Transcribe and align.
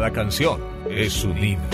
Cada 0.00 0.12
canción 0.14 0.58
es 0.88 1.24
un 1.24 1.36
himno. 1.36 1.68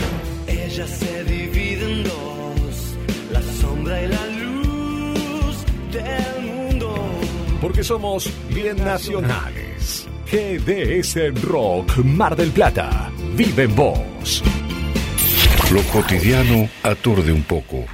Ella 0.48 0.84
se 0.84 1.22
divide 1.22 1.92
en 1.92 2.02
dos, 2.02 2.96
la 3.30 3.40
sombra 3.40 4.02
y 4.02 4.08
la 4.08 4.26
luz 4.26 5.64
del 5.92 6.42
mundo. 6.44 7.08
Porque 7.60 7.84
somos 7.84 8.28
bien 8.52 8.78
nacionales. 8.78 10.08
GDS 10.28 11.40
Rock 11.40 11.98
Mar 11.98 12.34
del 12.34 12.50
Plata. 12.50 13.12
Vive 13.36 13.62
en 13.62 13.76
vos. 13.76 14.42
Lo 15.70 15.82
cotidiano 15.82 16.68
aturde 16.82 17.30
un 17.30 17.44
poco. 17.44 17.86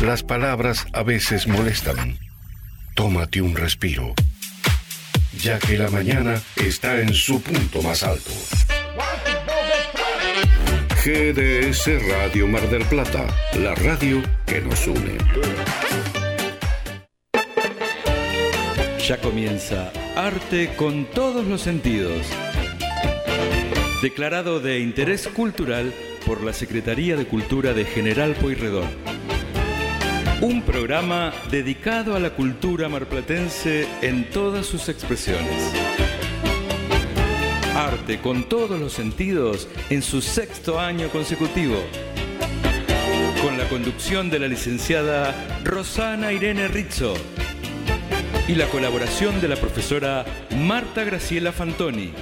Las 0.00 0.22
palabras 0.22 0.86
a 0.92 1.02
veces 1.02 1.48
molestan. 1.48 2.20
Tómate 2.94 3.42
un 3.42 3.56
respiro, 3.56 4.14
ya 5.40 5.58
que 5.58 5.78
la 5.78 5.90
mañana 5.90 6.40
está 6.56 7.00
en 7.00 7.12
su 7.12 7.42
punto 7.42 7.82
más 7.82 8.02
alto. 8.02 8.30
GDS 11.04 12.02
Radio 12.08 12.48
Mar 12.48 12.68
del 12.68 12.84
Plata, 12.84 13.26
la 13.58 13.74
radio 13.74 14.22
que 14.46 14.60
nos 14.60 14.86
une. 14.86 15.18
Ya 19.06 19.20
comienza 19.20 19.92
Arte 20.16 20.74
con 20.76 21.04
todos 21.06 21.46
los 21.46 21.60
sentidos. 21.60 22.26
Declarado 24.02 24.58
de 24.60 24.80
interés 24.80 25.28
cultural 25.28 25.92
por 26.26 26.42
la 26.42 26.52
Secretaría 26.52 27.16
de 27.16 27.26
Cultura 27.26 27.72
de 27.72 27.84
General 27.84 28.34
Pueyrredón. 28.34 29.15
Un 30.42 30.60
programa 30.60 31.32
dedicado 31.50 32.14
a 32.14 32.20
la 32.20 32.28
cultura 32.28 32.90
marplatense 32.90 33.88
en 34.02 34.28
todas 34.28 34.66
sus 34.66 34.90
expresiones. 34.90 35.72
Arte 37.74 38.20
con 38.20 38.46
todos 38.46 38.78
los 38.78 38.92
sentidos 38.92 39.66
en 39.88 40.02
su 40.02 40.20
sexto 40.20 40.78
año 40.78 41.08
consecutivo. 41.08 41.76
Con 43.42 43.56
la 43.56 43.66
conducción 43.70 44.28
de 44.28 44.38
la 44.38 44.46
licenciada 44.48 45.34
Rosana 45.64 46.32
Irene 46.32 46.68
Rizzo 46.68 47.14
y 48.46 48.56
la 48.56 48.66
colaboración 48.66 49.40
de 49.40 49.48
la 49.48 49.56
profesora 49.56 50.26
Marta 50.54 51.02
Graciela 51.04 51.50
Fantoni. 51.50 52.12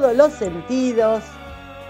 Todos 0.00 0.16
los 0.16 0.32
sentidos. 0.32 1.22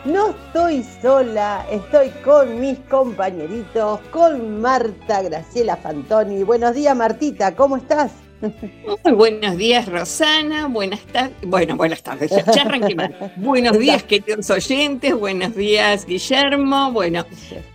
No 0.05 0.31
estoy 0.31 0.85
sola, 1.01 1.65
estoy 1.71 2.09
con 2.25 2.59
mis 2.59 2.77
compañeritos, 2.91 4.01
con 4.11 4.61
Marta 4.61 5.23
Graciela 5.23 5.77
Fantoni. 5.77 6.43
Buenos 6.43 6.75
días 6.75 6.97
Martita, 6.97 7.55
¿cómo 7.55 7.77
estás? 7.77 8.11
Muy 8.41 9.13
buenos 9.15 9.57
días, 9.57 9.87
Rosana. 9.87 10.67
Buenas 10.67 10.99
tardes. 11.13 11.37
Bueno, 11.47 11.77
buenas 11.77 12.03
tardes. 12.03 12.33
Ya, 12.33 12.45
ya 12.45 12.63
arranqué 12.63 12.97
mal. 12.97 13.33
Buenos 13.37 13.79
días, 13.79 14.03
queridos 14.03 14.51
oyentes. 14.51 15.15
Buenos 15.15 15.55
días, 15.55 16.05
Guillermo. 16.05 16.91
Bueno, 16.91 17.25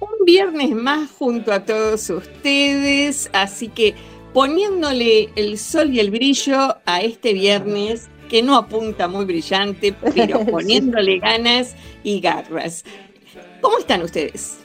un 0.02 0.26
viernes 0.26 0.72
más 0.72 1.10
junto 1.12 1.54
a 1.54 1.64
todos 1.64 2.10
ustedes. 2.10 3.30
Así 3.32 3.70
que 3.70 3.96
poniéndole 4.34 5.30
el 5.38 5.58
sol 5.58 5.94
y 5.94 6.02
el 6.02 6.12
brillo 6.12 6.76
a 6.86 7.00
este 7.00 7.32
viernes, 7.32 8.10
que 8.28 8.44
no 8.44 8.56
apunta 8.56 9.08
muy 9.08 9.26
brillante, 9.26 9.94
pero 9.94 10.40
Sí. 10.46 10.52
poniéndole 10.52 11.20
ganas 11.20 11.76
y 12.04 12.20
garras. 12.20 12.84
¿Cómo 13.62 13.78
están 13.80 14.02
ustedes? 14.04 14.58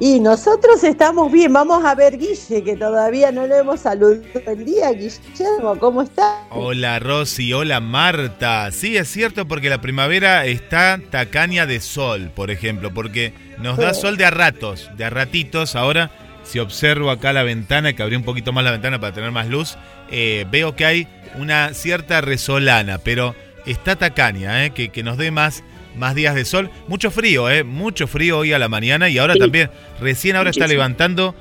Y 0.00 0.18
nosotros 0.18 0.82
estamos 0.82 1.30
bien, 1.30 1.52
vamos 1.52 1.84
a 1.84 1.94
ver 1.94 2.18
Guille, 2.18 2.64
que 2.64 2.76
todavía 2.76 3.30
no 3.30 3.46
lo 3.46 3.54
hemos 3.54 3.80
saludado 3.80 4.22
el 4.46 4.64
día. 4.64 4.90
Guillermo, 4.92 5.78
¿cómo 5.78 6.02
está? 6.02 6.42
Hola 6.50 6.98
Rosy, 6.98 7.52
hola 7.52 7.78
Marta. 7.78 8.70
Sí, 8.72 8.96
es 8.96 9.08
cierto 9.08 9.46
porque 9.46 9.70
la 9.70 9.80
primavera 9.80 10.46
está 10.46 11.00
tacaña 11.10 11.64
de 11.66 11.80
sol, 11.80 12.32
por 12.34 12.50
ejemplo, 12.50 12.92
porque 12.92 13.32
nos 13.58 13.76
da 13.78 13.94
Sí. 13.94 14.00
sol 14.00 14.16
de 14.16 14.24
a 14.24 14.30
ratos, 14.32 14.90
de 14.96 15.04
a 15.04 15.10
ratitos. 15.10 15.76
Ahora, 15.76 16.10
si 16.44 16.58
observo 16.58 17.10
acá 17.10 17.32
la 17.32 17.42
ventana, 17.42 17.92
que 17.94 18.02
abrí 18.02 18.16
un 18.16 18.22
poquito 18.22 18.52
más 18.52 18.64
la 18.64 18.70
ventana 18.70 19.00
para 19.00 19.12
tener 19.12 19.30
más 19.32 19.48
luz, 19.48 19.76
eh, 20.10 20.46
veo 20.50 20.76
que 20.76 20.84
hay 20.86 21.08
una 21.36 21.74
cierta 21.74 22.20
resolana, 22.20 22.98
pero 22.98 23.34
está 23.66 23.96
tacaña, 23.96 24.64
eh, 24.66 24.70
que, 24.70 24.90
que 24.90 25.02
nos 25.02 25.16
dé 25.18 25.30
más, 25.30 25.64
más 25.96 26.14
días 26.14 26.34
de 26.34 26.44
sol. 26.44 26.70
Mucho 26.86 27.10
frío, 27.10 27.50
eh, 27.50 27.64
mucho 27.64 28.06
frío 28.06 28.38
hoy 28.38 28.52
a 28.52 28.58
la 28.58 28.68
mañana 28.68 29.08
y 29.08 29.18
ahora 29.18 29.34
Sí. 29.34 29.40
también, 29.40 29.70
recién 30.00 30.36
ahora 30.36 30.50
está 30.50 30.66
levantando, 30.66 31.34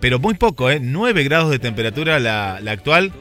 pero 0.00 0.18
muy 0.18 0.34
poco, 0.34 0.70
eh, 0.70 0.78
9 0.80 1.24
grados 1.24 1.50
de 1.50 1.58
temperatura 1.58 2.18
la, 2.20 2.58
la 2.62 2.72
actual. 2.72 3.12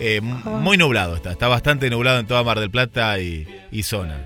Eh, 0.00 0.20
muy 0.20 0.76
nublado 0.76 1.16
está, 1.16 1.32
está 1.32 1.48
bastante 1.48 1.90
nublado 1.90 2.20
en 2.20 2.26
toda 2.28 2.44
Mar 2.44 2.60
del 2.60 2.70
Plata 2.70 3.18
y, 3.18 3.48
y 3.72 3.82
zona. 3.82 4.16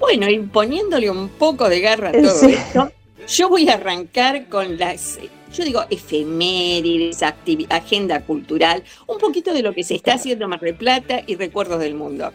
Bueno, 0.00 0.28
y 0.28 0.38
poniéndole 0.40 1.10
un 1.10 1.28
poco 1.28 1.68
de 1.68 1.80
garra 1.80 2.10
a 2.10 2.12
Sí. 2.12 2.20
todo 2.22 2.48
esto, 2.48 2.92
yo 3.28 3.48
voy 3.48 3.68
a 3.68 3.74
arrancar 3.74 4.48
con 4.48 4.78
las, 4.78 5.18
yo 5.52 5.64
digo, 5.64 5.82
efemérides, 5.90 7.22
agenda 7.68 8.24
cultural, 8.24 8.82
un 9.06 9.18
poquito 9.18 9.52
de 9.52 9.62
lo 9.62 9.74
que 9.74 9.84
se 9.84 9.94
está 9.94 10.14
haciendo 10.14 10.44
en 10.44 10.50
Mar 10.50 10.60
del 10.60 10.74
Plata 10.74 11.22
y 11.26 11.36
recuerdos 11.36 11.80
del 11.80 11.94
mundo. 11.94 12.32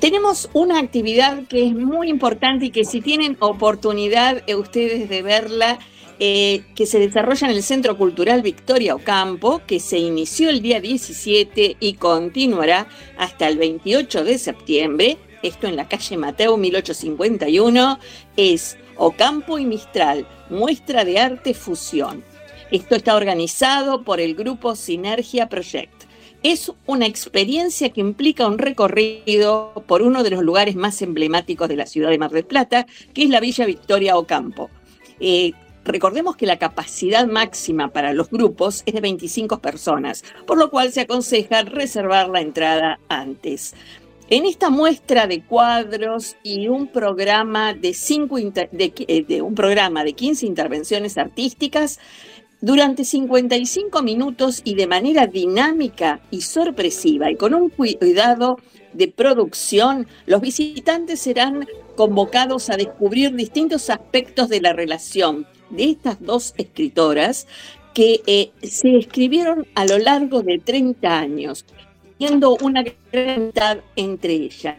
Tenemos 0.00 0.50
una 0.52 0.80
actividad 0.80 1.44
que 1.46 1.66
es 1.66 1.74
muy 1.74 2.08
importante 2.08 2.66
y 2.66 2.70
que 2.70 2.84
si 2.84 3.00
tienen 3.00 3.36
oportunidad 3.38 4.42
eh, 4.46 4.56
ustedes 4.56 5.08
de 5.08 5.22
verla, 5.22 5.78
eh, 6.18 6.64
que 6.74 6.86
se 6.86 6.98
desarrolla 6.98 7.48
en 7.48 7.56
el 7.56 7.62
Centro 7.62 7.96
Cultural 7.96 8.42
Victoria 8.42 8.94
Ocampo, 8.94 9.62
que 9.66 9.80
se 9.80 9.98
inició 9.98 10.50
el 10.50 10.60
día 10.60 10.80
17 10.80 11.76
y 11.80 11.94
continuará 11.94 12.86
hasta 13.16 13.48
el 13.48 13.58
28 13.58 14.24
de 14.24 14.38
septiembre, 14.38 15.18
esto 15.42 15.66
en 15.66 15.76
la 15.76 15.88
calle 15.88 16.16
Mateo 16.16 16.56
1851, 16.56 17.98
es 18.36 18.76
Ocampo 18.96 19.58
y 19.58 19.66
Mistral, 19.66 20.26
muestra 20.50 21.04
de 21.04 21.18
arte 21.18 21.54
fusión. 21.54 22.24
Esto 22.70 22.94
está 22.94 23.16
organizado 23.16 24.02
por 24.02 24.20
el 24.20 24.34
grupo 24.34 24.74
Sinergia 24.76 25.48
Project. 25.48 26.04
Es 26.42 26.72
una 26.86 27.06
experiencia 27.06 27.90
que 27.90 28.00
implica 28.00 28.46
un 28.46 28.58
recorrido 28.58 29.84
por 29.86 30.02
uno 30.02 30.22
de 30.22 30.30
los 30.30 30.42
lugares 30.42 30.74
más 30.74 31.00
emblemáticos 31.02 31.68
de 31.68 31.76
la 31.76 31.86
ciudad 31.86 32.10
de 32.10 32.18
Mar 32.18 32.30
del 32.30 32.44
Plata, 32.44 32.86
que 33.14 33.24
es 33.24 33.30
la 33.30 33.40
Villa 33.40 33.64
Victoria 33.64 34.16
Ocampo. 34.16 34.70
Eh, 35.20 35.52
recordemos 35.84 36.36
que 36.36 36.46
la 36.46 36.58
capacidad 36.58 37.26
máxima 37.26 37.92
para 37.92 38.12
los 38.12 38.28
grupos 38.28 38.82
es 38.86 38.94
de 38.94 39.00
25 39.00 39.60
personas, 39.60 40.24
por 40.46 40.58
lo 40.58 40.70
cual 40.70 40.92
se 40.92 41.02
aconseja 41.02 41.62
reservar 41.62 42.28
la 42.28 42.40
entrada 42.40 42.98
antes. 43.08 43.74
En 44.28 44.46
esta 44.46 44.70
muestra 44.70 45.26
de 45.26 45.42
cuadros 45.42 46.36
y 46.42 46.68
un 46.68 46.86
programa 46.86 47.74
de, 47.74 47.92
cinco 47.92 48.38
eh, 48.38 49.24
de 49.28 49.42
un 49.42 49.54
programa 49.54 50.04
de 50.04 50.14
15 50.14 50.46
intervenciones 50.46 51.18
artísticas, 51.18 51.98
durante 52.62 53.04
55 53.04 54.02
minutos 54.02 54.62
y 54.64 54.76
de 54.76 54.86
manera 54.86 55.26
dinámica 55.26 56.20
y 56.30 56.42
sorpresiva 56.42 57.28
y 57.30 57.36
con 57.36 57.54
un 57.54 57.70
cuidado 57.70 58.56
de 58.92 59.08
producción, 59.08 60.06
los 60.26 60.40
visitantes 60.40 61.20
serán 61.20 61.66
convocados 61.96 62.70
a 62.70 62.76
descubrir 62.76 63.34
distintos 63.34 63.90
aspectos 63.90 64.48
de 64.48 64.60
la 64.60 64.72
relación 64.72 65.46
de 65.70 65.90
estas 65.90 66.22
dos 66.22 66.54
escritoras 66.56 67.48
que 67.94 68.22
eh, 68.26 68.52
se 68.62 68.96
escribieron 68.96 69.66
a 69.74 69.84
lo 69.84 69.98
largo 69.98 70.42
de 70.42 70.58
30 70.58 71.18
años, 71.18 71.66
teniendo 72.18 72.56
una 72.62 72.84
gran 73.12 73.52
entre 73.96 74.32
ellas. 74.34 74.76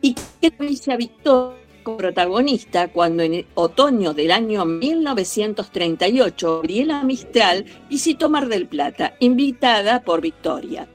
Y 0.00 0.14
que 0.40 0.50
Villa 0.50 0.96
Victoria 0.96 1.68
coprotagonista 1.88 2.88
cuando 2.88 3.22
en 3.22 3.32
el 3.32 3.46
otoño 3.54 4.12
del 4.12 4.30
año 4.30 4.66
1938 4.66 6.56
Gabriela 6.56 7.02
Mistral 7.02 7.64
visitó 7.88 8.28
Mar 8.28 8.48
del 8.48 8.66
Plata, 8.66 9.14
invitada 9.20 10.02
por 10.02 10.20
Victoria. 10.20 10.86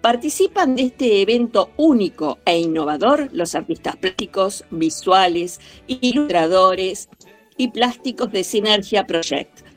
Participan 0.00 0.76
de 0.76 0.84
este 0.84 1.20
evento 1.20 1.72
único 1.76 2.38
e 2.46 2.58
innovador 2.58 3.28
los 3.32 3.54
artistas 3.54 3.96
plásticos, 3.96 4.64
visuales, 4.70 5.60
ilustradores 5.86 7.10
y 7.58 7.68
plásticos 7.68 8.32
de 8.32 8.42
Sinergia 8.42 9.06
Project 9.06 9.69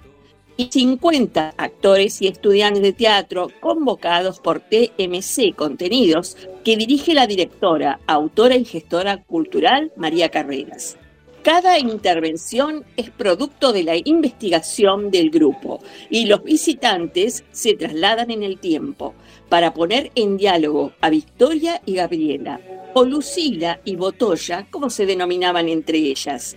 y 0.57 0.69
50 0.71 1.55
actores 1.57 2.21
y 2.21 2.27
estudiantes 2.27 2.83
de 2.83 2.93
teatro 2.93 3.49
convocados 3.59 4.39
por 4.39 4.59
TMC 4.59 5.55
Contenidos, 5.55 6.37
que 6.63 6.77
dirige 6.77 7.13
la 7.13 7.27
directora, 7.27 7.99
autora 8.07 8.55
y 8.55 8.65
gestora 8.65 9.23
cultural 9.23 9.91
María 9.95 10.29
Carreras. 10.29 10.97
Cada 11.43 11.77
intervención 11.77 12.85
es 12.95 13.09
producto 13.09 13.73
de 13.73 13.83
la 13.83 13.97
investigación 13.97 15.11
del 15.11 15.29
grupo 15.29 15.81
y 16.09 16.25
los 16.25 16.41
visitantes 16.41 17.43
se 17.51 17.73
trasladan 17.73 18.31
en 18.31 18.43
el 18.43 18.59
tiempo 18.59 19.13
para 19.49 19.73
poner 19.73 20.09
en 20.15 20.37
diálogo 20.37 20.93
a 21.01 21.09
Victoria 21.09 21.81
y 21.85 21.95
Gabriela, 21.95 22.61
o 22.93 23.03
Lucila 23.03 23.81
y 23.83 23.97
Botoya, 23.97 24.67
como 24.71 24.89
se 24.89 25.05
denominaban 25.05 25.67
entre 25.67 25.97
ellas. 25.97 26.55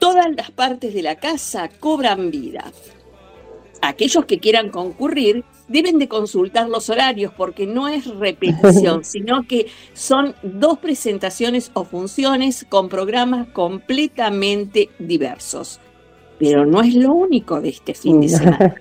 Todas 0.00 0.34
las 0.34 0.50
partes 0.50 0.94
de 0.94 1.02
la 1.02 1.16
casa 1.16 1.68
cobran 1.68 2.30
vida. 2.30 2.72
Aquellos 3.82 4.24
que 4.24 4.40
quieran 4.40 4.70
concurrir 4.70 5.44
deben 5.68 5.98
de 5.98 6.08
consultar 6.08 6.68
los 6.68 6.90
horarios 6.90 7.32
porque 7.36 7.66
no 7.66 7.86
es 7.86 8.06
repetición, 8.06 9.04
sino 9.04 9.46
que 9.46 9.66
son 9.92 10.34
dos 10.42 10.78
presentaciones 10.78 11.70
o 11.74 11.84
funciones 11.84 12.66
con 12.68 12.88
programas 12.88 13.48
completamente 13.48 14.88
diversos. 14.98 15.80
Pero 16.38 16.64
no 16.64 16.80
es 16.80 16.94
lo 16.94 17.12
único 17.12 17.60
de 17.60 17.68
este 17.68 17.92
fin 17.94 18.22
de 18.22 18.30
semana. 18.30 18.74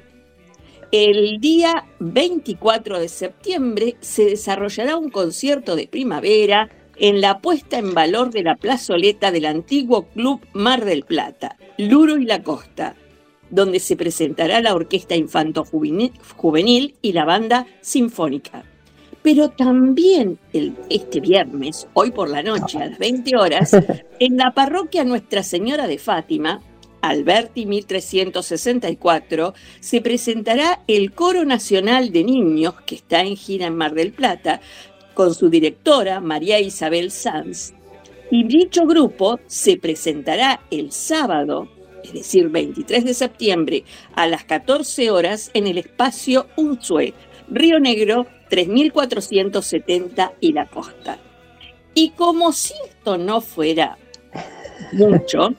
El 0.92 1.40
día 1.40 1.86
24 2.00 2.98
de 2.98 3.10
septiembre 3.10 3.98
se 4.00 4.26
desarrollará 4.26 4.96
un 4.96 5.12
concierto 5.12 5.76
de 5.76 5.88
primavera 5.88 6.70
en 7.00 7.22
la 7.22 7.40
puesta 7.40 7.78
en 7.78 7.94
valor 7.94 8.32
de 8.32 8.44
la 8.44 8.56
plazoleta 8.56 9.32
del 9.32 9.46
antiguo 9.46 10.08
Club 10.08 10.42
Mar 10.54 10.86
del 10.86 11.04
Plata, 11.04 11.58
Luro 11.78 12.18
y 12.18 12.26
la 12.26 12.44
Costa, 12.44 12.96
donde 13.50 13.80
se 13.80 13.96
presentará 13.96 14.62
la 14.62 14.76
Orquesta 14.76 15.16
Infanto 15.16 15.66
Juvenil 15.66 16.96
y 17.02 17.14
la 17.14 17.26
Banda 17.26 17.66
Sinfónica. 17.82 18.64
Pero 19.22 19.50
también 19.50 20.40
el, 20.54 20.76
este 20.90 21.20
viernes, 21.20 21.88
hoy 21.94 22.12
por 22.12 22.30
la 22.30 22.44
noche, 22.44 22.78
a 22.78 22.88
las 22.88 23.00
20 23.00 23.36
horas, 23.36 23.76
en 24.20 24.38
la 24.38 24.54
parroquia 24.54 25.04
Nuestra 25.04 25.44
Señora 25.44 25.88
de 25.88 25.98
Fátima, 25.98 26.62
Alberti 27.02 27.66
1364, 27.66 29.54
se 29.80 30.02
presentará 30.02 30.82
el 30.88 31.12
Coro 31.14 31.46
Nacional 31.46 32.12
de 32.12 32.24
Niños, 32.24 32.76
que 32.86 32.96
está 32.96 33.22
en 33.22 33.36
gira 33.36 33.68
en 33.68 33.76
Mar 33.76 33.94
del 33.94 34.12
Plata, 34.12 34.62
con 35.20 35.36
su 35.36 35.50
directora, 35.50 36.22
María 36.22 36.62
Isabel 36.62 37.12
Sanz. 37.12 37.74
Y 38.32 38.48
dicho 38.48 38.86
grupo 38.86 39.38
se 39.48 39.76
presentará 39.76 40.62
el 40.72 40.94
sábado 40.94 41.68
es 42.06 42.14
decir, 42.14 42.48
23 42.48 43.04
de 43.04 43.14
septiembre 43.14 43.84
a 44.16 44.28
las 44.28 44.46
14 44.46 45.12
horas 45.12 45.52
en 45.54 45.68
el 45.68 45.78
espacio 45.78 46.48
Unzue, 46.56 47.14
Río 47.50 47.82
Negro 47.82 48.28
3470 48.50 50.36
y 50.40 50.54
la 50.54 50.70
costa. 50.70 51.20
Y 51.94 52.12
como 52.12 52.54
si 52.54 52.74
esto 52.88 53.18
no 53.18 53.42
fuera 53.42 53.98
mucho, 54.94 55.50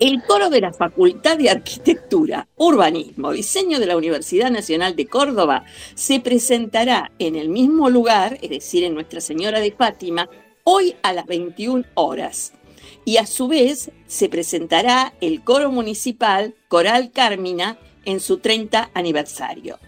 el 0.00 0.22
coro 0.22 0.48
de 0.48 0.60
la 0.60 0.72
Facultad 0.72 1.36
de 1.38 1.50
Arquitectura, 1.50 2.46
Urbanismo, 2.56 3.32
Diseño 3.32 3.80
de 3.80 3.86
la 3.86 3.96
Universidad 3.96 4.50
Nacional 4.50 4.94
de 4.94 5.06
Córdoba 5.06 5.64
se 5.94 6.20
presentará 6.20 7.10
en 7.18 7.34
el 7.34 7.48
mismo 7.48 7.90
lugar, 7.90 8.38
es 8.40 8.50
decir, 8.50 8.84
en 8.84 8.94
Nuestra 8.94 9.20
Señora 9.20 9.58
de 9.58 9.72
Fátima, 9.72 10.28
hoy 10.62 10.94
a 11.02 11.12
las 11.12 11.26
21 11.26 11.84
horas 11.94 12.52
y 13.04 13.16
a 13.16 13.26
su 13.26 13.48
vez 13.48 13.90
se 14.06 14.28
presentará 14.28 15.14
el 15.20 15.42
coro 15.42 15.72
municipal 15.72 16.54
Coral 16.68 17.10
Carmina 17.10 17.78
en 18.04 18.20
su 18.20 18.38
30 18.38 18.90
aniversario. 18.94 19.78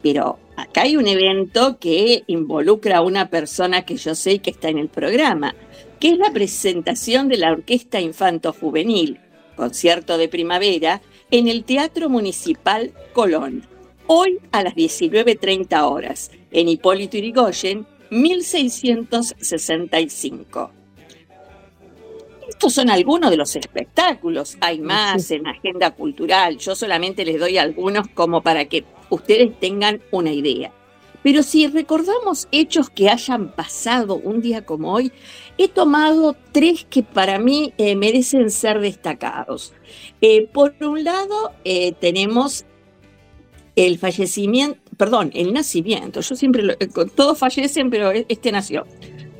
Pero 0.00 0.38
acá 0.56 0.82
hay 0.82 0.96
un 0.96 1.08
evento 1.08 1.78
que 1.80 2.22
involucra 2.28 2.98
a 2.98 3.02
una 3.02 3.30
persona 3.30 3.84
que 3.84 3.96
yo 3.96 4.14
sé 4.14 4.38
que 4.38 4.50
está 4.50 4.68
en 4.68 4.78
el 4.78 4.88
programa, 4.88 5.56
que 5.98 6.10
es 6.10 6.18
la 6.18 6.30
presentación 6.30 7.28
de 7.28 7.38
la 7.38 7.50
Orquesta 7.50 8.00
Infanto 8.00 8.52
Juvenil, 8.52 9.18
concierto 9.56 10.18
de 10.18 10.28
primavera, 10.28 11.00
en 11.30 11.46
el 11.48 11.64
Teatro 11.64 12.08
Municipal 12.08 12.92
Colón, 13.12 13.66
hoy 14.06 14.38
a 14.52 14.62
las 14.62 14.74
19.30 14.74 15.90
horas, 15.90 16.30
en 16.52 16.68
Hipólito 16.68 17.16
Yrigoyen, 17.16 17.84
1665. 18.10 20.70
Estos 22.48 22.74
son 22.74 22.90
algunos 22.90 23.30
de 23.30 23.36
los 23.36 23.56
espectáculos, 23.56 24.56
hay 24.60 24.78
más 24.78 25.32
en 25.32 25.48
agenda 25.48 25.90
cultural, 25.90 26.58
yo 26.58 26.76
solamente 26.76 27.24
les 27.24 27.40
doy 27.40 27.58
algunos 27.58 28.06
como 28.08 28.42
para 28.42 28.66
que 28.66 28.84
ustedes 29.10 29.58
tengan 29.58 30.00
una 30.12 30.32
idea. 30.32 30.72
Pero 31.26 31.42
si 31.42 31.66
recordamos 31.66 32.46
hechos 32.52 32.88
que 32.88 33.08
hayan 33.08 33.48
pasado 33.48 34.14
un 34.14 34.40
día 34.40 34.64
como 34.64 34.92
hoy, 34.92 35.10
he 35.58 35.66
tomado 35.66 36.36
tres 36.52 36.86
que 36.88 37.02
para 37.02 37.40
mí 37.40 37.74
eh, 37.78 37.96
merecen 37.96 38.48
ser 38.48 38.78
destacados. 38.78 39.72
Eh, 40.20 40.46
por 40.52 40.76
un 40.80 41.02
lado, 41.02 41.50
eh, 41.64 41.90
tenemos 41.98 42.64
el 43.74 43.98
fallecimiento, 43.98 44.78
perdón, 44.96 45.32
el 45.34 45.52
nacimiento. 45.52 46.20
Yo 46.20 46.36
siempre, 46.36 46.62
lo, 46.62 46.76
todos 47.16 47.36
fallecen, 47.36 47.90
pero 47.90 48.12
este 48.12 48.52
nació 48.52 48.86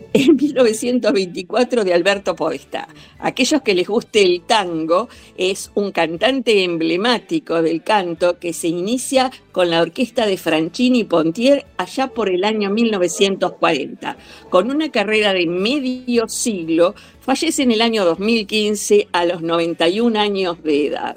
en 0.12 0.36
1924 0.36 1.84
de 1.84 1.94
Alberto 1.94 2.34
Podestá. 2.36 2.88
Aquellos 3.18 3.62
que 3.62 3.74
les 3.74 3.86
guste 3.86 4.22
el 4.22 4.42
tango, 4.42 5.08
es 5.36 5.70
un 5.74 5.92
cantante 5.92 6.64
emblemático 6.64 7.62
del 7.62 7.82
canto 7.82 8.38
que 8.38 8.52
se 8.52 8.68
inicia 8.68 9.30
con 9.52 9.70
la 9.70 9.82
orquesta 9.82 10.26
de 10.26 10.36
Franchini 10.36 11.04
Pontier 11.04 11.66
allá 11.76 12.08
por 12.08 12.28
el 12.28 12.44
año 12.44 12.70
1940. 12.70 14.16
Con 14.48 14.70
una 14.70 14.90
carrera 14.90 15.32
de 15.32 15.46
medio 15.46 16.28
siglo, 16.28 16.94
fallece 17.20 17.62
en 17.62 17.72
el 17.72 17.82
año 17.82 18.04
2015 18.04 19.08
a 19.12 19.24
los 19.24 19.42
91 19.42 20.18
años 20.18 20.62
de 20.62 20.86
edad. 20.86 21.16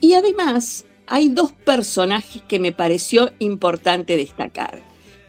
Y 0.00 0.14
además, 0.14 0.84
hay 1.06 1.28
dos 1.28 1.52
personajes 1.52 2.42
que 2.42 2.60
me 2.60 2.72
pareció 2.72 3.32
importante 3.38 4.16
destacar. 4.16 4.80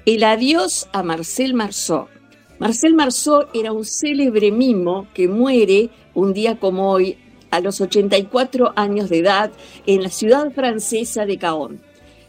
El 0.06 0.24
adiós 0.24 0.88
a 0.94 1.04
Marcel 1.04 1.54
Marceau, 1.54 2.08
Marcel 2.62 2.94
Marceau 2.94 3.48
era 3.56 3.74
un 3.74 3.84
célebre 3.84 4.51
mimo 4.51 5.08
que 5.15 5.27
muere 5.27 5.89
un 6.13 6.32
día 6.32 6.60
como 6.60 6.91
hoy, 6.91 7.18
a 7.50 7.60
los 7.60 7.82
84 7.82 8.74
años 8.75 9.10
de 9.10 9.18
edad, 9.18 9.51
en 9.88 10.03
la 10.03 10.10
ciudad 10.10 10.51
francesa 10.51 11.25
de 11.25 11.39
Caen. 11.39 11.82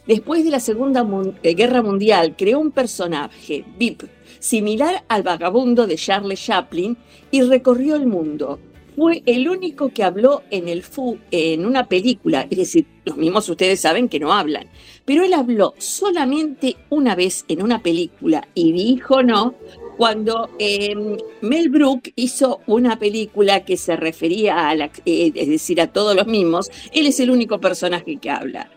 Después 0.06 0.42
de 0.42 0.50
la 0.50 0.58
Segunda 0.60 1.06
eh, 1.42 1.52
Guerra 1.52 1.82
Mundial, 1.82 2.34
creó 2.34 2.60
un 2.60 2.70
personaje, 2.70 3.66
VIP, 3.78 4.04
similar 4.38 5.04
al 5.06 5.22
vagabundo 5.22 5.86
de 5.86 5.96
Charles 5.96 6.42
Chaplin, 6.42 6.96
y 7.30 7.42
recorrió 7.42 7.94
el 7.94 8.06
mundo. 8.06 8.58
Fue 8.96 9.22
el 9.26 9.46
único 9.50 9.90
que 9.90 10.02
habló 10.02 10.44
en, 10.50 10.66
el 10.66 10.82
fu 10.82 11.18
en 11.30 11.66
una 11.66 11.88
película, 11.88 12.46
es 12.48 12.56
decir, 12.56 12.86
los 13.04 13.18
mismos 13.18 13.50
ustedes 13.50 13.80
saben 13.80 14.08
que 14.08 14.18
no 14.18 14.32
hablan, 14.32 14.68
pero 15.04 15.24
él 15.24 15.34
habló 15.34 15.74
solamente 15.76 16.76
una 16.88 17.14
vez 17.14 17.44
en 17.48 17.62
una 17.62 17.82
película 17.82 18.48
y 18.54 18.72
dijo 18.72 19.22
no 19.22 19.56
cuando 19.96 20.50
em, 20.58 21.16
Mel 21.40 21.68
Brooks 21.68 22.12
hizo 22.16 22.60
una 22.66 22.98
película 22.98 23.64
que 23.64 23.76
se 23.76 23.96
refería 23.96 24.68
a, 24.68 24.74
la, 24.74 24.90
eh, 25.04 25.32
es 25.34 25.48
decir, 25.48 25.80
a 25.80 25.92
todos 25.92 26.16
los 26.16 26.26
mismos, 26.26 26.70
él 26.92 27.06
es 27.06 27.20
el 27.20 27.30
único 27.30 27.60
personaje 27.60 28.16
que 28.16 28.30
habla. 28.30 28.70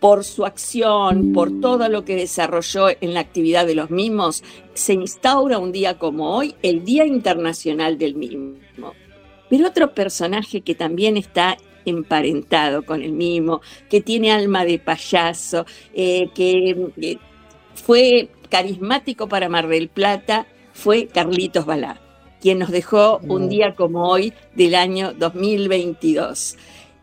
Por 0.00 0.22
su 0.22 0.46
acción, 0.46 1.32
por 1.32 1.60
todo 1.60 1.88
lo 1.88 2.04
que 2.04 2.14
desarrolló 2.14 2.88
en 2.88 3.14
la 3.14 3.20
actividad 3.20 3.66
de 3.66 3.74
los 3.74 3.90
mismos, 3.90 4.44
se 4.72 4.92
instaura 4.92 5.58
un 5.58 5.72
día 5.72 5.98
como 5.98 6.36
hoy 6.36 6.54
el 6.62 6.84
Día 6.84 7.04
Internacional 7.04 7.98
del 7.98 8.14
Mismo. 8.14 8.54
Pero 9.50 9.66
otro 9.66 9.94
personaje 9.94 10.60
que 10.60 10.76
también 10.76 11.16
está 11.16 11.56
emparentado 11.84 12.84
con 12.84 13.02
el 13.02 13.12
mismo, 13.12 13.60
que 13.88 14.00
tiene 14.00 14.30
alma 14.30 14.64
de 14.64 14.78
payaso, 14.78 15.64
eh, 15.94 16.28
que 16.34 16.76
eh, 17.00 17.18
fue 17.74 18.28
carismático 18.48 19.28
para 19.28 19.48
Mar 19.48 19.68
del 19.68 19.88
Plata 19.88 20.46
fue 20.72 21.06
Carlitos 21.06 21.66
Balá, 21.66 22.00
quien 22.40 22.58
nos 22.58 22.70
dejó 22.70 23.18
un 23.22 23.46
mm. 23.46 23.48
día 23.48 23.74
como 23.74 24.08
hoy 24.08 24.32
del 24.54 24.74
año 24.74 25.12
2022. 25.14 26.56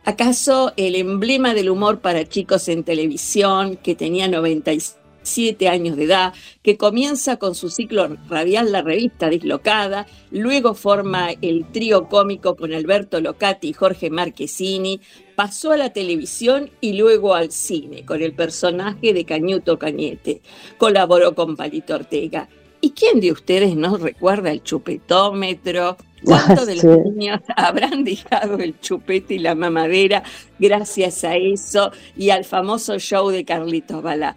¿Acaso 0.06 0.72
el 0.78 0.96
emblema 0.96 1.54
del 1.54 1.70
humor 1.70 2.00
para 2.00 2.26
chicos 2.26 2.68
en 2.68 2.84
televisión, 2.84 3.76
que 3.76 3.96
tenía 3.96 4.28
96 4.28 4.98
siete 5.26 5.68
años 5.68 5.98
de 5.98 6.06
edad, 6.06 6.34
que 6.64 6.78
comienza 6.78 7.38
con 7.38 7.56
su 7.56 7.70
ciclo 7.70 8.18
radial 8.30 8.72
La 8.72 8.82
Revista 8.82 9.30
Dislocada, 9.30 10.06
luego 10.32 10.74
forma 10.74 11.30
el 11.42 11.66
trío 11.72 12.08
cómico 12.08 12.56
con 12.56 12.74
Alberto 12.74 13.20
Locati 13.20 13.70
y 13.70 13.74
Jorge 13.74 14.10
Marquesini, 14.10 15.02
pasó 15.36 15.72
a 15.72 15.78
la 15.78 15.92
televisión 15.92 16.70
y 16.82 16.94
luego 16.94 17.36
al 17.36 17.52
cine 17.52 18.06
con 18.06 18.22
el 18.22 18.34
personaje 18.34 19.14
de 19.14 19.26
Cañuto 19.26 19.78
Cañete, 19.78 20.42
colaboró 20.78 21.36
con 21.36 21.56
Palito 21.56 21.96
Ortega. 21.96 22.48
¿Y 22.82 22.92
quién 22.92 23.20
de 23.20 23.32
ustedes 23.32 23.76
no 23.76 23.98
recuerda 23.98 24.52
el 24.52 24.62
chupetómetro? 24.62 25.98
¿Cuántos 26.24 26.66
de 26.66 26.76
los 26.76 26.86
niños 26.86 27.40
habrán 27.56 28.04
dejado 28.04 28.58
el 28.58 28.80
chupete 28.80 29.36
y 29.36 29.40
la 29.40 29.56
mamadera 29.56 30.24
gracias 30.60 31.24
a 31.24 31.36
eso 31.36 31.92
y 32.16 32.30
al 32.30 32.46
famoso 32.46 33.00
show 33.00 33.30
de 33.30 33.46
Carlitos 33.46 34.02
Balá? 34.02 34.36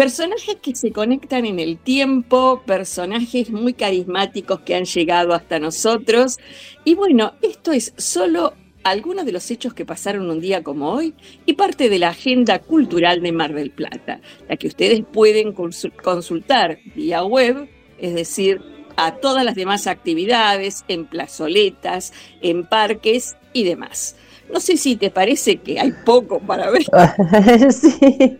Personajes 0.00 0.56
que 0.62 0.74
se 0.74 0.92
conectan 0.92 1.44
en 1.44 1.60
el 1.60 1.76
tiempo, 1.76 2.62
personajes 2.64 3.50
muy 3.50 3.74
carismáticos 3.74 4.60
que 4.60 4.74
han 4.74 4.86
llegado 4.86 5.34
hasta 5.34 5.58
nosotros. 5.58 6.38
Y 6.86 6.94
bueno, 6.94 7.34
esto 7.42 7.70
es 7.70 7.92
solo 7.98 8.54
algunos 8.82 9.26
de 9.26 9.32
los 9.32 9.50
hechos 9.50 9.74
que 9.74 9.84
pasaron 9.84 10.30
un 10.30 10.40
día 10.40 10.62
como 10.62 10.90
hoy 10.90 11.12
y 11.44 11.52
parte 11.52 11.90
de 11.90 11.98
la 11.98 12.08
agenda 12.08 12.60
cultural 12.60 13.20
de 13.20 13.32
Mar 13.32 13.52
del 13.52 13.72
Plata, 13.72 14.22
la 14.48 14.56
que 14.56 14.68
ustedes 14.68 15.02
pueden 15.04 15.52
consul- 15.54 15.92
consultar 16.02 16.78
vía 16.94 17.22
web, 17.22 17.68
es 17.98 18.14
decir, 18.14 18.62
a 18.96 19.16
todas 19.16 19.44
las 19.44 19.54
demás 19.54 19.86
actividades, 19.86 20.82
en 20.88 21.04
plazoletas, 21.04 22.14
en 22.40 22.64
parques 22.64 23.36
y 23.52 23.64
demás. 23.64 24.16
No 24.50 24.60
sé 24.60 24.78
si 24.78 24.96
te 24.96 25.10
parece 25.10 25.58
que 25.58 25.78
hay 25.78 25.92
poco 26.06 26.40
para 26.40 26.70
ver. 26.70 26.84
sí, 27.72 28.38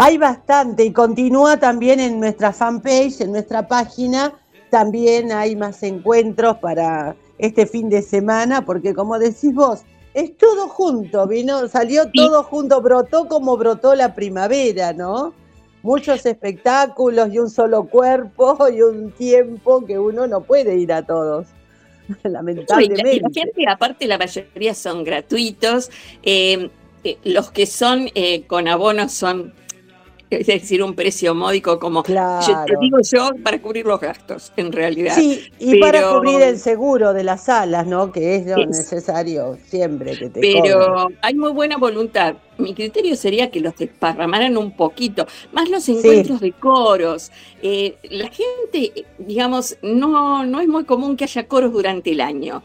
hay 0.00 0.16
bastante 0.16 0.84
y 0.84 0.92
continúa 0.92 1.56
también 1.56 1.98
en 1.98 2.20
nuestra 2.20 2.52
fanpage, 2.52 3.20
en 3.20 3.32
nuestra 3.32 3.66
página, 3.66 4.32
también 4.70 5.32
hay 5.32 5.56
más 5.56 5.82
encuentros 5.82 6.58
para 6.58 7.16
este 7.36 7.66
fin 7.66 7.88
de 7.88 8.00
semana, 8.02 8.64
porque 8.64 8.94
como 8.94 9.18
decís 9.18 9.52
vos, 9.52 9.80
es 10.14 10.36
todo 10.36 10.68
junto, 10.68 11.26
vino, 11.26 11.66
salió 11.66 12.12
todo 12.12 12.44
junto, 12.44 12.80
brotó 12.80 13.26
como 13.26 13.56
brotó 13.56 13.96
la 13.96 14.14
primavera, 14.14 14.92
¿no? 14.92 15.34
Muchos 15.82 16.24
espectáculos 16.26 17.30
y 17.32 17.40
un 17.40 17.50
solo 17.50 17.88
cuerpo 17.88 18.56
y 18.72 18.82
un 18.82 19.10
tiempo 19.10 19.84
que 19.84 19.98
uno 19.98 20.28
no 20.28 20.42
puede 20.42 20.76
ir 20.76 20.92
a 20.92 21.02
todos, 21.02 21.48
Y 22.08 22.28
la, 22.28 22.28
y 22.28 22.32
lamentablemente. 22.32 23.20
la 23.20 23.30
gente, 23.34 23.64
aparte, 23.68 24.06
la 24.06 24.16
mayoría 24.16 24.74
son 24.74 25.02
gratuitos. 25.02 25.90
eh, 26.22 26.70
eh, 27.04 27.18
los 27.24 27.50
que 27.52 27.66
son 27.66 28.10
eh, 28.14 28.42
con 28.46 28.66
abonos 28.66 29.12
son, 29.12 29.54
es 30.38 30.46
decir, 30.46 30.82
un 30.82 30.94
precio 30.94 31.34
módico, 31.34 31.78
como 31.78 32.02
Claro. 32.02 32.46
yo 32.46 32.64
te 32.66 32.74
digo 32.80 32.98
yo, 33.02 33.30
para 33.42 33.60
cubrir 33.60 33.86
los 33.86 33.98
gastos, 34.00 34.52
en 34.56 34.72
realidad. 34.72 35.14
Sí, 35.14 35.50
y 35.58 35.78
para 35.80 36.10
cubrir 36.10 36.42
el 36.42 36.58
seguro 36.58 37.12
de 37.14 37.24
las 37.24 37.44
salas, 37.44 37.86
¿no? 37.86 38.12
Que 38.12 38.36
es 38.36 38.46
lo 38.46 38.56
Es- 38.62 38.68
necesario 38.68 39.56
siempre 39.66 40.18
que 40.18 40.28
te 40.30 40.40
cobren. 40.40 40.62
Pero 40.62 41.08
hay 41.22 41.34
muy 41.34 41.52
buena 41.52 41.76
voluntad. 41.76 42.34
Mi 42.58 42.74
criterio 42.74 43.14
sería 43.16 43.50
que 43.50 43.60
los 43.60 43.76
desparramaran 43.76 44.56
un 44.56 44.76
poquito, 44.76 45.26
más 45.52 45.68
los 45.70 45.88
encuentros 45.88 46.40
de 46.40 46.52
coros. 46.52 47.30
Eh, 47.62 47.96
la 48.10 48.28
gente, 48.28 49.06
digamos, 49.18 49.76
no, 49.82 50.44
no 50.44 50.60
es 50.60 50.66
muy 50.68 50.84
común 50.84 51.16
que 51.16 51.24
haya 51.24 51.46
coros 51.46 51.72
durante 51.72 52.10
el 52.10 52.20
año. 52.20 52.62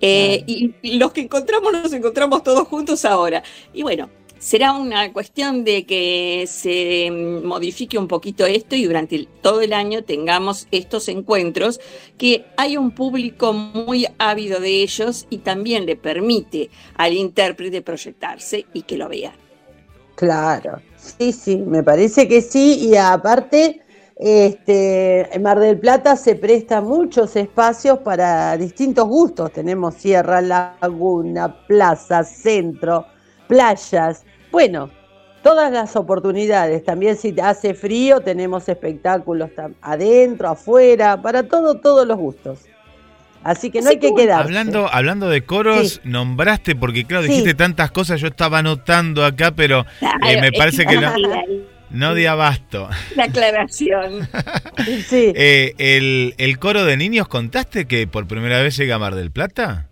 Eh, 0.00 0.42
y, 0.46 0.74
y 0.82 0.98
los 0.98 1.12
que 1.12 1.22
encontramos 1.22 1.72
nos 1.72 1.92
encontramos 1.92 2.42
todos 2.42 2.66
juntos 2.68 3.04
ahora. 3.04 3.42
Y 3.72 3.82
bueno, 3.82 4.08
será 4.38 4.72
una 4.72 5.12
cuestión 5.12 5.64
de 5.64 5.84
que 5.84 6.44
se 6.48 7.10
modifique 7.10 7.98
un 7.98 8.08
poquito 8.08 8.46
esto 8.46 8.76
y 8.76 8.84
durante 8.84 9.26
todo 9.40 9.60
el 9.60 9.72
año 9.72 10.04
tengamos 10.04 10.68
estos 10.70 11.08
encuentros, 11.08 11.80
que 12.18 12.44
hay 12.56 12.76
un 12.76 12.90
público 12.90 13.52
muy 13.52 14.06
ávido 14.18 14.60
de 14.60 14.82
ellos 14.82 15.26
y 15.30 15.38
también 15.38 15.86
le 15.86 15.96
permite 15.96 16.70
al 16.96 17.14
intérprete 17.14 17.82
proyectarse 17.82 18.66
y 18.72 18.82
que 18.82 18.96
lo 18.96 19.08
vea. 19.08 19.32
Claro, 20.14 20.80
sí, 20.96 21.32
sí, 21.32 21.56
me 21.56 21.82
parece 21.82 22.26
que 22.26 22.40
sí. 22.40 22.88
Y 22.88 22.96
aparte, 22.96 23.82
este, 24.16 25.34
en 25.34 25.42
Mar 25.42 25.60
del 25.60 25.78
Plata 25.78 26.16
se 26.16 26.36
presta 26.36 26.80
muchos 26.80 27.36
espacios 27.36 27.98
para 27.98 28.56
distintos 28.56 29.06
gustos. 29.06 29.52
Tenemos 29.52 29.94
Sierra, 29.94 30.40
Laguna, 30.40 31.66
Plaza, 31.66 32.24
Centro, 32.24 33.06
playas. 33.48 34.24
Bueno, 34.50 34.90
todas 35.42 35.72
las 35.72 35.96
oportunidades. 35.96 36.84
También 36.84 37.16
si 37.16 37.34
hace 37.40 37.74
frío, 37.74 38.20
tenemos 38.20 38.68
espectáculos 38.68 39.50
adentro, 39.80 40.48
afuera, 40.48 41.20
para 41.20 41.42
todo, 41.44 41.76
todos 41.76 42.06
los 42.06 42.16
gustos. 42.18 42.60
Así 43.44 43.70
que 43.70 43.80
no 43.80 43.86
Así 43.86 43.94
hay 43.94 44.00
que 44.00 44.06
que 44.08 44.12
bueno, 44.12 44.26
quedarse. 44.26 44.44
Hablando, 44.48 44.92
hablando 44.92 45.28
de 45.28 45.44
coros, 45.44 45.94
Sí. 45.94 46.00
nombraste, 46.02 46.74
porque 46.74 47.04
claro, 47.04 47.22
Sí. 47.24 47.28
dijiste 47.30 47.54
tantas 47.54 47.92
cosas, 47.92 48.20
yo 48.20 48.26
estaba 48.26 48.58
anotando 48.58 49.24
acá, 49.24 49.52
pero 49.52 49.86
eh, 50.28 50.40
me 50.40 50.50
parece 50.50 50.84
que 50.84 50.96
no, 50.96 51.12
no 51.90 52.14
di 52.14 52.26
abasto. 52.26 52.88
La 53.14 53.24
aclaración. 53.24 54.28
Sí. 55.06 55.32
Eh, 55.36 55.74
el, 55.78 56.34
¿El 56.38 56.58
coro 56.58 56.84
de 56.84 56.96
niños 56.96 57.28
contaste 57.28 57.86
que 57.86 58.06
por 58.06 58.26
primera 58.26 58.60
vez 58.62 58.76
llega 58.76 58.96
a 58.96 58.98
Mar 58.98 59.14
del 59.14 59.30
Plata? 59.30 59.86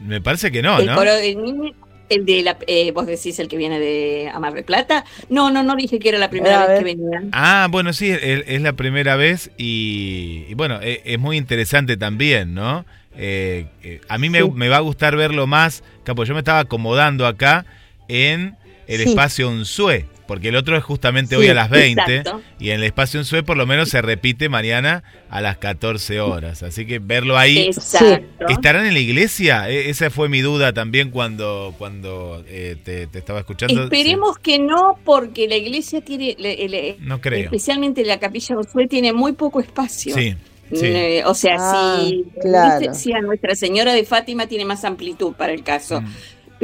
Me 0.00 0.20
parece 0.20 0.50
que 0.52 0.62
no, 0.62 0.78
el 0.78 0.86
¿no? 0.86 0.94
coro 0.96 1.12
de 1.14 1.34
niños, 1.34 1.74
el 2.08 2.26
de 2.26 2.42
la, 2.42 2.56
eh, 2.66 2.90
vos 2.92 3.06
decís 3.06 3.38
el 3.38 3.48
que 3.48 3.56
viene 3.56 3.78
de 3.80 4.30
Amar 4.32 4.52
de 4.54 4.62
Plata. 4.62 5.04
No, 5.28 5.50
no, 5.50 5.62
no 5.62 5.74
dije 5.76 5.98
que 5.98 6.10
era 6.10 6.18
la 6.18 6.30
primera 6.30 6.66
vez 6.66 6.78
que 6.78 6.84
ver. 6.84 6.96
venían. 6.96 7.28
Ah, 7.32 7.68
bueno, 7.70 7.92
sí, 7.92 8.10
es, 8.10 8.44
es 8.46 8.60
la 8.62 8.74
primera 8.74 9.16
vez 9.16 9.50
y, 9.56 10.44
y 10.48 10.54
bueno, 10.54 10.80
e- 10.82 11.02
es, 11.04 11.18
muy 11.18 11.36
interesante 11.36 11.96
también, 11.96 12.54
¿no? 12.54 12.84
Eh, 13.16 13.66
eh, 13.82 14.00
a 14.08 14.18
mí 14.18 14.28
me, 14.28 14.42
Sí. 14.42 14.50
me 14.54 14.68
va 14.68 14.76
a 14.78 14.80
gustar 14.80 15.16
verlo 15.16 15.46
más, 15.46 15.82
capo, 16.04 16.24
yo 16.24 16.34
me 16.34 16.40
estaba 16.40 16.58
acomodando 16.60 17.26
acá 17.26 17.64
en 18.08 18.56
el 18.86 19.00
Sí. 19.02 19.08
espacio 19.10 19.48
Unsue, 19.48 20.06
porque 20.26 20.48
el 20.48 20.56
otro 20.56 20.76
es 20.76 20.82
justamente 20.84 21.34
Sí, 21.36 21.40
hoy 21.42 21.48
a 21.48 21.54
las 21.54 21.68
20 21.70 22.00
exacto. 22.16 22.40
y 22.58 22.70
en 22.70 22.76
el 22.76 22.84
espacio 22.84 23.20
Unsue 23.20 23.42
por 23.42 23.56
lo 23.56 23.66
menos 23.66 23.88
se 23.90 24.00
repite 24.02 24.48
mañana 24.48 25.02
a 25.28 25.40
las 25.40 25.58
14 25.58 26.20
horas, 26.20 26.62
así 26.62 26.86
que 26.86 26.98
verlo 26.98 27.36
ahí... 27.36 27.58
Exacto. 27.58 28.46
¿Estarán 28.48 28.86
en 28.86 28.94
la 28.94 29.00
iglesia? 29.00 29.68
E- 29.68 29.90
esa 29.90 30.10
fue 30.10 30.28
mi 30.28 30.40
duda 30.40 30.72
también 30.72 31.10
cuando, 31.10 31.74
cuando 31.78 32.42
eh, 32.48 32.76
te, 32.82 33.06
te 33.06 33.18
estaba 33.18 33.40
escuchando. 33.40 33.84
Esperemos 33.84 34.38
que 34.38 34.58
no, 34.58 34.98
porque 35.04 35.46
la 35.48 35.56
iglesia 35.56 36.00
tiene, 36.00 36.36
le- 36.38 36.96
No 37.00 37.20
creo. 37.20 37.44
especialmente 37.44 38.04
la 38.04 38.18
capilla 38.18 38.54
Josué, 38.56 38.86
tiene 38.86 39.12
muy 39.12 39.32
poco 39.32 39.60
espacio. 39.60 40.14
Sí, 40.14 40.34
sí. 40.72 40.86
Eh, 40.86 41.22
o 41.26 41.34
sea, 41.34 41.56
Ah, 41.58 42.00
si, 42.02 42.24
claro. 42.40 42.94
si 42.94 43.12
a 43.12 43.20
Nuestra 43.20 43.54
Señora 43.54 43.92
de 43.92 44.04
Fátima 44.04 44.46
tiene 44.46 44.64
más 44.64 44.84
amplitud 44.84 45.34
para 45.34 45.52
el 45.52 45.62
caso, 45.62 46.00
Mm. 46.00 46.06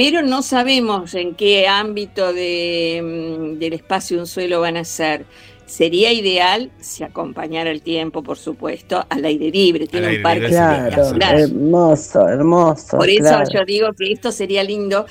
Pero 0.03 0.23
no 0.23 0.41
sabemos 0.41 1.15
en 1.15 1.35
qué 1.35 1.69
ámbito 1.69 2.33
de, 2.33 3.03
mm, 3.05 3.59
del 3.59 3.75
espacio 3.75 4.19
un 4.19 4.27
suelo 4.27 4.63
van 4.63 4.79
a 4.79 4.85
ser. 4.85 5.27
Sería 5.67 6.11
ideal 6.11 6.71
si 6.81 7.05
acompañara 7.05 7.71
el 7.71 7.83
tiempo, 7.83 8.23
por 8.23 8.39
supuesto, 8.39 9.05
al 9.11 9.27
aire 9.27 9.51
libre. 9.51 9.87
Tiene 9.87 10.17
un 10.17 10.23
parque 10.23 10.47
Claro, 10.47 10.89
espectacular. 10.89 11.39
hermoso, 11.41 12.27
hermoso. 12.27 12.97
Por 12.97 13.11
eso 13.11 13.25
claro. 13.25 13.51
yo 13.53 13.65
digo 13.67 13.93
que 13.93 14.11
esto 14.11 14.33
sería 14.33 14.65
lindo 14.65 15.05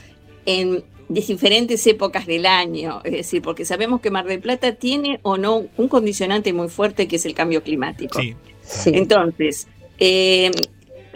en 0.47 0.83
diferentes 1.07 1.85
épocas 1.85 2.25
del 2.25 2.47
año, 2.47 3.01
es 3.03 3.11
decir, 3.11 3.43
porque 3.43 3.65
sabemos 3.65 4.01
que 4.01 4.09
Mar 4.09 4.25
del 4.25 4.39
Plata 4.39 4.71
tiene 4.71 5.19
o 5.21 5.37
no 5.37 5.65
un 5.77 5.87
condicionante 5.87 6.51
muy 6.51 6.67
fuerte 6.67 7.07
que 7.07 7.17
es 7.17 7.25
el 7.27 7.35
cambio 7.35 7.61
climático. 7.61 8.19
Sí. 8.19 8.35
Sí. 8.63 8.89
Entonces, 8.95 9.67
eh, 9.99 10.49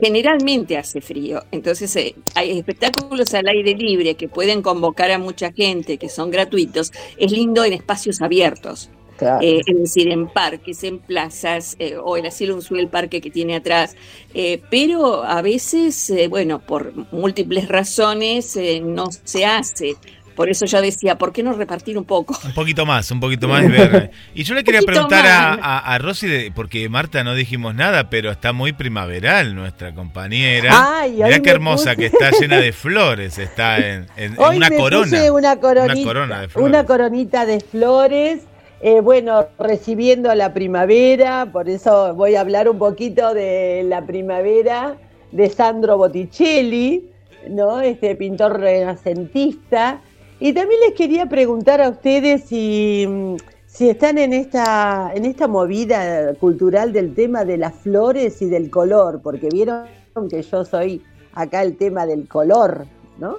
generalmente 0.02 0.78
hace 0.78 1.02
frío, 1.02 1.44
entonces 1.52 1.96
eh, 1.96 2.16
hay 2.36 2.58
espectáculos 2.58 3.34
al 3.34 3.48
aire 3.48 3.76
libre 3.76 4.16
que 4.16 4.28
pueden 4.28 4.62
convocar 4.62 5.12
a 5.12 5.18
mucha 5.18 5.52
gente, 5.52 5.98
que 5.98 6.10
son 6.10 6.32
gratuitos, 6.32 6.92
es 7.18 7.32
lindo 7.32 7.64
en 7.64 7.74
espacios 7.74 8.22
abiertos. 8.22 8.90
claro. 9.18 9.42
Eh, 9.42 9.62
es 9.66 9.80
decir, 9.80 10.10
en 10.10 10.28
parques, 10.28 10.84
en 10.84 11.00
plazas, 11.00 11.76
eh, 11.80 11.96
o 11.98 12.18
el 12.18 12.26
asilo 12.26 12.56
Unzué, 12.56 12.80
el 12.80 12.88
parque 12.88 13.22
que 13.22 13.30
tiene 13.30 13.56
atrás. 13.56 13.96
Eh, 14.34 14.62
pero 14.70 15.24
a 15.24 15.42
veces, 15.42 16.12
bueno, 16.30 16.60
por 16.60 16.94
múltiples 17.12 17.68
razones 17.68 18.56
eh, 18.58 18.82
no 18.84 19.10
se 19.24 19.46
hace. 19.46 19.96
Por 20.36 20.50
eso 20.50 20.66
yo 20.66 20.82
decía, 20.82 21.18
¿por 21.18 21.32
qué 21.32 21.44
no 21.44 21.54
repartir 21.54 21.98
un 21.98 22.06
poco? 22.06 22.36
Un 22.44 22.54
poquito 22.54 22.86
más, 22.86 23.10
un 23.12 23.20
poquito 23.20 23.48
más. 23.48 23.64
y 23.66 23.68
ver. 23.68 24.12
Y 24.34 24.44
yo 24.44 24.56
le 24.56 24.64
quería 24.64 24.82
preguntar 24.82 25.26
a, 25.28 25.54
a, 25.54 25.94
a 25.94 25.98
Rosy, 26.00 26.28
de- 26.28 26.52
porque 26.56 26.90
Marta 26.90 27.24
no 27.24 27.36
dijimos 27.36 27.76
nada, 27.76 28.10
pero 28.10 28.32
está 28.32 28.52
muy 28.54 28.74
primaveral 28.74 29.54
nuestra 29.56 29.94
compañera. 29.94 30.72
Ay, 31.02 31.12
Mirá 31.14 31.40
qué 31.40 31.50
hermosa 31.52 31.94
puse- 31.94 31.98
que 31.98 32.06
está, 32.08 32.32
llena 32.32 32.58
de 32.58 32.72
flores, 32.74 33.38
está 33.38 33.78
en, 33.78 34.08
en- 34.18 34.34
en 34.34 34.40
Hoy 34.40 34.58
una 34.58 34.70
me 34.70 34.78
corona. 34.78 35.04
puse 35.06 35.32
una 35.32 35.56
coronita, 35.60 35.94
Una 35.94 36.04
corona 36.04 36.42
de 36.42 36.48
flores. 36.50 36.70
una 36.70 36.86
coronita 36.86 37.46
de 37.46 37.60
flores. 37.60 38.40
eh, 38.82 39.00
bueno, 39.02 39.48
recibiendo 39.60 40.34
la 40.36 40.54
primavera, 40.54 41.48
por 41.54 41.70
eso 41.70 42.14
voy 42.16 42.36
a 42.36 42.42
hablar 42.42 42.68
un 42.68 42.78
poquito 42.80 43.34
de 43.34 43.84
la 43.88 44.06
primavera 44.06 44.96
de 45.32 45.50
Sandro 45.50 45.98
Botticelli, 45.98 47.06
¿no? 47.50 47.80
Este 47.82 48.16
pintor 48.16 48.60
renacentista. 48.60 50.02
Y 50.46 50.52
también 50.52 50.82
les 50.82 50.94
quería 50.94 51.26
preguntar 51.28 51.82
a 51.82 51.88
ustedes 51.88 52.44
si, 52.44 53.06
mm, 53.08 53.38
si 53.66 53.90
están 53.90 54.18
en 54.18 54.34
esta, 54.34 55.10
en 55.16 55.24
esta 55.24 55.48
movida 55.48 56.34
cultural 56.34 56.92
del 56.92 57.16
tema 57.16 57.46
de 57.46 57.56
las 57.58 57.74
flores 57.76 58.42
y 58.42 58.48
del 58.48 58.70
color, 58.70 59.22
porque 59.24 59.48
vieron 59.48 59.88
que 60.30 60.42
yo 60.42 60.66
soy 60.66 61.02
acá 61.32 61.64
el 61.64 61.78
tema 61.78 62.06
del 62.06 62.28
color, 62.28 62.86
¿no? 63.20 63.38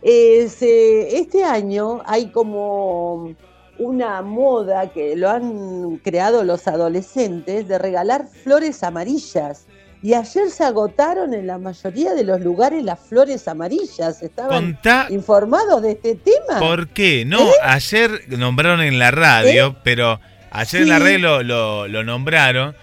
Eh, 0.00 0.48
este 1.12 1.44
año 1.44 2.00
hay 2.06 2.30
como 2.30 3.34
una 3.78 4.22
moda 4.22 4.90
que 4.90 5.16
lo 5.16 5.28
han 5.28 5.98
creado 5.98 6.44
los 6.44 6.66
adolescentes 6.66 7.68
de 7.68 7.76
regalar 7.76 8.26
flores 8.26 8.82
amarillas. 8.82 9.66
Y 10.02 10.14
ayer 10.14 10.48
se 10.50 10.62
agotaron 10.64 11.34
en 11.34 11.46
la 11.46 11.58
mayoría 11.58 12.14
de 12.14 12.22
los 12.24 12.40
lugares 12.40 12.84
las 12.84 13.00
flores 13.00 13.48
amarillas. 13.48 14.22
¿Estaban 14.22 14.74
Contá- 14.74 15.06
informados 15.10 15.82
de 15.82 15.92
este 15.92 16.14
tema? 16.14 16.60
¿Por 16.60 16.88
qué? 16.88 17.24
No, 17.24 17.48
¿Eh? 17.48 17.52
ayer 17.64 18.22
nombraron 18.28 18.80
en 18.80 18.98
la 18.98 19.10
radio, 19.10 19.76
pero 19.82 20.20
ayer 20.50 20.82
en 20.82 20.88
la 20.88 20.98
radio 21.00 21.18
lo, 21.18 21.42
lo- 21.42 21.88
lo 21.88 22.04
nombraron, 22.04 22.76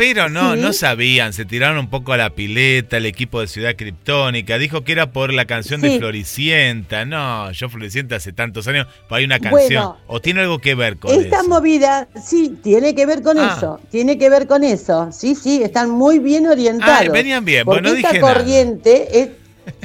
pero 0.00 0.30
no, 0.30 0.56
no 0.56 0.72
sabían, 0.72 1.34
se 1.34 1.44
tiraron 1.44 1.76
un 1.76 1.90
poco 1.90 2.14
a 2.14 2.16
la 2.16 2.30
pileta, 2.30 2.96
el 2.96 3.04
equipo 3.04 3.42
de 3.42 3.48
Ciudad 3.48 3.76
Criptónica, 3.76 4.56
dijo 4.56 4.82
que 4.82 4.92
era 4.92 5.12
por 5.12 5.30
la 5.30 5.44
canción 5.44 5.82
de. 5.82 5.98
Floricienta. 5.98 7.04
No, 7.04 7.50
yo 7.52 7.68
Floricienta 7.68 8.16
hace 8.16 8.32
tantos 8.32 8.66
años, 8.66 8.86
pues 9.10 9.18
hay 9.18 9.24
una 9.26 9.36
Bueno, 9.36 9.56
canción. 9.58 9.92
¿O 10.06 10.18
tiene 10.22 10.40
algo 10.40 10.58
que 10.58 10.74
ver 10.74 10.96
con 10.96 11.10
Esta 11.12 11.40
eso? 11.40 11.48
movida, 11.50 12.08
sí, 12.24 12.56
tiene 12.62 12.94
que 12.94 13.04
ver 13.04 13.20
con 13.22 13.38
Ah. 13.38 13.54
eso, 13.58 13.78
tiene 13.90 14.16
que 14.16 14.30
ver 14.30 14.46
con 14.46 14.64
eso. 14.64 15.10
Sí, 15.12 15.34
sí, 15.34 15.62
están 15.62 15.90
muy 15.90 16.18
bien 16.18 16.46
orientados. 16.46 17.08
Ah, 17.08 17.12
venían 17.12 17.44
bien, 17.44 17.66
porque 17.66 17.82
bueno, 17.82 17.90
no 17.90 17.96
esta 17.96 18.08
dije 18.12 18.22
nada. 18.22 18.34
corriente 18.34 19.20
es, 19.20 19.28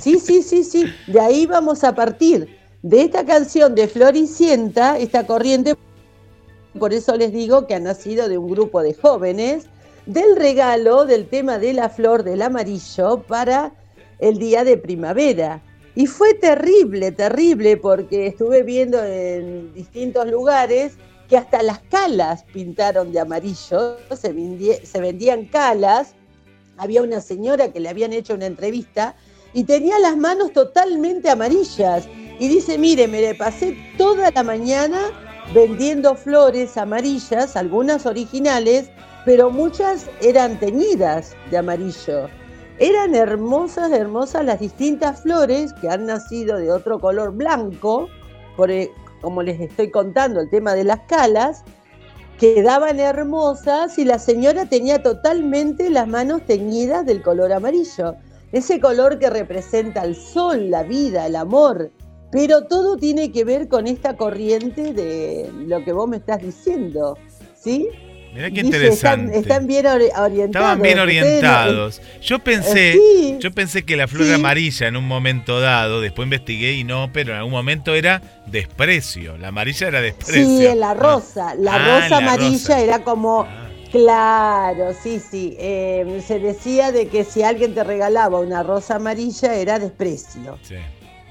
sí, 0.01 0.17
sí, 0.25 0.41
sí, 0.43 0.63
sí, 0.63 0.85
de 1.07 1.19
ahí 1.19 1.45
vamos 1.45 1.83
a 1.83 1.93
partir. 1.93 2.57
De 2.83 3.01
esta 3.01 3.25
canción 3.25 3.75
de 3.75 3.89
Floricienta, 3.89 4.97
esta 4.97 5.27
corriente, 5.27 5.75
por 6.79 6.93
eso 6.93 7.17
les 7.17 7.33
digo 7.33 7.67
que 7.67 7.75
ha 7.75 7.79
nacido 7.81 8.29
de 8.29 8.37
un 8.37 8.49
grupo 8.49 8.81
de 8.81 8.93
jóvenes, 8.93 9.65
del 10.05 10.35
regalo 10.35 11.05
del 11.05 11.27
tema 11.27 11.57
de 11.57 11.73
la 11.73 11.89
flor 11.89 12.23
del 12.23 12.41
amarillo 12.41 13.23
para 13.23 13.73
el 14.19 14.37
día 14.37 14.63
de 14.63 14.77
primavera. 14.77 15.61
Y 15.95 16.07
fue 16.07 16.33
terrible, 16.33 17.11
terrible, 17.11 17.77
porque 17.77 18.27
estuve 18.27 18.63
viendo 18.63 19.03
en 19.03 19.73
distintos 19.73 20.27
lugares 20.27 20.93
que 21.29 21.37
hasta 21.37 21.63
las 21.63 21.79
calas 21.79 22.43
pintaron 22.53 23.11
de 23.11 23.19
amarillo, 23.19 23.97
se, 24.13 24.99
vendían 24.99 25.45
calas. 25.45 26.13
Había 26.77 27.01
una 27.01 27.21
señora 27.21 27.71
que 27.71 27.79
le 27.79 27.89
habían 27.89 28.13
hecho 28.13 28.33
una 28.33 28.45
entrevista 28.45 29.15
y 29.53 29.63
tenía 29.63 29.97
las 29.99 30.17
manos 30.17 30.51
totalmente 30.51 31.29
amarillas. 31.29 32.07
Y 32.39 32.49
dice, 32.49 32.77
mire, 32.77 33.07
me 33.07 33.21
le 33.21 33.33
pasé 33.33 33.77
toda 33.97 34.29
la 34.31 34.43
mañana 34.43 34.99
vendiendo 35.53 36.15
flores 36.15 36.75
amarillas, 36.75 37.55
algunas 37.55 38.05
originales, 38.05 38.89
pero 39.25 39.49
muchas 39.49 40.09
eran 40.21 40.59
teñidas 40.59 41.35
de 41.49 41.57
amarillo. 41.57 42.29
Eran 42.77 43.15
hermosas, 43.15 43.91
hermosas 43.91 44.45
las 44.45 44.59
distintas 44.59 45.21
flores 45.21 45.73
que 45.81 45.89
han 45.89 46.05
nacido 46.05 46.57
de 46.57 46.71
otro 46.71 46.99
color 46.99 47.33
blanco, 47.33 48.07
por, 48.55 48.69
e- 48.69 48.91
como 49.21 49.41
les 49.41 49.59
estoy 49.59 49.89
contando, 49.89 50.39
el 50.39 50.49
tema 50.49 50.73
de 50.75 50.83
las 50.83 51.01
calas, 51.07 51.63
quedaban 52.37 52.99
hermosas 52.99 53.97
y 53.97 54.05
la 54.05 54.19
señora 54.19 54.65
tenía 54.65 55.01
totalmente 55.01 55.89
las 55.89 56.07
manos 56.07 56.45
teñidas 56.45 57.05
del 57.05 57.21
color 57.21 57.51
amarillo. 57.51 58.15
Ese 58.51 58.79
color 58.79 59.19
que 59.19 59.29
representa 59.29 60.03
el 60.03 60.15
sol, 60.15 60.69
la 60.69 60.83
vida, 60.83 61.25
el 61.25 61.35
amor. 61.35 61.91
Pero 62.31 62.65
todo 62.65 62.97
tiene 62.97 63.31
que 63.31 63.45
ver 63.45 63.69
con 63.69 63.87
esta 63.87 64.17
corriente 64.17 64.93
de 64.93 65.49
lo 65.65 65.83
que 65.83 65.93
vos 65.93 66.07
me 66.07 66.17
estás 66.17 66.41
diciendo. 66.41 67.17
¿Sí? 67.55 67.89
Mirá 68.35 68.51
qué 68.51 68.59
están, 68.61 68.65
interesante. 68.65 69.37
están 69.39 69.65
bien 69.67 69.85
ori- 69.85 70.11
orientados. 70.19 70.45
Estaban 70.49 70.81
bien 70.81 70.99
orientados. 70.99 72.01
Yo 72.21 72.39
pensé, 72.39 72.91
Eh, 72.91 72.93
sí, 72.93 73.37
yo 73.39 73.51
pensé 73.51 73.83
que 73.85 73.95
la 73.95 74.07
flor 74.09 74.27
sí. 74.27 74.33
amarilla 74.33 74.87
en 74.87 74.97
un 74.97 75.07
momento 75.07 75.59
dado, 75.61 76.01
después 76.01 76.25
investigué 76.25 76.73
y 76.73 76.83
no, 76.83 77.09
pero 77.13 77.31
en 77.31 77.37
algún 77.37 77.53
momento 77.53 77.95
era 77.95 78.21
desprecio. 78.47 79.37
La 79.37 79.47
amarilla 79.47 79.87
era 79.87 80.01
desprecio. 80.01 80.45
Sí, 80.73 80.77
la 80.77 80.93
rosa. 80.93 81.55
La 81.55 81.75
Ah, 81.75 81.79
rosa 82.01 82.09
la 82.09 82.17
amarilla 82.33 82.57
rosa. 82.57 82.79
era 82.81 82.99
como, 83.03 83.43
Ah. 83.43 83.69
claro, 83.91 84.93
sí, 85.01 85.19
sí. 85.19 85.55
Eh, 85.57 86.21
se 86.25 86.39
decía 86.39 86.91
de 86.91 87.07
que 87.07 87.23
si 87.23 87.41
alguien 87.43 87.73
te 87.73 87.83
regalaba 87.83 88.39
una 88.39 88.63
rosa 88.63 88.95
amarilla 88.95 89.55
era 89.55 89.79
desprecio, 89.79 90.59
Sí. 90.61 90.75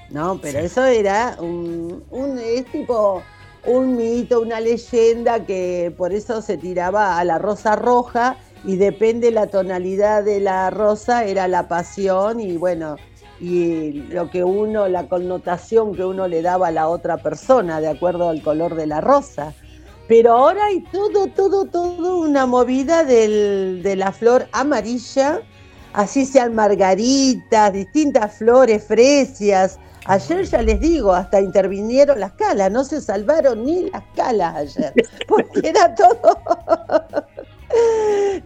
¿no? 0.09 0.39
Pero 0.41 0.59
Sí. 0.59 0.65
eso 0.65 0.83
era 0.85 1.35
un, 1.39 2.03
un- 2.09 2.39
es 2.39 2.65
tipo 2.71 3.21
un 3.67 3.95
mito, 3.97 4.41
una 4.41 4.59
leyenda 4.59 5.45
que 5.45 5.93
por 5.97 6.13
eso 6.13 6.41
se 6.41 6.57
tiraba 6.57 7.17
a 7.17 7.23
la 7.23 7.37
rosa 7.39 7.75
roja 7.75 8.37
y 8.63 8.77
depende 8.77 9.31
la 9.31 9.47
tonalidad 9.47 10.23
de 10.23 10.39
la 10.39 10.69
rosa 10.69 11.25
era 11.25 11.47
la 11.47 11.67
pasión 11.67 12.39
y 12.39 12.57
bueno 12.57 12.97
y 13.39 13.91
lo 14.09 14.29
que 14.29 14.43
uno 14.43 14.87
la 14.87 15.07
connotación 15.07 15.93
que 15.93 16.05
uno 16.05 16.27
le 16.27 16.41
daba 16.41 16.67
a 16.69 16.71
la 16.71 16.87
otra 16.87 17.17
persona 17.17 17.81
de 17.81 17.89
acuerdo 17.89 18.29
al 18.29 18.41
color 18.41 18.75
de 18.75 18.87
la 18.87 19.01
rosa. 19.01 19.53
Pero 20.07 20.33
ahora 20.33 20.65
hay 20.67 20.81
todo 20.91 21.27
todo 21.27 21.65
todo 21.65 22.19
una 22.19 22.45
movida 22.45 23.03
del- 23.03 23.81
de 23.83 23.95
la 23.95 24.11
flor 24.11 24.47
amarilla 24.51 25.41
así 25.93 26.25
sean 26.25 26.53
margaritas 26.53 27.73
distintas 27.73 28.37
flores 28.37 28.83
fresias 28.83 29.79
Ayer 30.05 30.43
ya 30.45 30.61
les 30.61 30.79
digo, 30.79 31.13
hasta 31.13 31.41
intervinieron 31.41 32.19
las 32.19 32.33
calas, 32.33 32.71
no 32.71 32.83
se 32.83 33.01
salvaron 33.01 33.65
ni 33.65 33.89
las 33.89 34.03
calas 34.15 34.55
ayer, 34.55 34.93
porque 35.27 35.67
era 35.67 35.95
todo, 35.95 36.19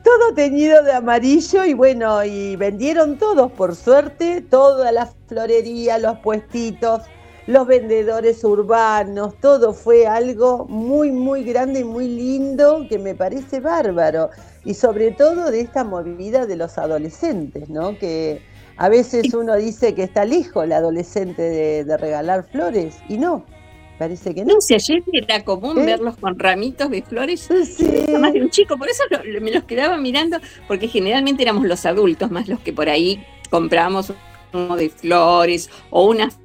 todo 0.03 0.33
teñido 0.33 0.81
de 0.83 0.93
amarillo 0.93 1.65
y 1.65 1.73
bueno, 1.73 2.23
y 2.23 2.55
vendieron 2.55 3.17
todos, 3.17 3.51
por 3.51 3.75
suerte, 3.75 4.41
toda 4.41 4.91
la 4.93 5.07
florería, 5.27 5.97
los 5.97 6.19
puestitos, 6.19 7.01
los 7.45 7.67
vendedores 7.67 8.43
urbanos, 8.43 9.33
todo 9.41 9.73
fue 9.73 10.07
algo 10.07 10.65
muy, 10.67 11.11
muy 11.11 11.43
grande 11.43 11.79
y 11.79 11.83
muy 11.83 12.07
lindo 12.07 12.85
que 12.87 12.99
me 12.99 13.15
parece 13.15 13.59
bárbaro. 13.59 14.29
Y 14.63 14.75
sobre 14.75 15.11
todo 15.11 15.49
de 15.49 15.61
esta 15.61 15.83
movida 15.83 16.45
de 16.45 16.55
los 16.55 16.77
adolescentes, 16.77 17.67
¿no? 17.67 17.97
Que 17.97 18.43
a 18.79 18.89
veces 18.89 19.33
uno 19.33 19.55
dice 19.57 19.93
que 19.93 20.03
está 20.03 20.23
lejos 20.25 20.63
el 20.63 20.71
adolescente 20.71 21.41
de, 21.41 21.83
de 21.83 21.97
regalar 21.97 22.47
flores 22.49 22.95
y 23.09 23.17
no, 23.17 23.43
parece 23.99 24.33
que 24.33 24.45
no. 24.45 24.53
No 24.55 24.61
sé, 24.61 24.75
ayer 24.75 25.03
era 25.13 25.43
común 25.43 25.77
¿Eh? 25.79 25.85
verlos 25.85 26.15
con 26.17 26.39
ramitos 26.39 26.89
de 26.89 27.01
flores. 27.03 27.47
Sí. 27.65 28.05
Más 28.19 28.31
de 28.33 28.41
un 28.41 28.49
chico, 28.49 28.77
por 28.77 28.87
eso 28.89 29.03
lo- 29.11 29.23
lo- 29.23 29.41
me 29.41 29.51
los 29.51 29.65
quedaba 29.65 29.97
mirando, 29.97 30.37
porque 30.67 30.87
generalmente 30.87 31.43
éramos 31.43 31.65
los 31.65 31.85
adultos 31.85 32.31
más 32.31 32.47
los 32.47 32.59
que 32.61 32.71
por 32.73 32.87
ahí 32.89 33.23
comprábamos 33.49 34.13
uno 34.53 34.75
de 34.77 34.89
flores 34.89 35.69
o 35.91 36.05
unas. 36.09 36.39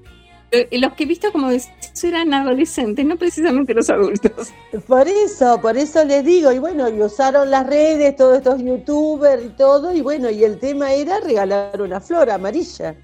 Los 0.73 0.93
que 0.95 1.05
he 1.05 1.07
visto 1.07 1.31
como 1.33 1.51
de- 1.51 1.63
eran 2.03 2.35
adolescentes, 2.35 3.05
no 3.07 3.17
precisamente 3.17 3.73
los 3.75 3.89
adultos. 3.91 4.53
Por 4.87 5.07
eso, 5.09 5.61
por 5.61 5.77
eso 5.77 6.05
les 6.05 6.25
digo, 6.25 6.53
y 6.53 6.59
bueno, 6.59 6.89
y 6.89 7.01
usaron 7.01 7.51
las 7.51 7.67
redes, 7.67 8.15
todos 8.17 8.39
estos 8.39 8.63
youtubers 8.63 9.45
y 9.45 9.49
todo, 9.51 9.95
y 9.95 10.01
bueno, 10.03 10.29
y 10.31 10.45
el 10.45 10.59
tema 10.59 10.93
era 10.93 11.21
regalar 11.21 11.81
una 11.81 12.01
flor 12.01 12.31
amarilla. 12.31 12.95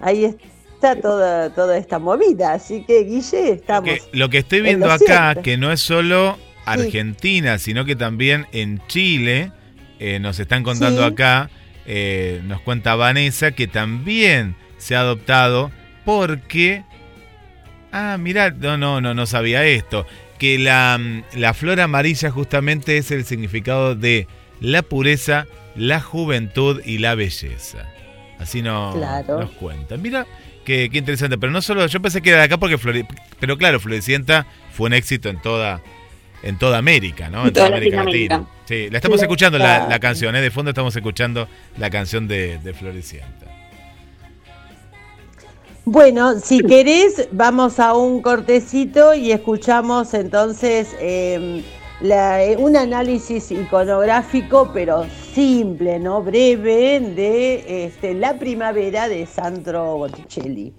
Ahí 0.00 0.24
está 0.74 0.96
toda, 1.00 1.50
toda 1.54 1.76
esta 1.76 1.98
movida, 1.98 2.52
así 2.54 2.84
que 2.86 3.04
Guille, 3.04 3.42
Lo 3.48 3.52
estamos. 3.54 3.90
que, 3.90 4.00
lo 4.12 4.28
que 4.30 4.38
estoy 4.38 4.58
en 4.58 4.64
viendo 4.64 4.86
acá, 4.90 4.98
cierto. 5.32 5.42
que 5.42 5.56
no 5.56 5.72
es 5.72 5.80
solo 5.80 6.36
Argentina, 6.64 7.58
sino 7.58 7.84
que 7.84 7.96
también 7.96 8.46
en 8.52 8.80
Chile, 8.88 9.52
eh, 9.98 10.18
nos 10.20 10.38
están 10.40 10.62
contando 10.62 11.02
Sí. 11.06 11.12
acá, 11.12 11.50
eh, 11.86 12.40
nos 12.44 12.60
cuenta 12.62 12.94
Vanessa, 12.96 13.52
que 13.52 13.66
también 13.66 14.56
se 14.78 14.96
ha 14.96 15.00
adoptado 15.00 15.70
porque... 16.06 16.82
Ah, 17.92 18.16
mirá, 18.18 18.50
no, 18.50 18.78
no, 18.78 19.02
no, 19.02 19.12
no 19.12 19.26
sabía 19.26 19.64
esto. 19.66 20.06
Que 20.38 20.58
la, 20.58 20.96
mm, 20.98 21.22
la 21.38 21.52
flor 21.52 21.80
amarilla 21.80 22.30
justamente 22.30 22.96
es 22.98 23.10
el 23.10 23.24
significado 23.24 23.94
de 23.94 24.26
la 24.60 24.82
pureza, 24.82 25.46
la 25.74 26.00
juventud 26.00 26.80
y 26.84 26.98
la 26.98 27.14
belleza. 27.14 27.86
Así 28.38 28.62
no, 28.62 28.92
Claro. 28.94 29.40
nos 29.40 29.50
cuentan. 29.52 30.00
Mira, 30.02 30.26
qué, 30.64 30.88
qué 30.90 30.98
interesante. 30.98 31.38
Pero 31.38 31.52
no 31.52 31.62
solo, 31.62 31.86
yo 31.86 32.00
pensé 32.02 32.20
que 32.22 32.30
era 32.30 32.38
de 32.40 32.44
acá 32.44 32.58
porque 32.58 32.78
Flore- 32.78 33.06
pero 33.40 33.56
claro, 33.56 33.80
Florecienta 33.80 34.46
fue 34.72 34.88
un 34.88 34.92
éxito 34.92 35.30
en 35.30 35.40
toda, 35.40 35.80
en 36.42 36.58
toda 36.58 36.76
América, 36.78 37.30
¿no? 37.30 37.46
En 37.46 37.52
toda 37.54 37.70
Latinoamérica. 37.70 38.36
Latina. 38.38 38.50
Sí, 38.66 38.88
la 38.90 38.98
estamos 38.98 39.22
escuchando 39.22 39.56
la, 39.58 39.88
la 39.88 39.98
canción, 40.00 40.36
¿eh? 40.36 40.42
De 40.42 40.50
fondo 40.50 40.70
estamos 40.70 40.94
escuchando 40.94 41.48
la 41.78 41.88
canción 41.88 42.28
de, 42.28 42.58
de 42.58 42.74
Florecienta. 42.74 43.45
Bueno, 45.88 46.40
si 46.40 46.62
querés, 46.64 47.28
vamos 47.30 47.78
a 47.78 47.94
un 47.94 48.20
cortecito 48.20 49.14
y 49.14 49.30
escuchamos 49.30 50.14
entonces 50.14 50.88
la- 52.00 52.42
eh, 52.42 52.56
un 52.58 52.76
análisis 52.76 53.52
iconográfico, 53.52 54.70
pero 54.74 55.04
simple, 55.32 56.00
¿no? 56.00 56.22
Breve, 56.24 56.98
de 56.98 57.84
este, 57.84 58.14
la 58.14 58.36
primavera 58.36 59.08
de 59.08 59.26
Sandro 59.26 59.96
Botticelli. 59.98 60.74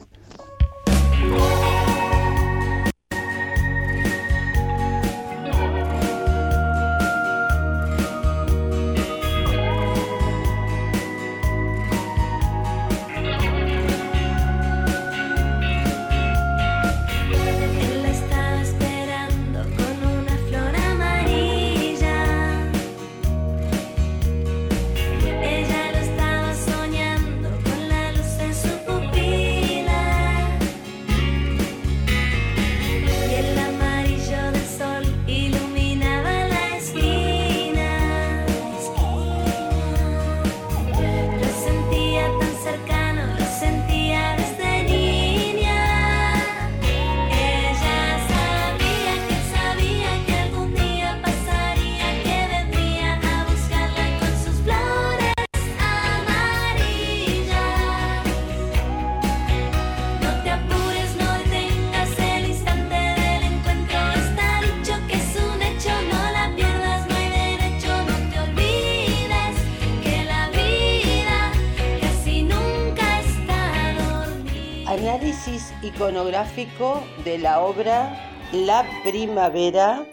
De 77.24 77.38
la 77.38 77.62
obra 77.62 78.42
La 78.52 78.84
Primavera 79.04 80.04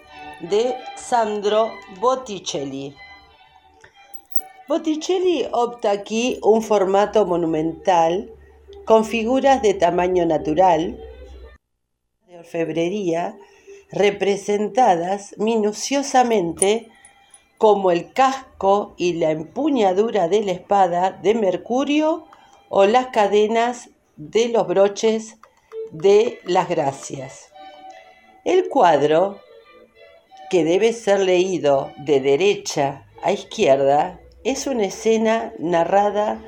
de 0.41 0.75
Sandro 0.95 1.71
Botticelli. 1.99 2.95
Botticelli 4.69 5.49
opta 5.53 5.91
aquí 5.91 6.39
un 6.43 6.61
formato 6.61 7.25
monumental 7.25 8.31
con 8.85 9.07
figuras 9.07 9.63
de 9.63 9.73
tamaño 9.73 10.27
natural, 10.27 11.03
de 12.27 12.39
orfebrería, 12.39 13.39
representadas 13.91 15.35
minuciosamente 15.39 16.91
como 17.57 17.91
el 17.91 18.13
casco 18.13 18.93
y 18.99 19.15
la 19.15 19.31
empuñadura 19.31 20.29
de 20.29 20.43
la 20.45 20.53
espada 20.53 21.11
de 21.11 21.35
Mercurio 21.35 22.27
o 22.69 22.85
las 22.85 23.07
cadenas 23.07 23.89
de 24.19 24.51
los 24.51 24.67
broches 24.67 25.39
de 25.95 26.41
las 26.45 26.69
gracias. 26.69 27.53
El 28.45 28.69
cuadro, 28.69 29.39
que 30.51 30.65
debe 30.65 30.93
ser 30.93 31.21
leído 31.21 31.93
de 31.99 32.21
derecha 32.21 33.07
a 33.23 33.31
izquierda, 33.31 34.21
es 34.43 34.67
una 34.67 34.87
escena 34.87 35.53
narrada 35.59 36.45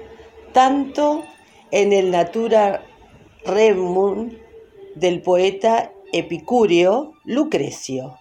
tanto 0.52 1.22
en 1.70 1.92
el 1.92 2.10
Natura 2.10 2.84
Remum 3.44 4.32
del 4.96 5.22
poeta 5.22 5.92
epicúreo 6.12 7.12
Lucrecio, 7.24 8.18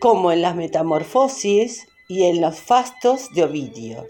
como 0.00 0.30
en 0.30 0.40
las 0.40 0.54
Metamorfosis 0.54 1.88
y 2.08 2.24
en 2.24 2.40
los 2.40 2.60
Fastos 2.60 3.28
de 3.34 3.42
Ovidio. 3.42 4.06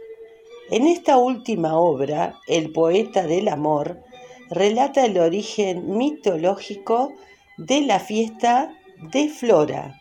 En 0.71 0.87
esta 0.87 1.17
última 1.17 1.79
obra, 1.79 2.39
el 2.47 2.71
poeta 2.71 3.27
del 3.27 3.49
amor 3.49 4.04
relata 4.51 5.05
el 5.05 5.19
origen 5.19 5.97
mitológico 5.97 7.13
de 7.57 7.83
la 7.83 8.01
fiesta 8.01 8.71
de 9.13 9.29
Flora. 9.29 10.01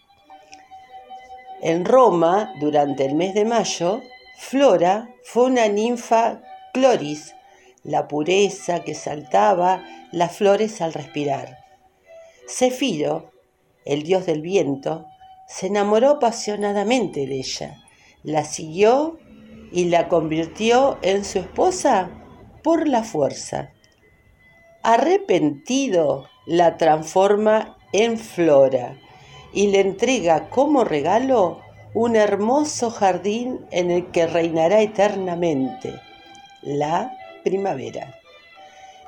En 1.61 1.85
Roma, 1.85 2.53
durante 2.59 3.05
el 3.05 3.15
mes 3.15 3.33
de 3.33 3.45
mayo, 3.45 4.01
Flora 4.37 5.09
fue 5.23 5.45
una 5.45 5.67
ninfa 5.67 6.41
cloris, 6.73 7.35
la 7.83 8.07
pureza 8.07 8.83
que 8.83 8.95
saltaba 8.95 9.83
las 10.11 10.35
flores 10.35 10.81
al 10.81 10.93
respirar. 10.93 11.59
Cefiro, 12.47 13.31
el 13.85 14.03
dios 14.03 14.25
del 14.25 14.41
viento, 14.41 15.05
se 15.47 15.67
enamoró 15.67 16.11
apasionadamente 16.11 17.27
de 17.27 17.35
ella, 17.35 17.83
la 18.23 18.43
siguió 18.43 19.19
y 19.71 19.85
la 19.85 20.07
convirtió 20.07 20.97
en 21.01 21.25
su 21.25 21.39
esposa 21.39 22.09
por 22.63 22.87
la 22.87 23.03
fuerza. 23.03 23.72
Arrepentido, 24.85 26.27
la 26.45 26.75
transforma 26.75 27.77
en 27.93 28.17
flora 28.17 28.97
y 29.53 29.67
le 29.67 29.79
entrega 29.79 30.49
como 30.49 30.83
regalo 30.83 31.61
un 31.93 32.17
hermoso 32.17 32.91
jardín 32.91 33.65
en 33.71 33.91
el 33.91 34.11
que 34.11 34.27
reinará 34.27 34.81
eternamente, 34.81 36.01
la 36.61 37.13
primavera. 37.45 38.19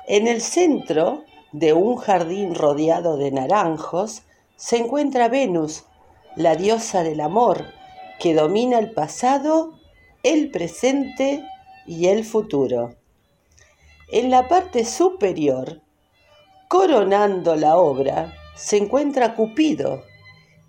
En 0.08 0.28
el 0.28 0.40
centro 0.40 1.24
de 1.52 1.74
un 1.74 1.96
jardín 1.96 2.54
rodeado 2.54 3.18
de 3.18 3.30
naranjos 3.30 4.22
se 4.56 4.78
encuentra 4.78 5.28
Venus, 5.28 5.84
la 6.36 6.56
diosa 6.56 7.02
del 7.02 7.20
amor, 7.20 7.66
que 8.18 8.32
domina 8.32 8.78
el 8.78 8.92
pasado, 8.92 9.74
el 10.22 10.50
presente 10.50 11.44
y 11.86 12.06
el 12.06 12.24
futuro. 12.24 12.94
En 14.08 14.30
la 14.30 14.46
parte 14.46 14.84
superior, 14.84 15.80
coronando 16.68 17.56
la 17.56 17.76
obra, 17.76 18.32
se 18.54 18.76
encuentra 18.76 19.34
Cupido, 19.34 20.04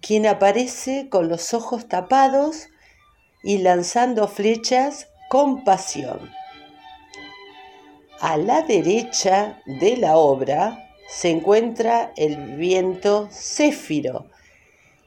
quien 0.02 0.26
aparece 0.26 1.08
con 1.10 1.30
los 1.30 1.54
ojos 1.54 1.88
tapados 1.88 2.70
y 3.44 3.60
lanzando 3.60 4.28
flechas 4.28 5.10
con 5.30 5.64
pasión. 5.64 6.32
A 8.20 8.38
la 8.38 8.64
derecha 8.64 9.62
de 9.68 9.98
la 9.98 10.18
obra 10.18 10.90
se 11.08 11.30
encuentra 11.30 12.14
el 12.18 12.58
viento 12.58 13.30
céfiro, 13.30 14.26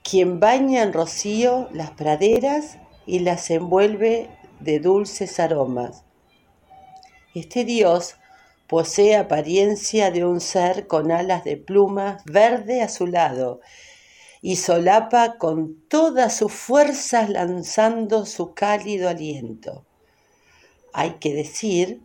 quien 0.05 0.38
baña 0.38 0.85
en 0.85 0.93
rocío 0.93 1.69
las 1.73 1.90
praderas 1.90 2.79
y 3.07 3.19
las 3.19 3.51
envuelve 3.51 4.31
de 4.61 4.79
dulces 4.79 5.40
aromas. 5.40 6.05
Este 7.35 7.64
dios 7.64 8.16
posee 8.70 9.16
apariencia 9.16 10.12
de 10.12 10.24
un 10.24 10.40
ser 10.40 10.87
con 10.87 11.11
alas 11.11 11.42
de 11.42 11.56
plumas 11.56 12.22
verde 12.24 12.83
azulado 12.83 13.61
y 14.42 14.54
solapa 14.54 15.38
con 15.38 15.83
todas 15.88 16.37
sus 16.37 16.52
fuerzas 16.52 17.30
lanzando 17.30 18.24
su 18.26 18.54
cálido 18.54 19.09
aliento. 19.09 19.85
Hay 20.92 21.14
que 21.14 21.35
decir 21.35 22.00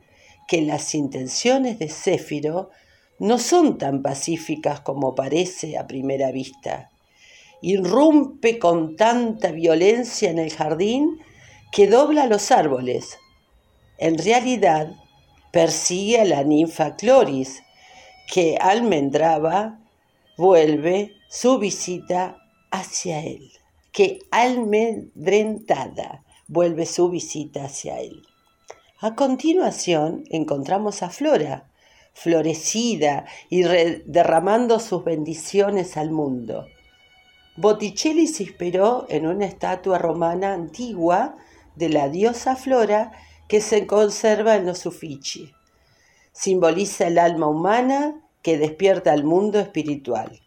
que 0.48 0.64
las 0.64 0.96
intenciones 0.96 1.78
de 1.78 1.88
Céfiro 1.88 2.72
no 3.20 3.38
son 3.38 3.78
tan 3.78 4.02
pacíficas 4.02 4.80
como 4.80 5.14
parece 5.14 5.78
a 5.78 5.86
primera 5.86 6.32
vista. 6.32 6.90
Irrumpe 7.62 8.58
con 8.58 8.96
tanta 8.96 9.52
violencia 9.52 10.32
en 10.32 10.40
el 10.40 10.52
jardín 10.52 11.20
que 11.72 11.86
dobla 11.86 12.26
los 12.26 12.50
árboles. 12.50 13.20
En 14.00 14.18
realidad, 14.18 14.96
persigue 15.56 16.20
a 16.20 16.26
la 16.26 16.44
ninfa 16.44 16.98
Cloris, 16.98 17.64
que 18.28 18.58
almendraba 18.60 19.80
vuelve 20.38 21.14
su 21.30 21.60
visita 21.60 22.36
hacia 22.72 23.22
él, 23.22 23.54
que 23.94 24.20
almedrentada 24.32 26.26
vuelve 26.50 26.86
su 26.86 27.08
visita 27.10 27.64
hacia 27.64 28.02
él. 28.02 28.24
A 29.00 29.16
continuación 29.16 30.26
encontramos 30.30 31.02
a 31.04 31.10
Flora, 31.10 31.70
florecida 32.14 33.24
y 33.50 33.62
derramando 33.62 34.82
sus 34.82 35.06
bendiciones 35.06 35.96
al 35.96 36.12
mundo. 36.12 36.68
Botticelli 37.56 38.28
se 38.28 38.44
inspiró 38.44 39.06
en 39.08 39.26
una 39.26 39.46
estatua 39.46 40.00
romana 40.00 40.52
antigua 40.52 41.38
de 41.78 41.88
la 41.88 42.10
diosa 42.10 42.58
Flora 42.58 43.14
que 43.48 43.62
se 43.62 43.88
conserva 43.88 44.56
en 44.56 44.66
los 44.66 44.86
Uffizi. 44.86 45.54
Simboliza 46.32 47.08
el 47.08 47.20
alma 47.20 47.48
humana 47.48 48.22
que 48.42 48.58
despierta 48.58 49.12
al 49.12 49.24
mundo 49.24 49.60
espiritual. 49.60 50.42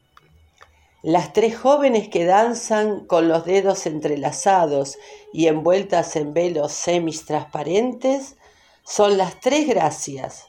Las 1.02 1.32
tres 1.32 1.56
jóvenes 1.56 2.08
que 2.08 2.24
danzan 2.24 3.06
con 3.06 3.28
los 3.28 3.44
dedos 3.44 3.87
entrelazados 3.87 4.98
y 5.32 5.46
envueltas 5.46 6.16
en 6.16 6.34
velos 6.34 6.72
semitransparentes 6.72 8.37
son 8.82 9.16
las 9.16 9.38
tres 9.40 9.68
gracias. 9.68 10.46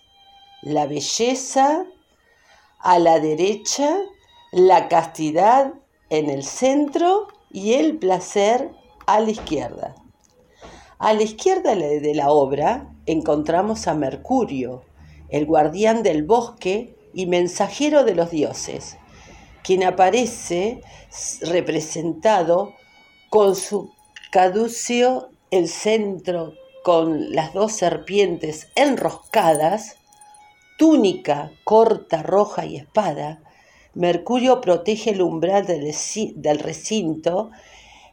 La 0.62 0.88
belleza 0.88 1.86
a 2.80 2.98
la 2.98 3.20
derecha, 3.20 3.96
la 4.52 4.88
castidad 4.88 5.74
en 6.10 6.30
el 6.30 6.44
centro 6.44 7.28
y 7.52 7.74
el 7.74 7.98
placer 7.98 8.72
a 9.06 9.20
la 9.20 9.32
izquierda. 9.32 9.96
A 11.00 11.14
la 11.14 11.24
izquierda 11.24 11.76
de 11.76 12.14
la 12.14 12.30
obra 12.30 12.94
encontramos 13.06 13.88
a 13.88 13.94
Mercurio, 13.94 14.84
el 15.30 15.46
guardián 15.46 16.04
del 16.04 16.24
bosque 16.24 16.96
y 17.14 17.26
mensajero 17.26 18.04
de 18.04 18.16
los 18.16 18.30
dioses 18.30 18.98
quien 19.64 19.84
aparece 19.84 20.82
representado 21.42 22.74
con 23.30 23.56
su 23.56 23.92
caducio, 24.32 25.30
el 25.52 25.68
centro 25.68 26.54
con 26.84 27.36
las 27.36 27.54
dos 27.54 27.74
serpientes 27.74 28.68
enroscadas, 28.76 29.98
túnica 30.78 31.52
corta, 31.64 32.24
roja 32.24 32.66
y 32.66 32.78
espada, 32.78 33.44
Mercurio 33.94 34.62
protege 34.62 35.12
el 35.12 35.22
umbral 35.22 35.66
del 35.66 36.60
recinto, 36.60 37.52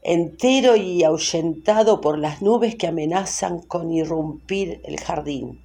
entero 0.09 0.77
y 0.77 1.03
ahuyentado 1.03 2.01
por 2.01 2.17
las 2.17 2.41
nubes 2.41 2.77
que 2.77 2.87
amenazan 2.87 3.59
con 3.59 3.91
irrumpir 3.91 4.81
el 4.85 5.01
jardín. 5.01 5.61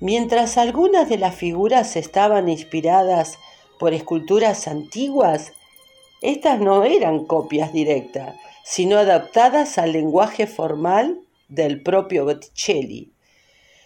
Mientras 0.00 0.56
algunas 0.56 1.10
de 1.10 1.18
las 1.18 1.34
figuras 1.34 1.96
estaban 1.96 2.48
inspiradas 2.48 3.38
por 3.78 3.92
esculturas 3.92 4.66
antiguas, 4.68 5.52
estas 6.22 6.60
no 6.60 6.84
eran 6.84 7.26
copias 7.26 7.74
directas, 7.74 8.36
sino 8.64 8.96
adaptadas 8.96 9.76
al 9.76 9.92
lenguaje 9.92 10.46
formal 10.46 11.20
del 11.48 11.82
propio 11.82 12.24
Botticelli. 12.24 13.12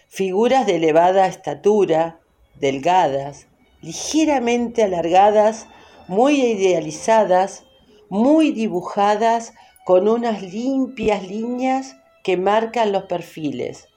Figuras 0.07 0.65
de 0.65 0.77
elevada 0.77 1.27
estatura, 1.27 2.21
delgadas, 2.55 3.47
ligeramente 3.81 4.83
alargadas, 4.83 5.67
muy 6.07 6.41
idealizadas, 6.41 7.65
muy 8.09 8.51
dibujadas, 8.51 9.53
con 9.85 10.07
unas 10.07 10.43
limpias 10.43 11.27
líneas 11.27 11.95
que 12.23 12.37
marcan 12.37 12.91
los 12.91 13.03
perfiles, 13.03 13.87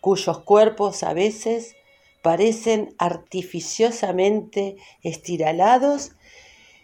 cuyos 0.00 0.40
cuerpos 0.40 1.02
a 1.02 1.14
veces 1.14 1.74
parecen 2.22 2.94
artificiosamente 2.98 4.76
estiralados 5.02 6.12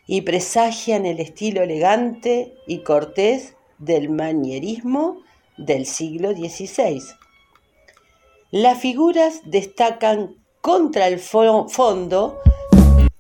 y 0.09 0.23
presagian 0.23 1.07
el 1.07 1.21
estilo 1.21 1.63
elegante 1.63 2.55
y 2.67 2.83
cortés 2.83 3.55
del 3.79 4.09
manierismo 4.09 5.23
del 5.57 5.87
siglo 5.87 6.33
XVI. 6.33 7.03
Las 8.51 8.81
figuras 8.81 9.43
destacan 9.45 10.35
contra 10.61 11.07
el 11.07 11.19
fondo 11.19 12.41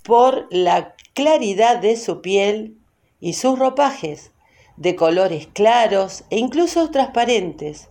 por 0.02 0.46
la 0.50 0.96
claridad 1.14 1.76
de 1.78 1.96
su 1.96 2.22
piel 2.22 2.77
y 3.20 3.34
sus 3.34 3.58
ropajes, 3.58 4.32
de 4.76 4.94
colores 4.94 5.48
claros 5.52 6.24
e 6.30 6.38
incluso 6.38 6.90
transparentes. 6.90 7.88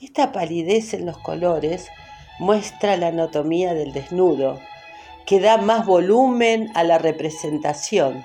Esta 0.00 0.30
palidez 0.30 0.94
en 0.94 1.04
los 1.04 1.18
colores 1.18 1.88
muestra 2.38 2.96
la 2.96 3.08
anatomía 3.08 3.74
del 3.74 3.92
desnudo, 3.92 4.60
que 5.26 5.40
da 5.40 5.58
más 5.58 5.84
volumen 5.84 6.70
a 6.74 6.84
la 6.84 6.98
representación. 6.98 8.24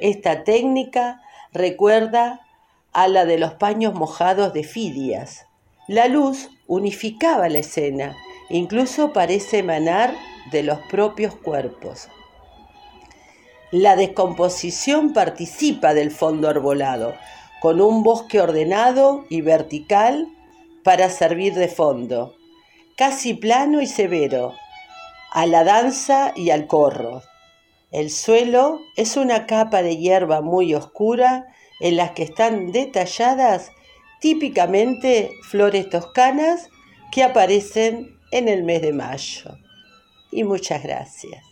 Esta 0.00 0.44
técnica 0.44 1.20
recuerda 1.52 2.40
a 2.92 3.08
la 3.08 3.24
de 3.26 3.38
los 3.38 3.54
paños 3.54 3.94
mojados 3.94 4.52
de 4.52 4.64
Fidias. 4.64 5.46
La 5.88 6.08
luz 6.08 6.50
unificaba 6.66 7.48
la 7.48 7.58
escena, 7.58 8.16
incluso 8.48 9.12
parece 9.12 9.58
emanar 9.58 10.14
de 10.50 10.62
los 10.62 10.78
propios 10.90 11.34
cuerpos. 11.36 12.08
La 13.72 13.96
descomposición 13.96 15.14
participa 15.14 15.94
del 15.94 16.10
fondo 16.10 16.50
arbolado, 16.50 17.14
con 17.62 17.80
un 17.80 18.02
bosque 18.02 18.38
ordenado 18.38 19.24
y 19.30 19.40
vertical 19.40 20.28
para 20.84 21.08
servir 21.08 21.54
de 21.54 21.68
fondo, 21.68 22.34
casi 22.98 23.32
plano 23.32 23.80
y 23.80 23.86
severo, 23.86 24.52
a 25.30 25.46
la 25.46 25.64
danza 25.64 26.34
y 26.36 26.50
al 26.50 26.66
corro. 26.66 27.22
El 27.90 28.10
suelo 28.10 28.78
es 28.94 29.16
una 29.16 29.46
capa 29.46 29.82
de 29.82 29.96
hierba 29.96 30.42
muy 30.42 30.74
oscura 30.74 31.46
en 31.80 31.96
las 31.96 32.10
que 32.10 32.24
están 32.24 32.72
detalladas 32.72 33.70
típicamente 34.20 35.30
flores 35.48 35.88
toscanas 35.88 36.68
que 37.10 37.22
aparecen 37.22 38.18
en 38.32 38.48
el 38.48 38.64
mes 38.64 38.82
de 38.82 38.92
mayo. 38.92 39.56
Y 40.30 40.44
muchas 40.44 40.82
gracias. 40.82 41.51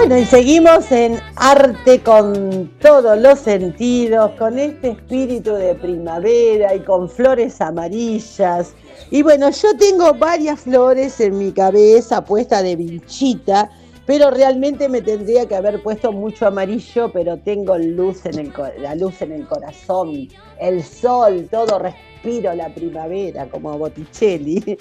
Bueno, 0.00 0.16
y 0.16 0.24
seguimos 0.24 0.90
en 0.92 1.20
arte 1.36 2.00
con 2.00 2.70
todos 2.80 3.18
los 3.18 3.38
sentidos, 3.38 4.30
con 4.38 4.58
este 4.58 4.92
espíritu 4.92 5.52
de 5.52 5.74
primavera 5.74 6.74
y 6.74 6.80
con 6.80 7.06
flores 7.06 7.60
amarillas. 7.60 8.72
Y 9.10 9.20
bueno, 9.20 9.50
yo 9.50 9.76
tengo 9.76 10.14
varias 10.14 10.60
flores 10.60 11.20
en 11.20 11.36
mi 11.36 11.52
cabeza 11.52 12.24
puesta 12.24 12.62
de 12.62 12.76
vinchita, 12.76 13.70
pero 14.06 14.30
realmente 14.30 14.88
me 14.88 15.02
tendría 15.02 15.46
que 15.46 15.56
haber 15.56 15.82
puesto 15.82 16.12
mucho 16.12 16.46
amarillo, 16.46 17.12
pero 17.12 17.36
tengo 17.36 17.76
luz 17.76 18.24
en 18.24 18.38
el, 18.38 18.52
la 18.78 18.94
luz 18.94 19.20
en 19.20 19.32
el 19.32 19.46
corazón, 19.46 20.28
el 20.58 20.82
sol, 20.82 21.46
todo 21.50 21.78
respiro 21.78 22.54
la 22.54 22.72
primavera, 22.72 23.50
como 23.50 23.76
Botticelli. 23.76 24.78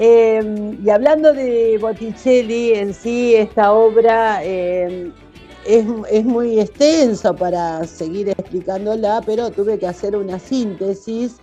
Eh, 0.00 0.78
y 0.80 0.90
hablando 0.90 1.32
de 1.32 1.76
Botticelli 1.80 2.72
en 2.74 2.94
sí, 2.94 3.34
esta 3.34 3.72
obra 3.72 4.44
eh, 4.44 5.10
es, 5.66 6.24
muy 6.24 6.60
extenso 6.60 7.34
para 7.34 7.84
seguir 7.84 8.28
explicándola, 8.28 9.20
pero 9.26 9.50
tuve 9.50 9.76
que 9.76 9.88
hacer 9.88 10.14
una 10.14 10.38
síntesis, 10.38 11.38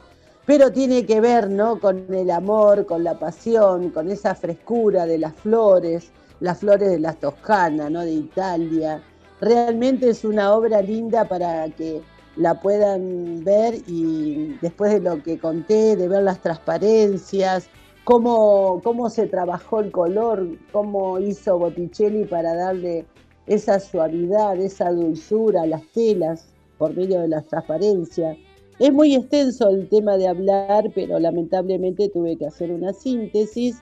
pero 0.45 0.71
tiene 0.71 1.05
que 1.05 1.19
ver 1.19 1.49
¿no? 1.49 1.81
con 1.81 2.05
el 2.13 2.31
amor, 2.31 2.85
con 2.85 3.03
la 3.03 3.19
pasión, 3.19 3.89
con 3.89 4.09
esa 4.09 4.33
frescura 4.35 5.05
de 5.05 5.17
las 5.17 5.33
flores, 5.33 6.11
las 6.39 6.59
flores 6.59 6.89
de 6.89 6.99
las 6.99 7.19
Toscanas, 7.19 7.91
¿no? 7.91 8.05
de 8.05 8.13
Italia. 8.13 9.03
Realmente 9.41 10.11
es 10.11 10.23
una 10.23 10.53
obra 10.53 10.81
linda 10.81 11.25
para 11.25 11.67
que 11.71 12.01
la 12.37 12.61
puedan 12.61 13.43
ver 13.43 13.75
y 13.85 14.57
después 14.61 14.93
de 14.93 15.01
lo 15.01 15.21
que 15.21 15.37
conté, 15.37 15.97
de 15.97 16.07
ver 16.07 16.23
las 16.23 16.39
transparencias, 16.41 17.69
cómo, 18.05 18.79
cómo 18.83 19.09
se 19.09 19.27
trabajó 19.27 19.81
el 19.81 19.91
color, 19.91 20.47
cómo 20.71 21.19
hizo 21.19 21.59
Botticelli 21.59 22.23
para 22.23 22.55
darle 22.55 23.05
esa 23.47 23.79
suavidad, 23.79 24.57
esa 24.57 24.91
dulzura 24.91 25.63
a 25.63 25.67
las 25.67 25.85
telas 25.91 26.47
por 26.77 26.95
medio 26.95 27.19
de 27.19 27.27
las 27.27 27.45
transparencias. 27.47 28.37
Es 28.79 28.93
muy 28.93 29.15
extenso 29.15 29.69
el 29.69 29.89
tema 29.89 30.17
de 30.17 30.27
hablar, 30.27 30.91
pero 30.93 31.19
lamentablemente 31.19 32.09
tuve 32.09 32.37
que 32.37 32.47
hacer 32.47 32.71
una 32.71 32.93
síntesis. 32.93 33.81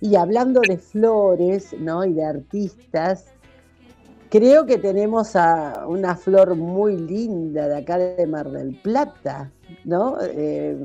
Y 0.00 0.14
hablando 0.14 0.60
de 0.60 0.76
flores 0.76 1.74
¿no? 1.78 2.04
y 2.04 2.12
de 2.12 2.24
artistas, 2.24 3.26
creo 4.28 4.66
que 4.66 4.78
tenemos 4.78 5.36
a 5.36 5.86
una 5.86 6.16
flor 6.16 6.54
muy 6.54 6.98
linda 6.98 7.68
de 7.68 7.78
acá 7.78 7.98
de 7.98 8.26
Mar 8.26 8.50
del 8.50 8.76
Plata, 8.80 9.50
¿no? 9.84 10.18
Eh, 10.20 10.76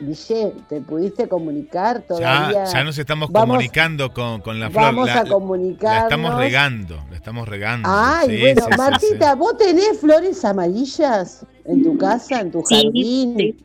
Guille, 0.00 0.52
¿te 0.68 0.80
pudiste 0.80 1.26
comunicar 1.28 2.02
todavía? 2.02 2.64
Ya, 2.66 2.72
ya 2.72 2.84
nos 2.84 2.96
estamos 2.98 3.30
Vamos- 3.30 3.54
comunicando 3.56 4.12
con, 4.12 4.40
con 4.40 4.60
la 4.60 4.70
flor. 4.70 4.82
Vamos 4.84 5.06
la, 5.08 5.14
a 5.20 5.24
la 5.24 5.30
comunicarnos. 5.30 6.02
estamos 6.04 6.34
regando, 6.36 7.04
la 7.10 7.16
estamos 7.16 7.48
regando. 7.48 7.88
Ay, 7.92 8.28
Sí, 8.30 8.40
bueno, 8.40 8.60
sí, 8.64 8.70
sí, 8.70 8.76
Martita, 8.78 9.34
¿vos 9.34 9.56
tenés 9.56 9.98
flores 10.00 10.44
amarillas 10.44 11.44
en 11.64 11.82
tu 11.82 11.98
casa, 11.98 12.40
en 12.40 12.52
tu 12.52 12.62
Sí, 12.64 12.74
jardín? 12.76 13.34
sí. 13.36 13.56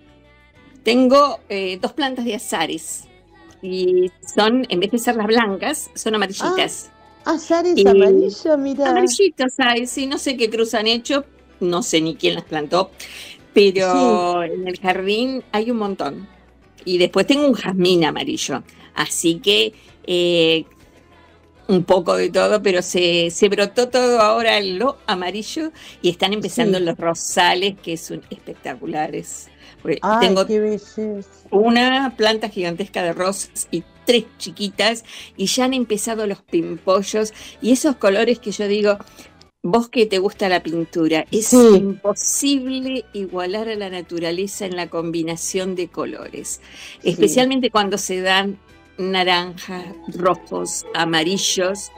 Tengo 0.84 1.40
eh, 1.50 1.78
dos 1.82 1.94
plantas 1.94 2.26
de 2.26 2.36
azares 2.36 3.04
y 3.62 4.12
son, 4.36 4.66
en 4.70 4.80
vez 4.80 4.92
de 4.92 4.98
ser 5.00 5.16
las 5.16 5.28
blancas, 5.28 5.90
son 5.96 6.16
amarillitas. 6.16 6.90
Azares 7.26 7.76
Y- 7.78 7.88
amarillo, 7.88 8.58
mira. 8.58 8.90
Amarillitas 8.90 9.54
hay, 9.60 9.86
sí, 9.88 10.08
no 10.08 10.18
sé 10.18 10.36
qué 10.36 10.50
cruz 10.50 10.74
han 10.74 10.88
hecho, 10.88 11.24
no 11.62 11.82
sé 11.84 12.02
ni 12.02 12.16
quién 12.16 12.36
las 12.36 12.44
plantó, 12.44 12.92
pero 13.54 14.44
en 14.44 14.68
el 14.68 14.80
jardín 14.80 15.44
hay 15.52 15.72
un 15.72 15.78
montón. 15.78 16.28
Y 16.86 16.98
después 16.98 17.26
tengo 17.28 17.48
un 17.48 17.54
jazmín 17.54 18.04
amarillo, 18.06 18.64
así 18.94 19.40
que 19.40 19.74
eh, 20.06 20.66
un 21.68 21.84
poco 21.86 22.16
de 22.18 22.30
todo, 22.30 22.62
pero 22.62 22.82
se, 22.82 23.30
se 23.32 23.48
brotó 23.50 23.90
todo 23.90 24.20
ahora 24.22 24.58
en 24.58 24.80
lo 24.80 24.98
amarillo 25.08 25.72
y 26.02 26.10
están 26.10 26.34
empezando 26.34 26.78
Sí. 26.78 26.84
los 26.84 26.98
rosales 26.98 27.76
que 27.82 27.96
son 27.98 28.22
espectaculares. 28.30 29.50
Ay, 30.02 30.28
tengo 30.28 30.46
qué 30.46 30.60
una 31.50 32.14
planta 32.18 32.50
gigantesca 32.50 33.04
de 33.04 33.14
rosas 33.14 33.68
y 33.72 33.84
tres 34.06 34.26
chiquitas 34.38 35.04
y 35.38 35.46
ya 35.48 35.66
han 35.66 35.74
empezado 35.74 36.28
los 36.28 36.42
pimpollos 36.42 37.34
y 37.62 37.72
esos 37.72 37.96
colores 37.98 38.40
que 38.40 38.52
yo 38.52 38.68
digo, 38.68 38.98
vos 39.66 39.88
que 39.88 40.06
te 40.06 40.20
gusta 40.20 40.50
la 40.50 40.62
pintura, 40.62 41.26
es 41.32 41.48
Sí. 41.48 41.58
imposible 41.76 43.06
igualar 43.14 43.70
a 43.70 43.76
la 43.76 43.90
naturaleza 43.90 44.66
en 44.66 44.76
la 44.76 44.90
combinación 44.90 45.76
de 45.76 45.88
colores, 45.88 46.60
especialmente 47.02 47.72
cuando 47.72 47.98
se 47.98 48.20
dan 48.22 48.60
naranjas, 48.98 49.86
rojos, 50.16 50.86
amarillos. 50.94 51.92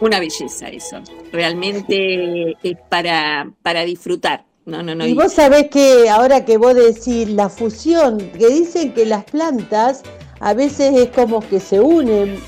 Una 0.00 0.18
belleza 0.20 0.68
eso, 0.68 1.02
realmente 1.32 2.56
es 2.62 2.76
para, 2.90 3.50
para 3.62 3.84
disfrutar. 3.84 4.44
No, 4.66 4.82
no, 4.82 4.94
no. 4.94 5.06
Y 5.06 5.10
y- 5.10 5.14
vos 5.14 5.32
sabés 5.32 5.68
que 5.70 6.08
ahora 6.10 6.44
que 6.44 6.58
vos 6.58 6.74
decís 6.74 7.28
la 7.30 7.48
fusión, 7.48 8.18
que 8.38 8.48
dicen 8.48 8.92
que 8.92 9.06
las 9.06 9.24
plantas 9.24 10.02
a 10.40 10.52
veces 10.54 10.94
es 10.94 11.08
como 11.10 11.40
que 11.40 11.58
se 11.60 11.80
unen 11.80 12.38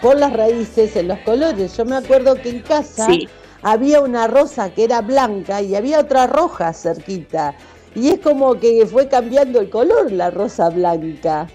por 0.00 0.18
las 0.18 0.32
raíces 0.34 0.96
en 0.96 1.08
los 1.08 1.18
colores. 1.20 1.76
Yo 1.76 1.84
me 1.86 1.96
acuerdo 1.96 2.36
que 2.40 2.50
en 2.50 2.60
casa 2.60 3.06
Sí. 3.06 3.28
Había 3.64 4.00
una 4.00 4.28
rosa 4.28 4.72
que 4.72 4.84
era 4.84 5.00
blanca 5.00 5.60
y 5.62 5.74
había 5.74 5.98
otra 5.98 6.28
roja 6.28 6.72
cerquita. 6.72 7.56
Y 7.96 8.08
es 8.08 8.20
como 8.20 8.60
que 8.60 8.86
fue 8.86 9.08
cambiando 9.08 9.58
el 9.60 9.70
color 9.70 10.12
la 10.12 10.30
rosa 10.30 10.68
blanca. 10.70 11.48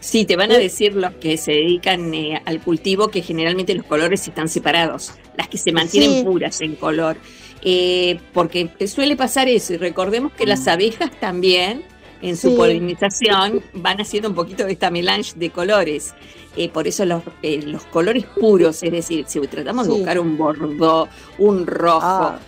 Sí, 0.00 0.24
te 0.24 0.36
van 0.36 0.52
a 0.52 0.58
decir 0.58 0.94
los 0.94 1.12
que 1.14 1.36
se 1.36 1.52
dedican 1.52 2.12
eh, 2.14 2.40
al 2.44 2.60
cultivo 2.60 3.08
que 3.08 3.22
generalmente 3.22 3.74
los 3.74 3.84
colores 3.86 4.26
están 4.28 4.48
separados, 4.48 5.12
las 5.36 5.48
que 5.48 5.58
se 5.58 5.72
mantienen 5.72 6.10
Sí. 6.18 6.24
puras 6.24 6.60
en 6.60 6.76
color. 6.76 7.16
Eh, 7.62 8.20
porque 8.32 8.70
suele 8.86 9.16
pasar 9.16 9.48
eso, 9.48 9.74
y 9.74 9.76
recordemos 9.78 10.32
que 10.32 10.46
las 10.46 10.68
abejas 10.68 11.10
también, 11.20 11.82
en 12.22 12.36
su 12.36 12.50
Sí. 12.50 12.56
polinización, 12.56 13.62
van 13.74 14.00
haciendo 14.00 14.28
un 14.28 14.34
poquito 14.34 14.64
de 14.64 14.72
esta 14.72 14.90
melange 14.90 15.32
de 15.36 15.50
colores. 15.50 16.14
Eh, 16.56 16.68
por 16.68 16.88
eso 16.88 17.04
los, 17.04 17.22
eh, 17.42 17.62
los 17.62 17.84
colores 17.84 18.24
puros, 18.26 18.82
es 18.82 18.90
decir, 18.90 19.24
si 19.28 19.40
tratamos 19.40 19.86
de 19.86 19.92
buscar 19.92 20.18
un 20.18 20.36
bordeaux, 20.36 21.08
un 21.38 21.66
rojo, 21.66 22.00
Ah, 22.02 22.40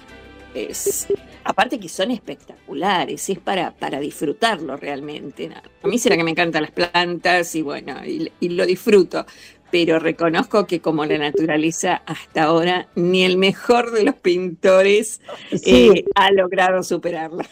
es, 0.55 1.07
aparte 1.45 1.79
que 1.79 1.89
son 1.89 2.11
espectaculares, 2.11 3.29
es 3.31 3.39
para, 3.39 3.71
para 3.73 4.01
disfrutarlo 4.01 4.77
realmente. 4.77 5.49
A 5.83 5.87
mí 5.87 5.99
será 5.99 6.17
que 6.17 6.25
me 6.25 6.33
encantan 6.33 6.63
las 6.63 6.73
plantas 6.73 7.55
y 7.55 7.63
bueno, 7.63 8.05
y, 8.05 8.33
y 8.41 8.49
lo 8.49 8.67
disfruto, 8.67 9.25
pero 9.71 10.01
reconozco 10.01 10.67
que 10.67 10.81
como 10.81 11.05
la 11.05 11.19
naturaleza 11.19 12.03
hasta 12.05 12.43
ahora, 12.45 12.89
ni 12.97 13.23
el 13.25 13.39
mejor 13.39 13.93
de 13.93 14.03
los 14.05 14.17
pintores 14.17 15.21
sí. 15.53 15.91
eh, 15.95 16.05
ha 16.17 16.33
logrado 16.33 16.83
superarla. 16.83 17.49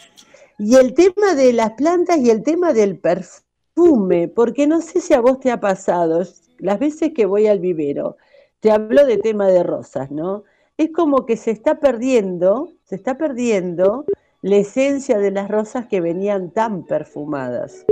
Y 0.59 0.75
el 0.75 0.93
tema 0.93 1.35
de 1.35 1.53
las 1.53 1.71
plantas 1.71 2.17
y 2.17 2.29
el 2.29 2.43
tema 2.43 2.73
del 2.73 2.99
perfume, 2.99 4.27
porque 4.27 4.67
no 4.67 4.81
sé 4.81 4.99
si 4.99 5.13
a 5.13 5.21
vos 5.21 5.39
te 5.39 5.51
ha 5.51 5.59
pasado, 5.61 6.21
las 6.57 6.79
veces 6.79 7.13
que 7.13 7.25
voy 7.25 7.47
al 7.47 7.59
vivero, 7.59 8.17
te 8.59 8.69
hablo 8.69 9.05
de 9.05 9.17
tema 9.17 9.47
de 9.47 9.63
rosas, 9.63 10.11
¿no? 10.11 10.43
Es 10.77 10.91
como 10.91 11.25
que 11.25 11.37
se 11.37 11.51
está 11.51 11.79
perdiendo, 11.79 12.73
se 12.83 12.95
está 12.95 13.17
perdiendo 13.17 14.03
la 14.41 14.57
esencia 14.57 15.17
de 15.17 15.31
las 15.31 15.49
rosas 15.49 15.87
que 15.87 16.01
venían 16.01 16.51
tan 16.51 16.85
perfumadas. 16.85 17.85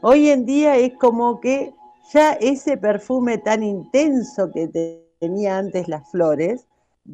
Hoy 0.00 0.30
en 0.30 0.46
día 0.46 0.76
es 0.78 0.94
como 0.94 1.40
que 1.40 1.72
ya 2.12 2.32
ese 2.32 2.78
perfume 2.78 3.36
tan 3.38 3.62
intenso 3.62 4.50
que 4.50 4.68
te- 4.68 5.04
tenía 5.20 5.58
antes 5.58 5.88
las 5.88 6.10
flores, 6.10 6.66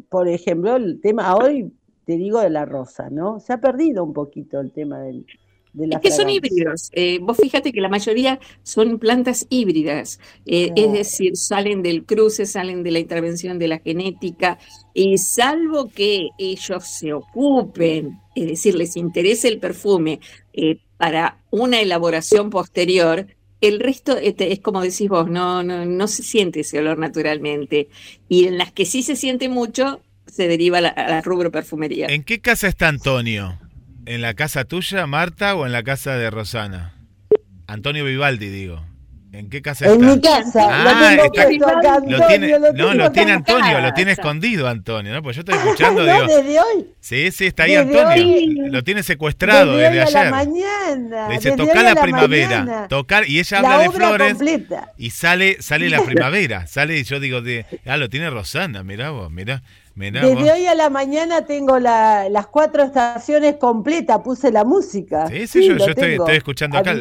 por 0.09 0.29
ejemplo, 0.29 0.77
el 0.77 1.01
tema 1.01 1.35
hoy 1.35 1.73
te 2.11 2.17
digo 2.17 2.41
de 2.41 2.51
la 2.51 2.65
rosa, 2.65 3.09
¿no? 3.09 3.39
Se 3.39 3.53
ha 3.53 3.61
perdido 3.61 4.03
un 4.03 4.13
poquito 4.13 4.59
el 4.59 4.73
tema 4.73 4.99
del, 4.99 5.25
de 5.73 5.87
la 5.87 5.95
Es 5.95 6.03
que 6.03 6.11
son 6.11 6.29
híbridos. 6.29 6.91
Eh, 6.93 7.21
vos 7.23 7.37
fíjate 7.37 7.73
que 7.73 7.81
la 7.81 7.89
mayoría 7.89 8.41
son 8.65 8.99
plantas 8.99 9.47
híbridas, 9.49 10.19
eh, 10.45 10.73
Claro. 10.75 10.89
es 10.89 10.93
decir, 10.93 11.37
salen 11.37 11.85
del 11.85 12.05
cruce, 12.05 12.47
salen 12.47 12.83
de 12.83 12.91
la 12.91 12.99
intervención 12.99 13.61
de 13.61 13.69
la 13.69 13.79
genética, 13.79 14.59
y 14.93 15.19
salvo 15.19 15.89
que 15.89 16.31
ellos 16.37 16.85
se 16.85 17.13
ocupen, 17.13 18.19
es 18.35 18.49
decir, 18.49 18.75
les 18.75 18.97
interese 18.97 19.47
el 19.47 19.61
perfume 19.61 20.19
eh, 20.53 20.81
para 20.97 21.39
una 21.53 21.81
elaboración 21.81 22.51
posterior, 22.51 23.29
el 23.61 23.79
resto 23.79 24.17
este, 24.17 24.51
es 24.51 24.59
como 24.59 24.83
decís 24.83 25.09
vos, 25.09 25.31
no, 25.31 25.63
no, 25.63 25.87
no 25.87 26.09
se 26.09 26.25
siente 26.25 26.61
ese 26.61 26.81
olor 26.81 26.99
naturalmente. 26.99 27.89
Y 28.29 28.47
en 28.47 28.59
las 28.59 28.73
que 28.73 28.85
sí 28.85 29.05
se 29.05 29.15
siente 29.15 29.49
mucho, 29.49 30.01
se 30.31 30.49
deriva 30.49 30.79
a 30.79 30.81
la, 30.81 30.89
a 30.89 31.09
la 31.09 31.21
rubro 31.23 31.51
perfumería. 31.51 32.07
¿En 32.09 32.23
qué 32.25 32.41
casa 32.41 32.69
está 32.69 32.89
Antonio? 32.89 33.59
¿En 34.07 34.23
la 34.23 34.35
casa 34.35 34.65
tuya, 34.65 35.07
Marta, 35.07 35.55
o 35.55 35.67
en 35.67 35.73
la 35.73 35.83
casa 35.83 36.17
de 36.17 36.31
Rosana? 36.31 36.95
Antonio 37.67 38.05
Vivaldi, 38.05 38.49
digo. 38.49 38.85
¿En 39.33 39.49
qué 39.49 39.63
casa 39.63 39.87
En 39.87 39.93
está? 39.93 40.07
mi 40.07 40.21
casa, 40.21 40.69
Ah, 40.69 41.15
lo 41.15 41.31
tengo 41.31 41.53
está- 41.53 41.79
acá, 41.79 41.95
Antonio, 41.95 42.19
Lo 42.19 42.27
tiene, 42.27 42.59
no, 42.75 42.95
lo 42.95 43.13
tiene 43.13 43.31
en 43.31 43.37
Antonio, 43.37 43.81
lo 43.81 43.93
tiene 43.93 44.11
escondido 44.11 44.67
Antonio, 44.69 45.13
¿no? 45.13 45.23
Pues 45.23 45.37
yo 45.37 45.43
estoy 45.43 45.55
escuchando, 45.65 46.05
no, 46.05 46.13
digo, 46.13 46.27
desde 46.27 46.59
hoy. 46.61 46.87
sí, 46.99 47.31
sí, 47.31 47.47
está 47.47 47.63
ahí 47.63 47.77
desde 47.77 48.01
Antonio. 48.01 48.25
hoy- 48.25 48.71
Lo 48.73 48.83
tiene 48.83 49.05
secuestrado 49.05 49.77
desde 49.77 49.91
desde, 50.01 50.03
hoy 50.05 50.09
a 50.25 50.31
la 50.33 50.39
ayer. 50.41 50.49
mañana. 50.51 51.29
Le 51.29 51.35
dice, 51.37 51.53
tocar 51.53 51.85
la, 51.85 52.03
primavera, 52.03 52.59
mañana. 52.65 52.89
tocar, 52.89 53.29
y 53.29 53.39
ella 53.39 53.63
La 53.63 53.75
habla 53.75 53.83
de 53.85 53.91
flores 53.91 54.35
completa. 54.35 54.93
y 54.99 55.11
sale, 55.11 55.63
sale 55.63 55.89
la 55.91 56.01
primavera, 56.05 56.67
sale 56.67 56.99
y 56.99 57.05
yo 57.05 57.21
digo, 57.21 57.41
de, 57.41 57.67
ah, 57.87 57.97
lo 57.99 58.09
tiene 58.09 58.31
Rosana, 58.31 58.83
mirá 58.83 59.11
vos, 59.11 59.31
mirá, 59.31 59.63
mirá 59.95 60.23
vos. 60.23 60.31
Desde 60.37 60.53
hoy 60.53 60.67
a 60.67 60.75
la 60.75 60.91
mañana 60.91 61.45
tengo 61.47 61.79
la- 61.79 62.29
las 62.29 62.47
cuatro 62.47 62.83
estaciones 62.83 63.57
completas, 63.57 64.21
puse 64.21 64.51
la 64.51 64.65
música. 64.65 65.27
Sí, 65.27 65.47
sí, 65.47 65.67
yo, 65.67 65.75
lo 65.75 65.87
yo 65.87 65.93
estoy, 65.93 66.37
escuchando 66.37 66.79
acá. 66.79 66.95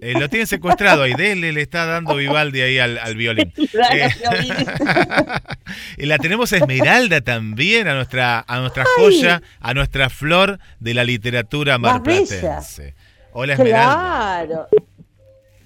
Eh, 0.00 0.14
lo 0.18 0.28
tiene 0.28 0.46
secuestrado 0.46 1.02
ahí, 1.02 1.14
dele, 1.14 1.52
le 1.52 1.62
está 1.62 1.86
dando 1.86 2.16
Vivaldi 2.16 2.60
ahí 2.60 2.78
al, 2.78 2.98
al 2.98 3.16
violín. 3.16 3.52
Eh, 3.92 4.08
y 5.98 6.06
la 6.06 6.18
tenemos 6.18 6.52
a 6.52 6.56
Esmeralda 6.58 7.20
también, 7.20 7.88
a 7.88 7.94
nuestra, 7.94 8.44
a 8.46 8.60
nuestra 8.60 8.84
Ay. 8.84 9.02
joya, 9.04 9.42
a 9.60 9.74
nuestra 9.74 10.08
flor 10.10 10.58
de 10.80 10.94
la 10.94 11.04
literatura 11.04 11.78
marplatense. 11.78 12.94
Hola 13.32 13.54
Esmeralda. 13.54 14.44
Claro. 14.46 14.68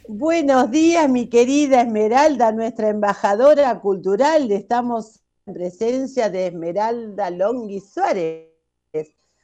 Buenos 0.09 0.71
días, 0.71 1.09
mi 1.09 1.27
querida 1.29 1.83
Esmeralda, 1.83 2.51
nuestra 2.53 2.89
embajadora 2.89 3.79
cultural. 3.81 4.51
Estamos 4.51 5.21
presencia 5.53 6.31
de 6.31 6.47
Esmeralda 6.49 7.31
Longhi 7.31 7.81
Suárez. 7.81 8.47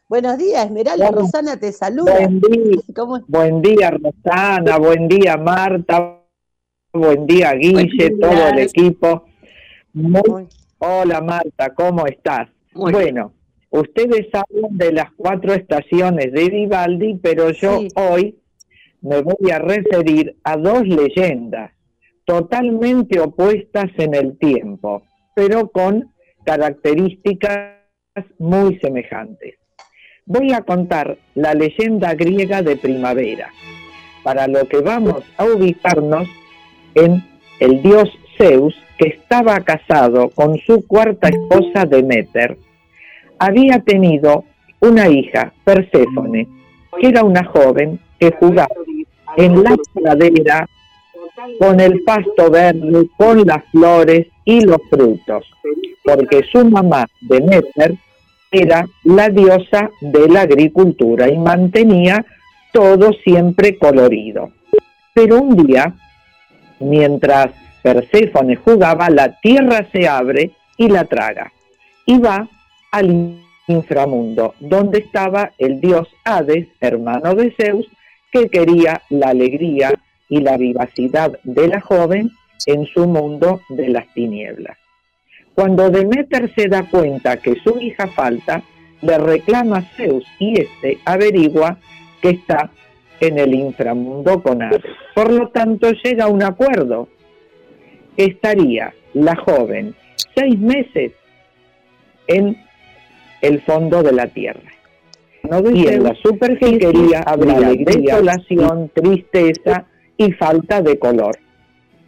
Buenos 0.09 0.37
días, 0.39 0.67
Esmeralda. 0.67 1.07
Bueno, 1.11 1.23
Rosana 1.23 1.59
te 1.59 1.73
saluda. 1.73 2.13
Buen 2.15 2.41
día, 2.41 2.81
¿Cómo 2.95 3.21
buen 3.27 3.63
día 3.63 3.91
Rosana, 3.91 4.79
buen 4.79 5.09
día 5.09 5.37
Marta, 5.37 6.21
buen 6.93 7.27
día 7.27 7.53
Guille, 7.55 7.73
Buen 7.73 7.89
día. 7.89 8.11
todo 8.21 8.49
el 8.49 8.59
equipo. 8.59 9.25
Muy- 9.95 10.47
Hola 10.79 11.21
Marta, 11.23 11.73
¿cómo 11.75 12.07
estás? 12.07 12.49
Muy 12.75 12.93
bueno, 12.93 13.33
ustedes 13.71 14.27
hablan 14.35 14.77
de 14.77 14.93
las 14.93 15.11
cuatro 15.17 15.55
estaciones 15.55 16.33
de 16.33 16.51
Vivaldi, 16.51 17.15
pero 17.23 17.51
yo 17.53 17.81
Sí. 17.81 17.89
hoy 17.97 18.39
me 19.01 19.23
voy 19.23 19.51
a 19.51 19.59
referir 19.59 20.37
a 20.45 20.57
dos 20.59 20.83
leyendas 20.83 21.73
totalmente 22.27 23.21
opuestas 23.21 23.87
en 23.99 24.15
el 24.15 24.37
tiempo, 24.39 25.03
pero 25.35 25.69
con 25.69 26.13
características 26.45 27.75
muy 28.39 28.79
semejantes. 28.79 29.57
Voy 30.27 30.53
a 30.53 30.63
contar 30.63 31.19
la 31.35 31.53
leyenda 31.55 32.15
griega 32.15 32.63
de 32.63 32.77
primavera, 32.77 33.51
para 34.23 34.47
lo 34.47 34.67
que 34.67 34.79
vamos 34.79 35.23
a 35.37 35.45
ubicarnos 35.45 36.29
en 36.95 37.23
el 37.61 37.83
dios 37.83 38.09
Zeus, 38.39 38.75
que 38.99 39.09
estaba 39.09 39.61
casado 39.61 40.31
con 40.31 40.57
su 40.59 40.87
cuarta 40.87 41.29
esposa 41.29 41.85
Demeter. 41.85 42.57
Había 43.39 43.81
tenido 43.81 44.45
una 44.81 45.09
hija, 45.09 45.53
Perséfone, 45.65 46.49
que 47.01 47.09
era 47.09 47.25
una 47.25 47.45
joven 47.45 47.99
que 48.19 48.33
jugaba 48.39 48.75
en 49.37 49.63
la 49.63 49.77
pradera 49.93 50.69
con 51.59 51.81
el 51.81 52.03
pasto 52.05 52.51
verde, 52.51 53.09
con 53.17 53.45
las 53.45 53.65
flores 53.73 54.29
y 54.45 54.61
los 54.61 54.79
frutos, 54.91 55.47
porque 56.05 56.43
su 56.51 56.65
mamá, 56.65 57.07
Demeter, 57.21 57.97
era 58.51 58.87
la 59.03 59.29
diosa 59.29 59.91
de 60.01 60.29
la 60.29 60.43
agricultura 60.43 61.29
y 61.29 61.39
mantenía 61.39 62.25
todo 62.73 63.13
siempre 63.25 63.79
colorido. 63.79 64.51
Pero 65.13 65.41
un 65.41 65.67
día, 65.67 65.95
mientras 66.81 67.53
Perséfone 67.83 68.57
jugaba, 68.57 69.11
la 69.11 69.41
tierra 69.41 69.87
se 69.93 70.09
abre 70.09 70.53
y 70.77 70.89
la 70.89 71.05
traga, 71.05 71.53
y 72.07 72.19
va 72.19 72.49
al 72.91 73.39
inframundo, 73.67 74.55
donde 74.61 74.99
estaba 74.99 75.53
el 75.59 75.81
dios 75.81 76.09
Hades, 76.25 76.69
hermano 76.81 77.35
de 77.35 77.53
Zeus, 77.53 77.87
que 78.31 78.49
quería 78.49 79.03
la 79.11 79.29
alegría 79.29 79.93
y 80.29 80.41
la 80.41 80.57
vivacidad 80.57 81.39
de 81.45 81.69
la 81.69 81.81
joven 81.81 82.31
en 82.67 82.87
su 82.87 83.07
mundo 83.07 83.61
de 83.69 83.89
las 83.89 84.13
tinieblas. 84.15 84.77
Cuando 85.55 85.91
Demeter 85.91 86.53
se 86.55 86.69
da 86.69 86.89
cuenta 86.91 87.37
que 87.37 87.55
su 87.63 87.79
hija 87.81 88.09
falta, 88.09 88.63
le 89.01 89.19
reclama 89.19 89.79
a 89.79 89.83
Zeus 89.83 90.25
y 90.39 90.61
éste 90.61 90.99
averigua 91.05 91.79
que 92.21 92.31
está 92.31 92.71
en 93.21 93.39
el 93.39 93.55
inframundo 93.55 94.43
con 94.43 94.63
Hades. 94.63 94.83
Por 95.15 95.33
lo 95.33 95.49
tanto, 95.49 95.93
llega 96.03 96.25
a 96.25 96.29
un 96.29 96.43
acuerdo. 96.43 97.09
Estaría 98.17 98.95
la 99.13 99.37
joven 99.37 99.95
seis 100.35 100.59
meses 100.59 101.13
en 102.27 102.57
el 103.41 103.61
fondo 103.63 104.03
de 104.03 104.13
la 104.13 104.27
tierra. 104.27 104.71
Y 105.75 105.87
en 105.89 106.05
la 106.05 106.15
superficie 106.15 106.91
habría 107.27 107.75
desolación, 107.77 108.91
tristeza 108.95 109.85
y 110.17 110.33
falta 110.33 110.81
de 110.81 110.99
color. 110.99 111.37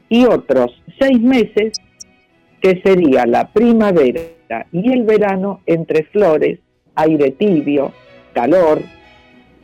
Y 0.08 0.24
otros 0.24 0.82
seis 0.98 1.20
meses 1.20 1.80
que 2.60 2.80
sería 2.82 3.26
la 3.26 3.48
primavera 3.52 4.66
y 4.72 4.92
el 4.92 5.02
verano 5.02 5.60
entre 5.66 6.04
flores, 6.04 6.60
aire 6.94 7.32
tibio, 7.32 7.92
calor, 8.32 8.80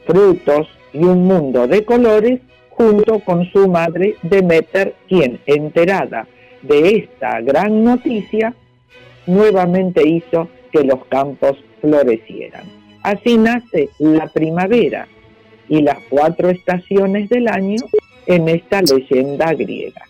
frutos 0.07 0.69
y 0.93 1.05
un 1.05 1.25
mundo 1.27 1.67
de 1.67 1.85
colores 1.85 2.41
junto 2.71 3.21
con 3.21 3.51
su 3.53 3.69
madre 3.69 4.17
Demeter, 4.23 4.95
quien 5.09 5.41
enterada 5.47 6.27
de 6.63 6.97
esta 6.97 7.41
gran 7.41 7.85
noticia, 7.85 8.55
nuevamente 9.27 10.09
hizo 10.09 10.49
que 10.73 10.83
los 10.83 11.05
campos 11.07 11.57
florecieran. 11.81 12.65
Así 13.03 13.37
nace 13.37 13.91
la 13.99 14.27
primavera 14.29 15.09
y 15.69 15.83
las 15.83 15.99
cuatro 16.09 16.51
estaciones 16.51 17.29
del 17.29 17.49
año 17.49 17.83
en 18.27 18.49
esta 18.49 18.81
leyenda 18.83 19.53
griega. 19.55 20.03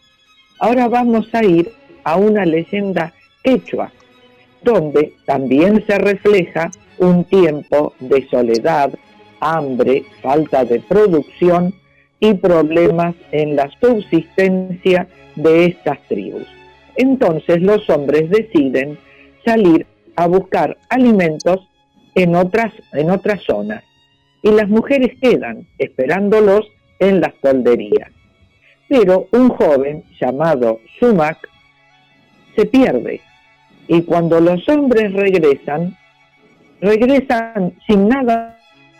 Ahora 0.62 0.86
vamos 0.86 1.26
a 1.32 1.44
ir 1.44 1.72
a 2.04 2.14
una 2.14 2.46
leyenda 2.46 3.12
quechua, 3.42 3.90
donde 4.62 5.12
también 5.26 5.84
se 5.88 5.98
refleja 5.98 6.70
un 6.98 7.24
tiempo 7.24 7.94
de 7.98 8.28
soledad, 8.28 8.94
hambre, 9.40 10.04
falta 10.22 10.64
de 10.64 10.78
producción 10.78 11.74
y 12.20 12.34
problemas 12.34 13.16
en 13.32 13.56
la 13.56 13.68
subsistencia 13.80 15.08
de 15.34 15.64
estas 15.64 15.98
tribus. 16.06 16.46
Entonces 16.94 17.60
los 17.60 17.90
hombres 17.90 18.30
deciden 18.30 18.96
salir 19.44 19.84
a 20.14 20.28
buscar 20.28 20.78
alimentos 20.90 21.68
en 22.14 22.36
otras, 22.36 22.72
en 22.92 23.10
otras 23.10 23.42
zonas 23.42 23.82
y 24.44 24.52
las 24.52 24.68
mujeres 24.68 25.10
quedan 25.20 25.66
esperándolos 25.78 26.70
en 27.00 27.20
las 27.20 27.34
tolderías. 27.40 28.21
Pero 28.92 29.26
un 29.32 29.48
joven 29.48 30.04
llamado 30.20 30.80
Sumac 31.00 31.48
se 32.54 32.66
pierde 32.66 33.22
y 33.88 34.02
cuando 34.02 34.38
los 34.38 34.68
hombres 34.68 35.14
regresan, 35.14 35.96
regresan 36.78 37.72
sin 37.86 38.06
nada 38.06 38.58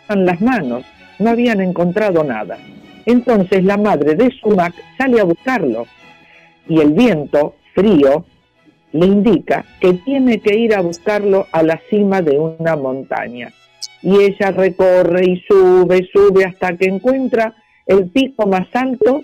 en 0.09 0.25
las 0.25 0.41
manos, 0.41 0.83
no 1.19 1.29
habían 1.29 1.61
encontrado 1.61 2.23
nada. 2.23 2.57
Entonces 3.05 3.63
la 3.63 3.77
madre 3.77 4.15
de 4.15 4.31
Sumac 4.31 4.73
sale 4.97 5.21
a 5.21 5.25
buscarlo 5.25 5.85
y 6.67 6.79
el 6.79 6.93
viento 6.93 7.53
frío 7.75 8.25
le 8.93 9.05
indica 9.05 9.63
que 9.79 9.93
tiene 9.93 10.39
que 10.39 10.57
ir 10.57 10.73
a 10.73 10.81
buscarlo 10.81 11.45
a 11.51 11.61
la 11.61 11.79
cima 11.91 12.23
de 12.23 12.39
una 12.39 12.75
montaña. 12.75 13.53
Y 14.01 14.21
ella 14.23 14.49
recorre 14.49 15.23
y 15.23 15.43
sube, 15.47 16.09
sube 16.11 16.45
hasta 16.45 16.75
que 16.77 16.85
encuentra 16.85 17.53
el 17.85 18.09
pico 18.09 18.47
más 18.47 18.67
alto 18.73 19.21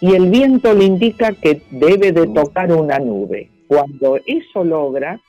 y 0.00 0.14
el 0.14 0.30
viento 0.30 0.74
le 0.74 0.84
indica 0.84 1.32
que 1.32 1.62
debe 1.70 2.12
de 2.12 2.26
tocar 2.26 2.72
una 2.72 2.98
nube. 2.98 3.50
Cuando 3.66 4.18
eso 4.26 4.64
logra, 4.64 5.20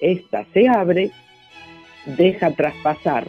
esta 0.00 0.44
se 0.52 0.68
abre, 0.68 1.10
deja 2.16 2.52
traspasar 2.52 3.26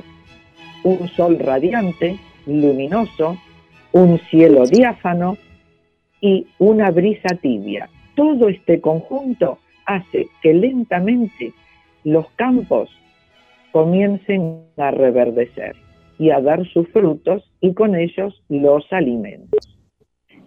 un 0.84 1.07
sol 1.09 1.39
radiante, 1.39 2.17
luminoso, 2.45 3.38
un 3.91 4.20
cielo 4.30 4.65
diáfano 4.65 5.38
y 6.22 6.47
una 6.59 6.91
brisa 6.91 7.36
tibia. 7.41 7.89
Todo 8.15 8.49
este 8.49 8.80
conjunto 8.80 9.59
hace 9.86 10.28
que 10.41 10.53
lentamente 10.53 11.53
los 12.03 12.30
campos 12.32 12.89
comiencen 13.72 14.61
a 14.78 14.91
reverdecer 14.91 15.76
y 16.17 16.32
a 16.32 16.41
dar 16.41 16.67
sus 16.67 16.88
frutos 16.89 17.43
y 17.61 17.74
con 17.74 17.95
ellos 17.95 18.41
los 18.49 18.86
alimentos. 18.91 19.68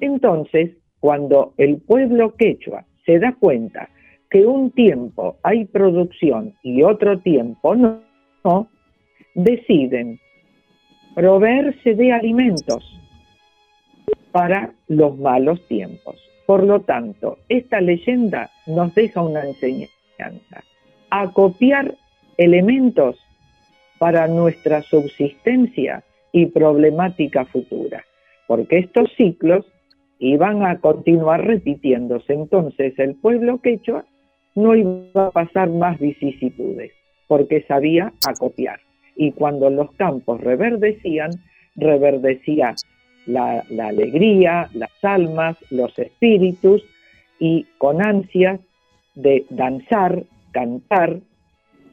Entonces, 0.03 0.73
cuando 0.99 1.55
el 1.59 1.81
pueblo 1.81 2.35
quechua 2.35 2.85
se 3.07 3.21
da 3.21 3.37
cuenta 3.39 3.89
que 4.29 4.45
un 4.45 4.73
tiempo 4.73 5.37
hay 5.45 5.65
producción 5.65 6.55
y 6.65 6.83
otro 6.83 7.21
tiempo 7.21 7.77
no, 7.77 8.69
deciden 9.37 10.19
proveerse 11.15 11.95
de 11.95 12.13
alimentos 12.13 12.85
para 14.33 14.73
los 14.89 15.17
malos 15.19 15.65
tiempos. 15.69 16.17
Por 16.47 16.65
lo 16.65 16.81
tanto, 16.81 17.39
esta 17.49 17.81
leyenda 17.81 18.51
nos 18.67 18.93
deja 18.97 19.23
una 19.23 19.45
enseñanza. 19.45 20.65
Acopiar 21.11 21.95
elementos 22.39 23.21
para 24.01 24.27
nuestra 24.27 24.83
subsistencia 24.83 26.03
y 26.33 26.47
problemática 26.47 27.45
futura, 27.45 28.05
porque 28.49 28.79
estos 28.79 29.09
ciclos 29.17 29.65
iban 30.23 30.65
a 30.65 30.79
continuar 30.79 31.45
repitiéndose. 31.45 32.33
Entonces 32.33 32.97
el 32.99 33.17
pueblo 33.17 33.61
quechua 33.61 34.05
no 34.55 34.75
iba 34.77 35.27
a 35.27 35.31
pasar 35.31 35.69
más 35.71 35.99
vicisitudes, 35.99 36.93
porque 37.27 37.63
sabía 37.63 38.13
acopiar. 38.27 38.79
Y 39.17 39.33
cuando 39.33 39.69
los 39.69 39.93
campos 39.93 40.41
reverdecían, 40.41 41.31
reverdecía 41.75 42.75
la, 43.27 43.65
la 43.69 43.89
alegría, 43.89 44.69
las 44.75 44.93
almas, 45.03 45.57
los 45.71 45.99
espíritus, 45.99 46.85
y 47.41 47.67
con 47.79 48.01
ansias 48.01 48.61
de 49.17 49.45
danzar, 49.51 50.23
cantar, 50.53 51.19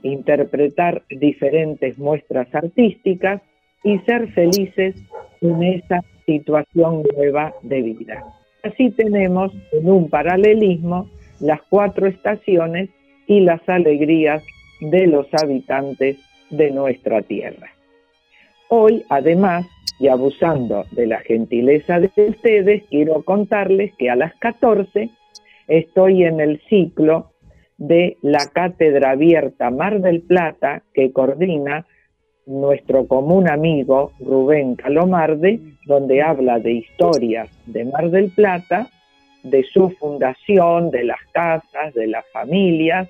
interpretar 0.04 1.02
diferentes 1.10 1.98
muestras 1.98 2.54
artísticas 2.54 3.42
y 3.84 3.98
ser 4.00 4.32
felices 4.34 4.96
en 5.42 5.64
esa 5.64 6.02
situación 6.30 7.04
nueva 7.16 7.54
de 7.64 7.82
vida. 7.82 8.24
Así 8.64 8.92
tenemos 8.92 9.52
en 9.72 9.90
un 9.90 10.10
paralelismo 10.10 11.10
las 11.40 11.62
cuatro 11.70 12.08
estaciones 12.08 12.90
y 13.28 13.40
las 13.40 13.68
alegrías 13.68 14.44
de 14.82 15.08
los 15.08 15.28
habitantes 15.42 16.18
de 16.50 16.72
nuestra 16.72 17.22
tierra. 17.22 17.70
Hoy, 18.70 19.04
además, 19.10 19.66
y 20.00 20.08
abusando 20.08 20.86
de 20.92 21.08
la 21.08 21.20
gentileza 21.20 22.00
de 22.00 22.12
ustedes, 22.16 22.84
quiero 22.90 23.24
contarles 23.24 23.94
que 23.96 24.10
a 24.10 24.16
las 24.16 24.34
14 24.36 25.10
estoy 25.68 26.24
en 26.24 26.40
el 26.40 26.62
ciclo 26.70 27.32
de 27.78 28.18
la 28.22 28.46
Cátedra 28.54 29.12
Abierta 29.12 29.72
Mar 29.72 30.02
del 30.02 30.22
Plata 30.22 30.84
que 30.94 31.12
coordina 31.12 31.86
nuestro 32.46 33.08
común 33.08 33.50
amigo 33.50 34.12
Rubén 34.20 34.76
Calomarde, 34.76 35.60
donde 35.86 36.22
habla 36.22 36.60
de 36.60 36.74
historias 36.74 37.50
de 37.66 37.86
Mar 37.86 38.10
del 38.10 38.32
Plata, 38.32 38.90
de 39.44 39.64
su 39.64 39.90
fundación, 39.92 40.92
de 40.92 41.04
las 41.04 41.20
casas, 41.32 41.94
de 41.94 42.08
las 42.08 42.26
familias, 42.32 43.08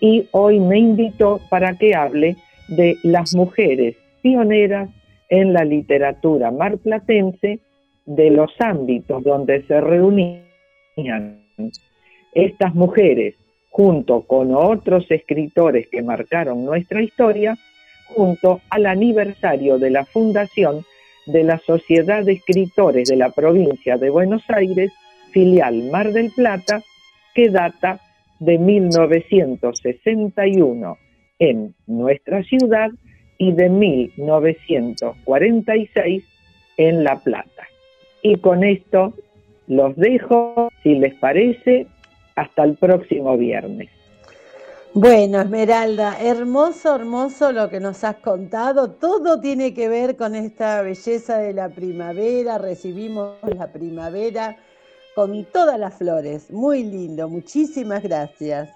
y 0.00 0.28
hoy 0.32 0.58
me 0.58 0.78
invitó 0.78 1.40
para 1.48 1.78
que 1.78 1.94
hable 1.94 2.36
de 2.68 2.96
las 3.02 3.34
mujeres 3.34 3.96
pioneras 4.20 4.90
en 5.28 5.52
la 5.52 5.64
literatura 5.64 6.50
marplatense 6.50 7.60
de 8.04 8.30
los 8.30 8.50
ámbitos 8.60 9.22
donde 9.22 9.62
se 9.62 9.80
reunían 9.80 11.42
estas 12.34 12.74
mujeres 12.74 13.34
junto 13.70 14.22
con 14.22 14.54
otros 14.54 15.10
escritores 15.10 15.88
que 15.88 16.02
marcaron 16.02 16.64
nuestra 16.64 17.02
historia, 17.02 17.56
junto 18.14 18.60
al 18.70 18.86
aniversario 18.86 19.78
de 19.78 19.90
la 19.90 20.04
fundación 20.04 20.84
de 21.26 21.44
la 21.44 21.58
Sociedad 21.58 22.24
de 22.24 22.32
Escritores 22.32 23.08
de 23.08 23.14
la 23.16 23.30
provincia 23.30 23.96
de 23.96 24.10
Buenos 24.10 24.42
Aires, 24.48 24.92
filial 25.30 25.84
Mar 25.90 26.12
del 26.12 26.30
Plata, 26.30 26.82
que 27.34 27.48
data 27.48 28.00
de 28.38 28.58
1961 28.58 30.98
en 31.38 31.74
nuestra 31.86 32.42
ciudad 32.42 32.90
y 33.38 33.52
de 33.52 33.68
1946 33.68 36.24
en 36.76 37.04
La 37.04 37.20
Plata. 37.20 37.68
Y 38.22 38.36
con 38.36 38.64
esto 38.64 39.14
los 39.66 39.96
dejo, 39.96 40.70
si 40.82 40.96
les 40.96 41.14
parece, 41.14 41.86
hasta 42.36 42.64
el 42.64 42.76
próximo 42.76 43.36
viernes. 43.36 43.90
Bueno, 44.94 45.40
Esmeralda, 45.40 46.18
hermoso, 46.20 46.94
hermoso 46.94 47.50
lo 47.50 47.70
que 47.70 47.80
nos 47.80 48.04
has 48.04 48.16
contado. 48.16 48.90
Todo 48.90 49.40
tiene 49.40 49.72
que 49.72 49.88
ver 49.88 50.16
con 50.16 50.34
esta 50.34 50.82
belleza 50.82 51.38
de 51.38 51.54
la 51.54 51.70
primavera. 51.70 52.58
Recibimos 52.58 53.36
la 53.56 53.72
primavera 53.72 54.56
con 55.14 55.46
todas 55.46 55.78
las 55.78 55.94
flores. 55.96 56.50
Muy 56.50 56.82
lindo. 56.82 57.26
Muchísimas 57.28 58.02
gracias. 58.02 58.70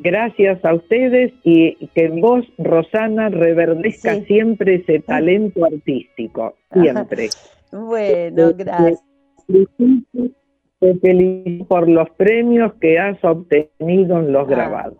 Gracias 0.00 0.62
a 0.64 0.74
ustedes 0.74 1.32
y 1.44 1.74
que 1.88 2.08
vos, 2.08 2.44
Rosana, 2.58 3.30
reverdezca 3.30 4.16
Sí. 4.16 4.24
siempre 4.26 4.76
ese 4.76 5.00
talento 5.00 5.64
artístico. 5.64 6.54
Siempre. 6.72 7.30
Bueno, 7.72 8.52
gracias. 8.54 9.02
Te 10.80 10.94
felicito 10.96 11.64
por 11.66 11.88
los 11.88 12.08
premios 12.10 12.72
que 12.80 12.98
has 12.98 13.22
obtenido 13.24 14.18
en 14.20 14.32
los 14.32 14.46
Ah, 14.46 14.50
grabados. 14.50 14.98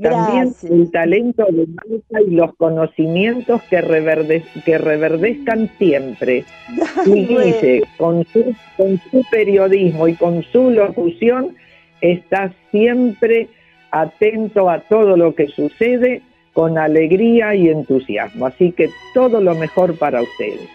También 0.00 0.44
Gracias. 0.50 0.70
el 0.70 0.90
talento 0.90 1.46
de 1.50 1.66
Marta 1.68 2.20
y 2.26 2.30
los 2.30 2.54
conocimientos 2.56 3.62
que, 3.70 3.80
reverde- 3.80 4.44
que 4.64 4.76
reverdezcan 4.78 5.70
siempre. 5.78 6.44
Y 7.06 7.26
Guille, 7.26 7.82
con 7.96 8.24
su, 8.26 8.54
con 8.76 8.98
su 9.10 9.24
periodismo 9.30 10.06
y 10.06 10.14
con 10.14 10.42
su 10.44 10.70
locución, 10.70 11.56
está 12.02 12.52
siempre 12.70 13.48
atento 13.90 14.68
a 14.68 14.80
todo 14.80 15.16
lo 15.16 15.34
que 15.34 15.46
sucede 15.48 16.20
con 16.52 16.76
alegría 16.78 17.54
y 17.54 17.68
entusiasmo. 17.70 18.46
Así 18.46 18.72
que 18.72 18.90
todo 19.14 19.40
lo 19.40 19.54
mejor 19.54 19.98
para 19.98 20.20
ustedes. 20.22 20.68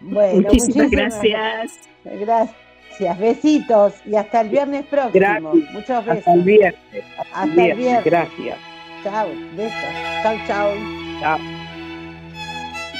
Bueno, 0.00 0.42
Muchísimas 0.42 0.90
gracias. 0.90 1.88
Gracias. 2.04 2.67
Besitos 2.98 3.94
y 4.04 4.16
hasta 4.16 4.40
el 4.40 4.48
viernes 4.48 4.86
próximo. 4.86 5.12
Gracias. 5.14 5.72
Muchos 5.72 6.04
besos. 6.04 6.18
Hasta 6.18 6.34
el 6.34 6.42
viernes. 6.42 7.04
Hasta 7.32 7.64
el 7.66 7.76
viernes. 7.76 8.04
Gracias. 8.04 8.58
Chao. 9.04 9.28
Besos. 9.56 9.80
Chao, 10.22 10.36
chao. 10.46 10.74
Chao. 11.20 11.38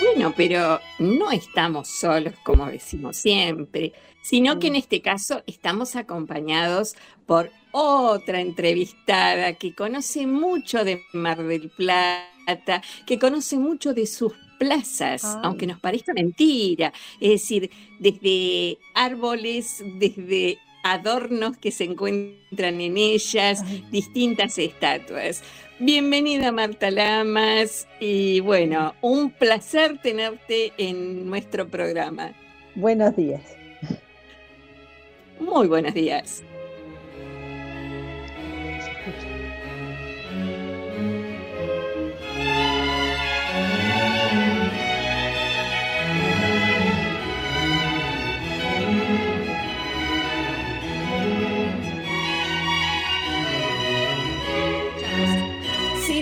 Bueno, 0.01 0.33
pero 0.37 0.81
no 1.01 1.31
estamos 1.33 1.89
solos, 1.89 2.35
como 2.45 2.67
decimos 2.67 3.17
siempre. 3.17 3.93
sino 4.23 4.59
que 4.59 4.69
en 4.69 4.77
este 4.77 5.01
caso 5.01 5.43
estamos 5.47 5.97
acompañados 5.97 6.95
por 7.27 7.51
otra 7.73 8.41
entrevistada 8.41 9.55
que 9.55 9.75
conoce 9.75 10.27
mucho 10.27 10.85
de 10.85 11.03
Mar 11.13 11.43
del 11.43 11.71
Plata, 11.71 12.27
que 13.07 13.19
conoce 13.19 13.59
mucho 13.59 13.95
de 13.95 14.07
sus 14.07 14.33
plazas, 14.59 15.25
Ay. 15.25 15.41
aunque 15.45 15.67
nos 15.67 15.79
parezca 15.81 16.13
mentira, 16.15 16.93
es 17.21 17.31
decir, 17.31 17.71
desde 18.01 18.79
árboles, 18.95 19.83
desde 19.99 20.59
adornos 20.83 21.57
que 21.59 21.71
se 21.71 21.85
encuentran 21.85 22.81
en 22.81 22.97
ellas, 22.97 23.63
Ay. 23.65 23.85
distintas 23.91 24.59
estatuas. 24.59 25.43
Bienvenida 25.79 26.51
Marta 26.51 26.91
Lamas 26.91 27.87
y 28.01 28.41
bueno, 28.41 28.95
un 29.01 29.31
placer 29.31 29.99
tenerte 29.99 30.73
en 30.77 31.29
nuestro 31.29 31.69
programa. 31.69 32.33
Buenos 32.75 33.15
días. 33.15 33.43
Muy 35.39 35.69
buenos 35.69 35.95
días. 35.95 36.43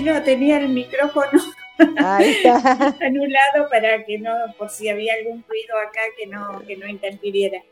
No, 0.06 0.22
tenía 0.22 0.58
el 0.58 0.68
micrófono 0.68 1.40
Ahí 1.98 2.30
está. 2.30 2.96
anulado 3.00 3.68
para 3.70 4.04
que 4.04 4.18
no, 4.18 4.32
por 4.56 4.70
si 4.70 4.88
había 4.88 5.14
algún 5.14 5.44
ruido 5.46 5.76
acá 5.78 6.00
que 6.16 6.26
no, 6.26 6.62
que 6.66 6.76
no 6.76 6.86
interfiriera. 6.86 7.62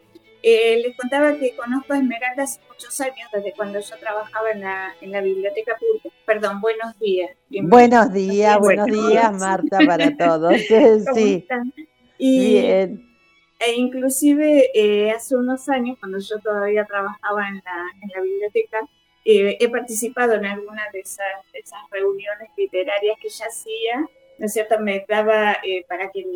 Eh, 0.43 0.79
les 0.83 0.95
contaba 0.95 1.35
que 1.39 1.57
conozco 1.57 1.95
a 1.95 1.97
Esmeralda 1.97 2.43
hace 2.43 2.61
muchos 2.69 3.01
años, 3.01 3.31
desde 3.33 3.53
cuando 3.55 3.81
yo 3.81 3.97
trabajaba 3.99 4.51
en 4.51 4.61
la, 4.61 4.95
en 5.01 5.11
la 5.11 5.23
biblioteca 5.23 5.75
pública. 5.77 6.11
Perdón, 6.27 6.61
buenos 6.61 6.99
días. 6.99 7.31
Buenos 7.49 8.13
días, 8.13 8.59
buenos 8.59 8.87
días. 8.87 9.33
Marta, 9.33 9.79
para 9.87 10.15
todos. 10.19 10.55
¿Cómo 10.69 11.15
Sí, 11.15 11.35
están? 11.37 11.73
Y, 12.19 12.61
bien. 12.61 13.11
E 13.59 13.73
inclusive 13.73 14.71
eh, 14.75 15.13
hace 15.13 15.35
unos 15.35 15.67
años, 15.71 15.97
cuando 15.99 16.19
yo 16.19 16.39
todavía 16.41 16.85
trabajaba 16.85 17.49
en 17.49 17.63
la, 17.65 17.87
en 18.03 18.11
la 18.15 18.21
biblioteca, 18.21 18.81
eh, 19.25 19.57
he 19.59 19.69
participado 19.69 20.35
en 20.35 20.45
algunas 20.45 20.93
de 20.93 21.01
esas, 21.01 21.51
de 21.53 21.61
esas 21.61 21.81
reuniones 21.91 22.51
literarias 22.57 23.17
que 23.21 23.29
ella 23.29 23.47
hacía, 23.47 24.01
¿no 24.39 24.47
es 24.47 24.53
cierto? 24.53 24.79
Me 24.79 25.05
daba 25.09 25.59
eh, 25.63 25.85
para, 25.89 26.11
que, 26.11 26.27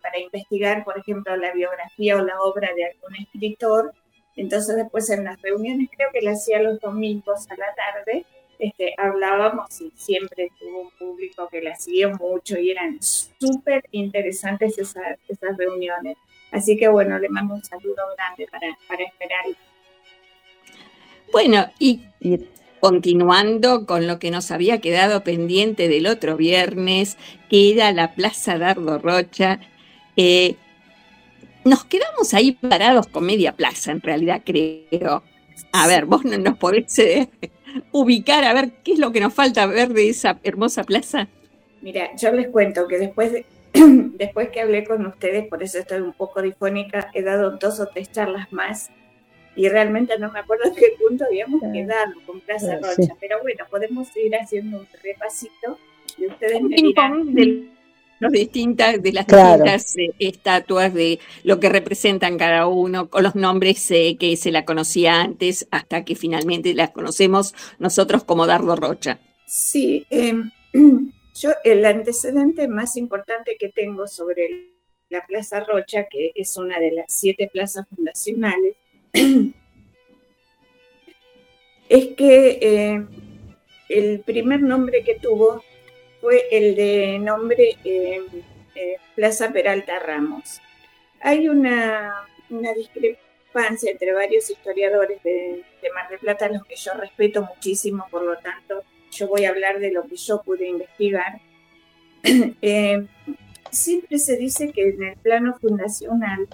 para 0.00 0.18
investigar, 0.18 0.84
por 0.84 0.98
ejemplo, 0.98 1.36
la 1.36 1.52
biografía 1.52 2.16
o 2.16 2.24
la 2.24 2.40
obra 2.40 2.72
de 2.74 2.86
algún 2.86 3.16
escritor. 3.16 3.92
Entonces 4.36 4.76
después 4.76 5.10
en 5.10 5.24
las 5.24 5.40
reuniones, 5.42 5.90
creo 5.94 6.08
que 6.12 6.22
la 6.22 6.30
hacía 6.32 6.62
los 6.62 6.80
domingos 6.80 7.50
a 7.50 7.56
la 7.56 7.74
tarde, 7.74 8.24
este, 8.58 8.94
hablábamos 8.96 9.80
y 9.80 9.92
siempre 9.94 10.50
tuvo 10.58 10.82
un 10.82 10.90
público 10.98 11.48
que 11.48 11.62
la 11.62 11.76
siguió 11.76 12.10
mucho 12.16 12.58
y 12.58 12.70
eran 12.70 12.98
súper 13.00 13.84
interesantes 13.92 14.78
esas, 14.78 15.18
esas 15.28 15.56
reuniones. 15.56 16.16
Así 16.50 16.76
que 16.76 16.88
bueno, 16.88 17.18
le 17.18 17.28
mando 17.28 17.54
un 17.54 17.62
saludo 17.62 18.02
grande 18.16 18.48
para, 18.50 18.76
para 18.88 19.04
esperar. 19.04 19.44
Bueno, 21.32 21.66
y 21.78 22.00
continuando 22.80 23.86
con 23.86 24.06
lo 24.06 24.18
que 24.18 24.30
nos 24.30 24.50
había 24.50 24.80
quedado 24.80 25.24
pendiente 25.24 25.88
del 25.88 26.06
otro 26.06 26.36
viernes, 26.36 27.16
que 27.50 27.72
era 27.72 27.92
la 27.92 28.14
Plaza 28.14 28.58
Dardo 28.58 28.98
Rocha, 28.98 29.60
eh, 30.16 30.56
nos 31.64 31.84
quedamos 31.84 32.32
ahí 32.34 32.52
parados 32.52 33.08
con 33.08 33.26
media 33.26 33.54
plaza, 33.54 33.92
en 33.92 34.00
realidad 34.00 34.42
creo. 34.44 35.22
A 35.72 35.86
ver, 35.86 36.06
vos 36.06 36.24
no 36.24 36.38
nos 36.38 36.56
podés 36.56 36.98
eh, 36.98 37.28
ubicar, 37.92 38.44
a 38.44 38.54
ver 38.54 38.70
qué 38.82 38.92
es 38.92 38.98
lo 38.98 39.12
que 39.12 39.20
nos 39.20 39.34
falta 39.34 39.66
ver 39.66 39.90
de 39.90 40.08
esa 40.08 40.38
hermosa 40.42 40.84
plaza. 40.84 41.28
Mira, 41.82 42.10
yo 42.16 42.32
les 42.32 42.48
cuento 42.48 42.88
que 42.88 42.98
después 42.98 43.32
de, 43.32 43.44
después 43.72 44.48
que 44.48 44.60
hablé 44.60 44.84
con 44.84 45.04
ustedes, 45.06 45.46
por 45.46 45.62
eso 45.62 45.78
estoy 45.78 46.00
un 46.00 46.14
poco 46.14 46.40
difónica, 46.40 47.10
he 47.12 47.22
dado 47.22 47.58
dos 47.58 47.80
o 47.80 47.86
tres 47.86 48.10
charlas 48.10 48.50
más 48.52 48.90
y 49.58 49.68
realmente 49.68 50.16
no 50.20 50.30
me 50.30 50.38
acuerdo 50.38 50.66
en 50.66 50.74
qué 50.76 50.94
punto 51.04 51.24
habíamos 51.24 51.60
quedado 51.72 52.12
con 52.24 52.40
Plaza 52.40 52.76
Rocha, 52.76 52.94
sí. 52.94 53.10
pero 53.18 53.42
bueno, 53.42 53.64
podemos 53.68 54.08
ir 54.16 54.36
haciendo 54.36 54.78
un 54.78 54.86
repasito 55.02 55.76
y 56.16 56.26
ustedes 56.26 56.62
me 56.62 56.76
dirán. 56.76 57.34
de, 57.34 57.68
los 58.20 58.30
distintas, 58.30 59.02
de 59.02 59.12
las 59.12 59.26
Claro. 59.26 59.64
distintas 59.64 59.96
eh, 59.96 60.10
estatuas, 60.20 60.94
de 60.94 61.18
lo 61.42 61.58
que 61.58 61.70
representan 61.70 62.38
cada 62.38 62.68
uno, 62.68 63.10
con 63.10 63.24
los 63.24 63.34
nombres 63.34 63.90
eh, 63.90 64.16
que 64.18 64.36
se 64.36 64.52
la 64.52 64.64
conocía 64.64 65.20
antes, 65.20 65.66
hasta 65.72 66.04
que 66.04 66.14
finalmente 66.14 66.72
las 66.72 66.90
conocemos 66.90 67.52
nosotros 67.80 68.22
como 68.22 68.46
Dardo 68.46 68.76
Rocha. 68.76 69.18
Sí, 69.44 70.06
eh, 70.10 70.34
yo 71.34 71.50
el 71.64 71.84
antecedente 71.84 72.68
más 72.68 72.96
importante 72.96 73.56
que 73.58 73.70
tengo 73.70 74.06
sobre 74.06 74.70
la 75.08 75.26
Plaza 75.26 75.60
Rocha, 75.60 76.06
que 76.08 76.30
es 76.36 76.56
una 76.56 76.78
de 76.78 76.92
las 76.92 77.06
siete 77.08 77.50
plazas 77.52 77.88
fundacionales, 77.88 78.76
es 81.88 82.06
que 82.16 82.58
eh, 82.60 83.06
el 83.88 84.20
primer 84.20 84.62
nombre 84.62 85.02
que 85.04 85.14
tuvo 85.14 85.62
fue 86.20 86.44
el 86.50 86.74
de 86.76 87.18
nombre 87.18 87.76
eh, 87.84 88.22
eh, 88.74 88.96
Plaza 89.14 89.50
Peralta 89.52 89.98
Ramos. 89.98 90.60
Hay 91.20 91.48
una, 91.48 92.26
discrepancia 92.48 93.90
entre 93.90 94.12
varios 94.12 94.50
historiadores 94.50 95.22
de, 95.22 95.64
de 95.82 95.90
Mar 95.94 96.08
del 96.08 96.18
Plata, 96.18 96.48
los 96.48 96.64
que 96.64 96.76
yo 96.76 96.92
respeto 96.94 97.42
muchísimo, 97.42 98.06
por 98.10 98.22
lo 98.22 98.36
tanto, 98.38 98.84
yo 99.10 99.26
voy 99.28 99.44
a 99.44 99.50
hablar 99.50 99.78
de 99.78 99.90
lo 99.90 100.04
que 100.06 100.16
yo 100.16 100.42
pude 100.42 100.68
investigar. 100.68 101.40
Eh, 102.62 103.06
siempre 103.70 104.18
se 104.18 104.36
dice 104.36 104.72
que 104.72 104.88
en 104.88 105.02
el 105.02 105.16
plano 105.18 105.56
fundacional 105.60 106.48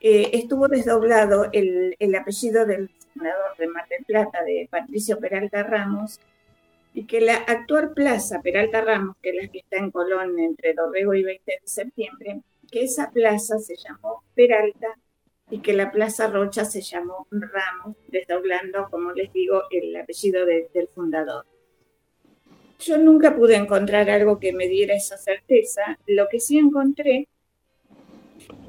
eh, 0.00 0.30
estuvo 0.34 0.68
desdoblado 0.68 1.48
el, 1.52 1.96
el 1.98 2.14
apellido 2.14 2.64
del 2.66 2.88
fundador 3.12 3.56
de 3.58 3.66
Mar 3.68 3.86
del 3.88 4.04
Plata, 4.04 4.42
de 4.44 4.68
Patricio 4.70 5.18
Peralta 5.18 5.62
Ramos, 5.62 6.18
y 6.94 7.04
que 7.06 7.20
la 7.20 7.36
actual 7.36 7.92
plaza 7.92 8.40
Peralta 8.42 8.80
Ramos, 8.80 9.16
que 9.22 9.30
es 9.30 9.36
la 9.36 9.48
que 9.48 9.58
está 9.58 9.76
en 9.76 9.90
Colón 9.90 10.38
entre 10.38 10.74
Dorrego 10.74 11.14
y 11.14 11.22
20 11.22 11.52
de 11.52 11.60
septiembre, 11.68 12.40
que 12.70 12.82
esa 12.84 13.10
plaza 13.10 13.58
se 13.58 13.76
llamó 13.76 14.22
Peralta 14.34 14.88
y 15.52 15.58
que 15.60 15.72
la 15.72 15.90
Plaza 15.90 16.28
Rocha 16.28 16.64
se 16.64 16.80
llamó 16.80 17.26
Ramos, 17.30 17.96
desdoblando, 18.06 18.88
como 18.88 19.10
les 19.12 19.32
digo, 19.32 19.64
el 19.72 19.96
apellido 19.96 20.46
de- 20.46 20.68
del 20.72 20.86
fundador. 20.88 21.44
Yo 22.78 22.96
nunca 22.98 23.34
pude 23.36 23.56
encontrar 23.56 24.08
algo 24.10 24.38
que 24.38 24.52
me 24.52 24.68
diera 24.68 24.94
esa 24.94 25.18
certeza. 25.18 25.98
Lo 26.06 26.28
que 26.28 26.40
sí 26.40 26.56
encontré 26.58 27.26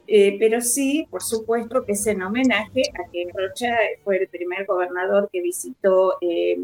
Eh, 0.08 0.38
pero 0.40 0.60
sí, 0.62 1.06
por 1.10 1.22
supuesto, 1.22 1.86
que 1.86 1.92
es 1.92 2.08
en 2.08 2.24
homenaje 2.24 2.82
a 2.96 3.10
que 3.12 3.28
Rocha 3.34 3.78
fue 4.04 4.18
el 4.18 4.28
primer 4.28 4.66
gobernador 4.66 5.30
que 5.32 5.42
visitó 5.42 6.18
eh, 6.22 6.58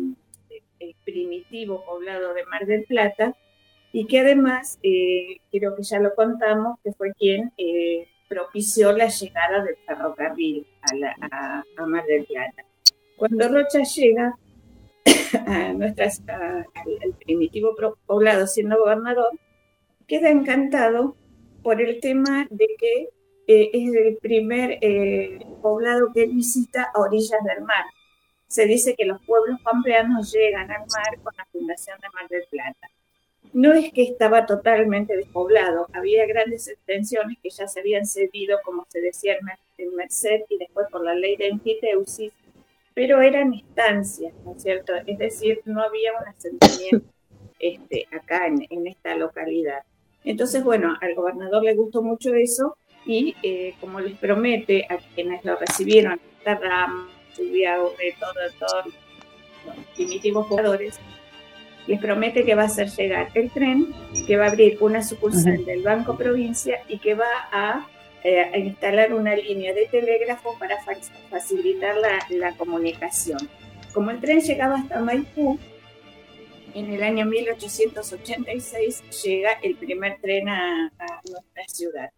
el 0.79 0.95
primitivo 1.03 1.85
poblado 1.85 2.33
de 2.33 2.45
Mar 2.45 2.65
del 2.65 2.85
Plata 2.85 3.35
y 3.93 4.07
que 4.07 4.19
además, 4.19 4.79
eh, 4.83 5.37
creo 5.51 5.75
que 5.75 5.83
ya 5.83 5.99
lo 5.99 6.15
contamos, 6.15 6.79
que 6.83 6.91
fue 6.91 7.13
quien 7.13 7.53
eh, 7.57 8.07
propició 8.27 8.91
la 8.91 9.07
llegada 9.07 9.63
del 9.63 9.77
ferrocarril 9.85 10.65
a, 10.81 10.95
la- 10.95 11.65
Mar 11.85 12.03
del 12.05 12.25
Plata. 12.25 12.65
Cuando 13.15 13.47
Rocha 13.47 13.83
llega 13.83 14.37
a 15.47 15.69
al, 15.69 16.65
primitivo 17.23 17.75
poblado 18.05 18.47
siendo 18.47 18.79
gobernador, 18.79 19.39
queda 20.07 20.29
encantado 20.29 21.15
por 21.63 21.81
el 21.81 21.99
tema 21.99 22.47
de 22.49 22.67
que 22.77 23.09
eh, 23.47 23.69
es 23.73 23.95
el 23.95 24.17
primer 24.17 24.77
eh, 24.81 25.39
poblado 25.61 26.11
que 26.13 26.25
visita 26.27 26.91
a 26.93 26.99
orillas 26.99 27.43
del 27.43 27.63
mar. 27.63 27.85
Se 28.47 28.65
dice 28.65 28.95
que 28.95 29.05
los 29.05 29.23
pueblos 29.25 29.59
pampeanos 29.61 30.31
llegan 30.31 30.69
al 30.71 30.81
mar 30.81 31.19
con 31.23 31.33
la 31.35 31.45
fundación 31.45 31.99
de 31.99 32.09
Mar 32.09 32.27
del 32.29 32.43
Plata. 32.49 32.89
No 33.53 33.73
es 33.73 33.91
que 33.93 34.03
estaba 34.03 34.45
totalmente 34.45 35.15
despoblado, 35.15 35.87
había 35.93 36.25
grandes 36.25 36.67
extensiones 36.67 37.37
que 37.41 37.49
ya 37.49 37.67
se 37.67 37.79
habían 37.79 38.05
cedido, 38.05 38.59
como 38.63 38.85
se 38.89 39.01
decía 39.01 39.35
en 39.37 39.45
Mer- 39.45 39.59
en 39.77 39.95
Merced 39.95 40.41
y 40.49 40.57
después 40.57 40.87
por 40.91 41.03
la 41.03 41.15
ley 41.15 41.35
de 41.37 41.47
enfiteusis, 41.47 42.33
pero 42.93 43.21
eran 43.21 43.53
estancias, 43.53 44.33
¿no 44.43 44.53
es 44.55 44.61
cierto? 44.61 44.93
Es 45.05 45.17
decir, 45.17 45.61
no 45.65 45.81
había 45.81 46.11
un 46.19 46.27
asentamiento 46.27 47.07
este, 47.59 48.07
acá 48.11 48.47
en, 48.47 48.65
en 48.69 48.87
esta 48.87 49.15
localidad. 49.15 49.83
Entonces, 50.25 50.63
bueno, 50.63 50.97
al 50.99 51.13
gobernador 51.15 51.63
le 51.63 51.75
gustó 51.75 52.01
mucho 52.01 52.33
eso 52.33 52.75
y 53.05 53.35
eh, 53.43 53.75
como 53.79 53.99
les 53.99 54.17
promete 54.17 54.85
a 54.89 54.97
quienes 55.13 55.45
lo 55.45 55.55
recibieron, 55.55 56.19
Tarram, 56.43 57.07
Subiaure, 57.33 58.15
todo, 58.19 58.33
todos 58.67 58.85
los 59.65 59.75
primitivos 59.95 60.47
jugadores, 60.47 60.99
les 61.87 61.99
promete 61.99 62.43
que 62.43 62.55
va 62.55 62.63
a 62.63 62.65
hacer 62.65 62.89
llegar 62.89 63.29
el 63.35 63.51
tren, 63.51 63.93
que 64.25 64.37
va 64.37 64.45
a 64.45 64.49
abrir 64.49 64.77
una 64.81 65.03
sucursal 65.03 65.63
del 65.65 65.83
Banco 65.83 66.17
Provincia 66.17 66.79
y 66.87 66.97
que 66.97 67.13
va 67.13 67.29
a, 67.51 67.87
eh, 68.23 68.41
a 68.51 68.57
instalar 68.57 69.13
una 69.13 69.35
línea 69.35 69.71
de 69.73 69.85
telégrafo 69.85 70.57
para 70.57 70.81
fa- 70.83 70.95
facilitar 71.29 71.95
la, 71.97 72.25
la 72.29 72.53
comunicación. 72.57 73.37
Como 73.93 74.09
el 74.09 74.19
tren 74.19 74.41
llegaba 74.41 74.77
hasta 74.77 74.99
Maipú, 74.99 75.59
en 76.75 76.91
el 76.91 77.01
año 77.03 77.25
1886 77.25 79.23
llega 79.23 79.53
el 79.63 79.75
primer 79.75 80.19
tren 80.21 80.49
a, 80.49 80.91
nuestra 81.31 81.63
ciudad. 81.67 82.09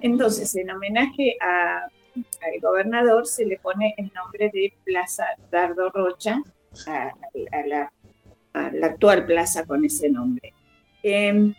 Entonces, 0.00 0.54
en 0.54 0.70
homenaje 0.70 1.36
al 1.40 2.60
gobernador, 2.60 3.26
se 3.26 3.46
le 3.46 3.58
pone 3.58 3.94
el 3.96 4.12
nombre 4.14 4.50
de 4.52 4.74
Plaza 4.84 5.24
Dardo 5.50 5.88
Rocha 5.90 6.42
a, 6.86 7.12
a 7.52 7.66
la, 7.66 7.92
a 8.52 8.70
la 8.70 8.86
actual 8.88 9.24
plaza 9.24 9.64
con 9.64 9.84
ese 9.84 10.10
nombre. 10.10 10.52
Em, 11.02 11.54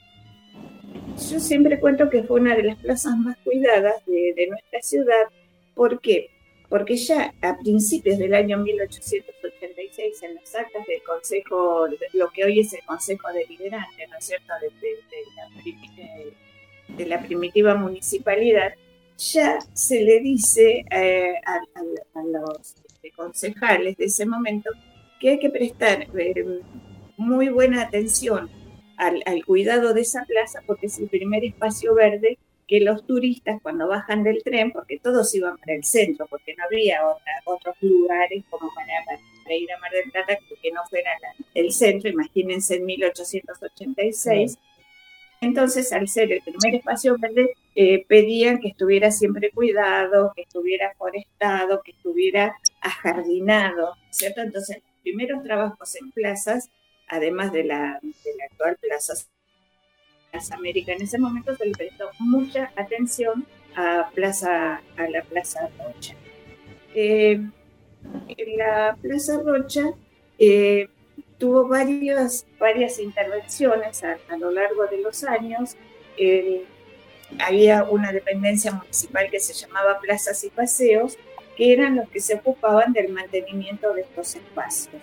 yo 1.32 1.40
siempre 1.40 1.80
cuento 1.80 2.08
que 2.10 2.24
fue 2.24 2.40
una 2.40 2.56
de 2.56 2.64
las 2.64 2.78
plazas 2.78 3.18
más 3.18 3.36
cuidadas 3.40 4.06
de, 4.06 4.34
de 4.36 4.48
nuestra 4.48 4.80
ciudad. 4.84 5.24
¿Por 5.74 6.00
qué? 6.00 6.30
Porque 6.74 6.96
ya 6.98 7.32
a 7.44 7.56
principios 7.60 8.18
del 8.18 8.34
año 8.34 8.58
1886, 8.58 10.24
en 10.24 10.34
las 10.34 10.56
actas 10.56 10.84
del 10.88 11.04
Consejo, 11.04 11.86
lo 12.14 12.30
que 12.32 12.46
hoy 12.46 12.62
es 12.62 12.74
el 12.74 12.82
Consejo 12.84 13.32
Deliberante, 13.32 14.08
¿no 14.08 14.18
es 14.18 14.26
cierto?, 14.26 14.52
de, 14.60 14.70
de- 14.82 14.96
de 15.14 15.22
la, 15.36 16.04
eh, 16.04 16.34
de 16.98 17.06
la 17.06 17.22
primitiva 17.22 17.76
municipalidad, 17.76 18.74
ya 19.20 19.60
se 19.74 20.02
le 20.02 20.20
dice 20.22 20.84
eh, 20.90 21.36
a, 21.46 21.58
a- 21.58 22.20
a 22.20 22.24
los 22.24 22.76
este, 22.88 23.12
concejales 23.12 23.96
de 23.98 24.06
ese 24.06 24.26
momento 24.26 24.72
que 25.20 25.30
hay 25.30 25.40
que 25.40 25.52
prestar 25.52 26.08
eh, 26.18 26.60
muy 27.18 27.50
buena 27.50 27.84
atención 27.84 28.50
al, 28.98 29.22
al 29.28 29.46
cuidado 29.46 29.94
de 29.94 30.02
esa 30.02 30.26
plaza 30.26 30.62
porque 30.66 30.88
es 30.88 30.98
el 30.98 31.08
primer 31.08 31.46
espacio 31.46 31.94
verde 31.94 32.40
que 32.68 32.80
los 32.80 33.06
turistas 33.06 33.60
cuando 33.62 33.88
bajan 33.88 34.24
del 34.24 34.42
tren, 34.44 34.72
porque 34.72 35.00
todos 35.00 35.34
iban 35.36 35.58
para 35.58 35.74
el 35.74 35.84
centro, 35.84 36.26
porque 36.30 36.56
no 36.56 36.64
había 36.66 37.06
otra- 37.08 37.42
otros 37.46 37.76
lugares 37.82 38.44
como 38.50 38.70
para, 38.74 38.94
para 39.44 39.56
ir 39.56 39.72
a 39.72 39.80
Mar 39.80 39.92
del 39.92 40.12
Plata 40.12 40.38
que- 40.62 40.72
no 40.72 40.82
fuera 40.90 41.12
la- 41.22 41.46
el 41.54 41.72
centro, 41.72 42.10
imagínense 42.10 42.76
en 42.76 42.86
1886. 42.86 44.58
Entonces, 45.42 45.92
al 45.92 46.08
ser 46.08 46.32
el 46.32 46.42
primer 46.42 46.76
espacio 46.76 47.18
verde, 47.20 47.54
eh, 47.76 48.06
pedían 48.08 48.60
que 48.60 48.70
estuviera 48.70 49.12
siempre 49.12 49.52
cuidado, 49.52 50.32
que 50.36 50.44
estuviera 50.44 50.94
forestado, 50.98 51.82
que 51.84 51.92
estuviera 51.92 52.56
ajardinado, 52.80 53.96
¿cierto? 54.10 54.42
Entonces, 54.42 54.78
los 54.78 54.94
primeros 55.02 55.44
trabajos 55.44 55.96
en 55.96 56.12
plazas, 56.12 56.70
además 57.08 57.52
de 57.52 57.66
la, 57.66 58.00
de 58.02 58.36
la 58.38 58.46
actual 58.50 58.78
Plaza, 58.80 59.14
Plaza 60.34 60.56
América, 60.56 60.94
en 60.94 61.04
ese 61.04 61.20
momento 61.20 61.56
se 61.56 61.68
le 61.68 61.74
prestó 61.74 62.10
mucha 62.18 62.72
atención 62.76 63.46
a, 63.76 64.10
plaza, 64.16 64.82
a 64.98 65.08
la 65.08 65.22
Plaza 65.22 65.70
Rocha. 65.78 66.16
Eh, 66.96 67.40
la 68.58 68.98
Plaza 69.00 69.40
Rocha 69.46 69.94
eh, 70.40 70.90
tuvo 71.38 71.68
varias, 71.68 72.48
varias 72.60 72.98
intervenciones 72.98 74.04
a, 74.04 74.18
lo 74.38 74.50
largo 74.50 74.88
de 74.88 75.04
los 75.04 75.24
años. 75.24 75.76
Eh, 76.18 76.66
había 77.38 77.84
una 77.84 78.12
dependencia 78.12 78.72
municipal 78.72 79.30
que 79.30 79.40
se 79.40 79.54
llamaba 79.54 80.00
Plazas 80.00 80.44
y 80.44 80.50
Paseos, 80.50 81.16
que 81.56 81.74
eran 81.74 81.96
los 81.96 82.10
que 82.10 82.20
se 82.20 82.34
ocupaban 82.34 82.92
del 82.92 83.10
mantenimiento 83.10 83.94
de 83.94 84.02
estos 84.02 84.36
espacios. 84.36 85.00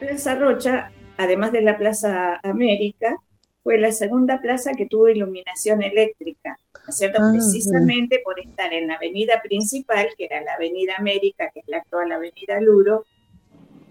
Plaza 0.00 0.36
Rocha, 0.36 0.90
además 1.18 1.52
de 1.52 1.60
la 1.60 1.76
Plaza 1.76 2.40
América, 2.42 3.18
fue 3.62 3.78
la 3.78 3.92
segunda 3.92 4.40
plaza 4.40 4.72
que 4.76 4.86
tuvo 4.86 5.08
iluminación 5.08 5.82
eléctrica, 5.82 6.58
¿no 6.74 6.90
es 6.90 6.96
cierto? 6.96 7.20
Ah, 7.22 7.30
Precisamente 7.32 8.20
por 8.24 8.38
estar 8.40 8.72
en 8.72 8.88
la 8.88 8.94
avenida 8.94 9.40
principal, 9.42 10.08
que 10.16 10.24
era 10.26 10.40
la 10.42 10.54
avenida 10.54 10.94
América, 10.98 11.50
que 11.52 11.60
es 11.60 11.68
la 11.68 11.78
actual 11.78 12.12
avenida 12.12 12.60
Luro. 12.60 13.04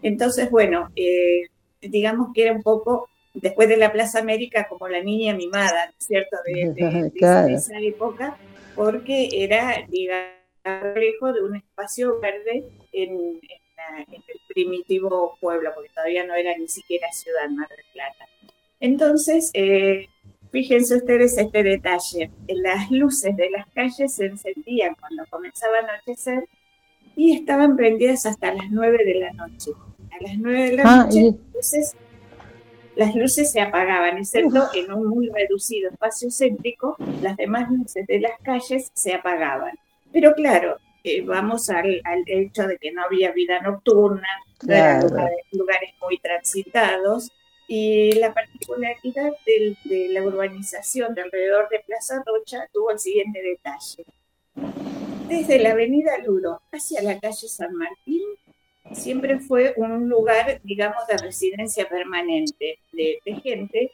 Entonces, 0.02 0.50
bueno, 0.50 0.90
eh, 0.96 1.44
digamos 1.82 2.30
que 2.34 2.44
era 2.44 2.54
un 2.54 2.64
poco, 2.64 3.10
después 3.34 3.70
de 3.70 3.78
la 3.78 3.92
Plaza 3.92 4.20
América, 4.20 4.68
como 4.68 4.88
la 4.88 5.02
niña 5.02 5.34
mimada, 5.36 5.86
¿no 5.88 5.92
es 5.98 6.06
cierto? 6.06 6.38
De, 6.46 6.74
de- 6.74 7.04
de 7.04 7.12
Claro. 7.18 7.56
esa 7.56 7.80
época, 7.80 8.38
porque 8.76 9.30
era, 9.32 9.86
digamos, 9.90 10.32
reflejo 10.64 11.34
de 11.34 11.42
un 11.44 11.56
espacio 11.56 12.20
verde 12.20 12.64
en, 12.92 13.12
en 13.12 13.40
la- 13.78 14.02
en 14.08 14.14
el 14.28 14.40
primitivo 14.48 15.38
pueblo, 15.40 15.72
porque 15.74 15.90
todavía 15.94 16.26
no 16.26 16.36
era 16.36 16.56
ni 16.58 16.68
siquiera 16.68 17.08
ciudad 17.12 17.50
Mar 17.50 17.68
del 17.70 17.86
Plata. 17.94 18.26
Entonces, 18.82 19.52
eh, 19.54 20.08
fíjense 20.52 20.98
ustedes 20.98 21.38
este 21.38 21.64
detalle. 21.64 22.32
Las 22.50 22.92
luces 22.92 23.36
de 23.38 23.50
las 23.52 23.68
calles 23.74 24.14
se 24.14 24.26
encendían 24.26 24.96
cuando 25.00 25.24
comenzaba 25.30 25.78
a 25.78 25.80
anochecer 25.80 26.44
y 27.16 27.34
estaban 27.36 27.76
prendidas 27.78 28.26
hasta 28.26 28.54
las 28.54 28.70
9 28.72 28.98
de 29.06 29.16
la 29.16 29.32
noche. 29.34 29.72
A 30.12 30.24
las 30.24 30.38
9 30.38 30.70
de 30.72 30.76
la 30.78 30.84
Ah, 30.86 31.04
noche 31.06 31.20
y- 31.20 31.32
las 31.32 31.54
luces, 31.54 31.94
las 32.96 33.16
luces 33.16 33.52
se 33.52 33.62
apagaban, 33.62 34.18
excepto 34.18 34.68
en 34.74 34.92
un 34.92 35.08
muy 35.08 35.30
reducido 35.30 35.90
espacio 35.92 36.30
céntrico, 36.32 36.98
las 37.22 37.38
demás 37.38 37.70
luces 37.72 38.06
de 38.08 38.20
las 38.20 38.34
calles 38.44 38.92
se 38.94 39.14
apagaban. 39.14 39.74
Pero 40.12 40.34
claro, 40.34 40.78
eh, 41.04 41.22
vamos 41.22 41.70
al, 41.70 42.02
al 42.04 42.24
hecho 42.28 42.68
de 42.68 42.78
que 42.78 42.92
no 42.92 43.04
había 43.04 43.32
vida 43.32 43.62
nocturna, 43.62 44.28
no 44.64 44.74
eran 44.74 45.00
Claro. 45.00 45.10
lugares, 45.10 45.38
lugares 45.52 45.90
muy 46.02 46.18
transitados, 46.18 47.32
y 47.74 48.12
la 48.20 48.34
particularidad 48.34 49.32
del- 49.46 49.78
de 49.86 50.10
la 50.10 50.24
urbanización 50.24 51.16
de 51.16 51.22
alrededor 51.22 51.70
de 51.70 51.80
Plaza 51.80 52.22
Rocha 52.26 52.68
tuvo 52.74 52.92
el 52.92 53.00
siguiente 53.00 53.42
detalle. 53.42 54.04
Desde 55.30 55.58
la 55.58 55.72
avenida 55.72 56.18
Luro 56.18 56.60
hacia 56.74 57.02
la 57.02 57.18
calle 57.18 57.48
San 57.48 57.74
Martín, 57.74 58.24
siempre 58.92 59.40
fue 59.40 59.74
un 59.78 60.10
lugar, 60.10 60.60
digamos, 60.66 61.08
de 61.08 61.16
residencia 61.18 61.88
permanente 61.88 62.80
de, 62.92 63.20
de 63.26 63.36
gente. 63.36 63.92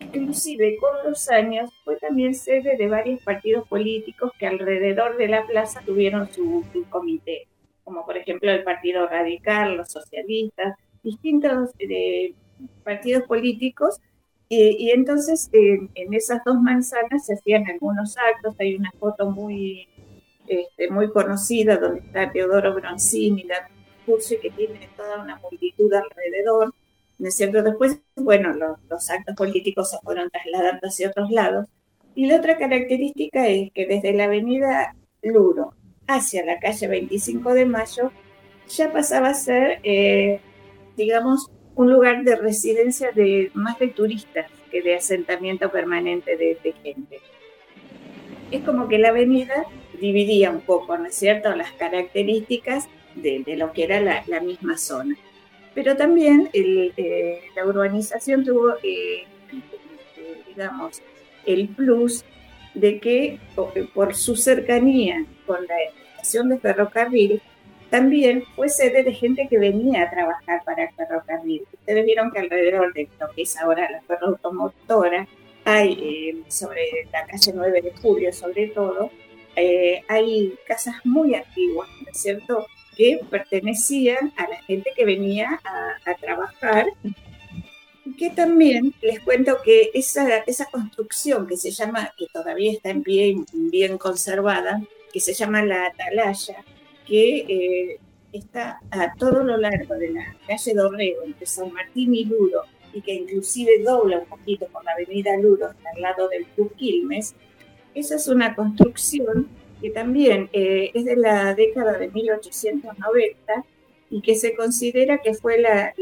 Inclusive 0.00 0.76
con 0.78 1.08
los 1.08 1.30
años 1.30 1.70
fue 1.84 1.98
también 1.98 2.34
sede 2.34 2.76
de 2.76 2.88
varios 2.88 3.22
partidos 3.22 3.68
políticos 3.68 4.32
que 4.40 4.46
alrededor 4.48 5.16
de 5.16 5.28
la 5.28 5.46
plaza 5.46 5.82
tuvieron 5.86 6.32
su, 6.32 6.64
su 6.72 6.84
comité, 6.90 7.46
como 7.84 8.04
por 8.04 8.16
ejemplo 8.16 8.50
el 8.50 8.64
Partido 8.64 9.06
Radical, 9.06 9.76
los 9.76 9.92
socialistas, 9.92 10.74
distintos 11.04 11.70
eh, 11.78 12.34
partidos 12.84 13.24
políticos. 13.24 14.00
Y, 14.48 14.76
y 14.78 14.90
entonces 14.90 15.48
en, 15.52 15.90
en 15.94 16.14
esas 16.14 16.42
dos 16.44 16.60
manzanas 16.60 17.26
se 17.26 17.34
hacían 17.34 17.66
algunos 17.68 18.16
actos, 18.16 18.56
hay 18.58 18.74
una 18.74 18.90
foto 18.98 19.30
muy 19.30 19.86
este, 20.50 20.90
muy 20.90 21.12
conocida, 21.12 21.76
donde 21.76 22.00
está 22.00 22.32
Teodoro 22.32 22.74
Bronzini, 22.74 23.44
la 23.44 23.70
curso 24.04 24.34
que 24.42 24.50
tiene 24.50 24.88
toda 24.96 25.22
una 25.22 25.38
multitud 25.38 25.92
alrededor, 25.92 26.74
¿no 27.18 27.28
es 27.28 27.36
cierto? 27.36 27.62
Después, 27.62 28.00
bueno, 28.16 28.52
los, 28.54 28.78
los 28.88 29.10
actos 29.10 29.36
políticos 29.36 29.90
se 29.90 29.98
fueron 29.98 30.28
trasladando 30.28 30.88
hacia 30.88 31.10
otros 31.10 31.30
lados. 31.30 31.66
Y 32.16 32.26
la 32.26 32.38
otra 32.38 32.58
característica 32.58 33.46
es 33.46 33.70
que 33.72 33.86
desde 33.86 34.12
la 34.12 34.24
avenida 34.24 34.96
Luro 35.22 35.74
hacia 36.08 36.44
la 36.44 36.58
calle 36.58 36.88
25 36.88 37.54
de 37.54 37.66
Mayo 37.66 38.10
ya 38.68 38.92
pasaba 38.92 39.28
a 39.28 39.34
ser, 39.34 39.78
eh, 39.84 40.40
digamos, 40.96 41.48
un 41.80 41.90
lugar 41.90 42.24
de 42.24 42.36
residencia 42.36 43.10
de 43.10 43.50
más 43.54 43.78
de 43.78 43.88
turistas 43.88 44.50
que 44.70 44.82
de 44.82 44.96
asentamiento 44.96 45.70
permanente 45.70 46.36
de, 46.36 46.58
de 46.62 46.74
gente. 46.82 47.20
Es 48.50 48.62
como 48.64 48.86
que 48.86 48.98
la 48.98 49.08
avenida 49.08 49.64
dividía 49.98 50.50
un 50.50 50.60
poco, 50.60 50.98
¿no 50.98 51.06
es 51.06 51.14
cierto?, 51.14 51.56
las 51.56 51.72
características 51.72 52.86
de, 53.14 53.42
de 53.46 53.56
lo 53.56 53.72
que 53.72 53.84
era 53.84 53.98
la, 53.98 54.22
la, 54.26 54.40
misma 54.40 54.76
zona. 54.76 55.16
Pero 55.74 55.96
también 55.96 56.50
el, 56.52 56.92
eh, 56.98 57.40
la 57.56 57.64
urbanización 57.64 58.44
tuvo, 58.44 58.74
eh, 58.82 59.24
digamos, 60.48 61.00
el 61.46 61.66
plus 61.68 62.26
de 62.74 63.00
que 63.00 63.38
por 63.94 64.14
su 64.14 64.36
cercanía 64.36 65.24
con 65.46 65.66
la 65.66 65.76
estación 66.12 66.50
de 66.50 66.58
ferrocarril, 66.58 67.40
también 67.90 68.44
fue 68.54 68.68
sede 68.68 69.02
de 69.02 69.12
gente 69.12 69.48
que 69.48 69.58
venía 69.58 70.04
a 70.04 70.10
trabajar 70.10 70.62
para 70.64 70.84
el 70.84 70.90
ferrocarril. 70.94 71.64
Ustedes 71.72 72.04
vieron 72.04 72.30
que 72.30 72.38
alrededor 72.38 72.92
de 72.94 73.08
lo 73.18 73.30
que 73.30 73.42
es 73.42 73.56
ahora 73.56 73.90
la 73.90 74.00
ferroautomotora, 74.02 75.26
hay 75.64 75.92
eh, 76.00 76.50
sobre 76.50 76.82
la 77.12 77.26
calle 77.26 77.52
9 77.54 77.82
de 77.82 77.92
julio, 78.00 78.32
sobre 78.32 78.68
todo, 78.68 79.10
eh, 79.56 80.02
hay 80.08 80.54
casas 80.66 80.94
muy 81.04 81.34
antiguas, 81.34 81.88
¿no 82.00 82.10
es 82.10 82.20
cierto?, 82.20 82.66
que 82.96 83.20
pertenecían 83.30 84.32
a 84.36 84.48
la 84.48 84.56
gente 84.62 84.92
que 84.94 85.04
venía 85.04 85.60
a, 85.64 86.14
trabajar 86.16 86.86
que 88.18 88.30
también 88.30 88.92
les 89.00 89.20
cuento 89.20 89.58
que 89.64 89.90
esa, 89.94 90.38
esa 90.38 90.66
construcción 90.66 91.46
que 91.46 91.56
se 91.56 91.70
llama, 91.70 92.12
que 92.18 92.26
todavía 92.32 92.72
está 92.72 92.90
en 92.90 93.02
pie 93.02 93.36
bien 93.52 93.96
conservada, 93.96 94.82
que 95.12 95.20
se 95.20 95.32
llama 95.32 95.62
la 95.62 95.86
Atalaya, 95.86 96.64
que 97.10 97.38
eh, 97.38 98.00
está 98.32 98.80
a 98.92 99.12
todo 99.14 99.42
lo 99.42 99.56
largo 99.56 99.96
de 99.96 100.10
la 100.10 100.36
calle 100.46 100.74
Dorrego, 100.74 101.24
entre 101.24 101.44
San 101.44 101.72
Martín 101.72 102.14
y 102.14 102.24
Luro, 102.24 102.62
y 102.92 103.02
que 103.02 103.14
inclusive 103.14 103.82
dobla 103.82 104.20
un 104.20 104.26
poquito 104.26 104.68
por 104.68 104.84
la 104.84 104.92
avenida 104.92 105.36
Luro, 105.36 105.66
al 105.66 106.00
lado 106.00 106.28
del 106.28 106.46
Club 106.46 106.72
Quilmes, 106.76 107.34
esa 107.96 108.14
es 108.14 108.28
una 108.28 108.54
construcción 108.54 109.48
que 109.80 109.90
también 109.90 110.48
eh, 110.52 110.92
es 110.94 111.04
de 111.04 111.16
la 111.16 111.52
década 111.54 111.98
de 111.98 112.08
1890 112.08 113.64
y 114.10 114.20
que 114.22 114.36
se 114.36 114.54
considera 114.54 115.18
que 115.18 115.34
fue 115.34 115.58
la, 115.58 115.92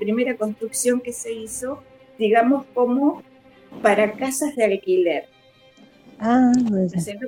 primera 0.00 0.36
construcción 0.36 1.00
que 1.00 1.12
se 1.12 1.32
hizo, 1.32 1.80
digamos, 2.18 2.66
como 2.74 3.22
para 3.82 4.14
casas 4.14 4.56
de 4.56 4.64
alquiler. 4.64 5.26
Ah, 6.24 6.52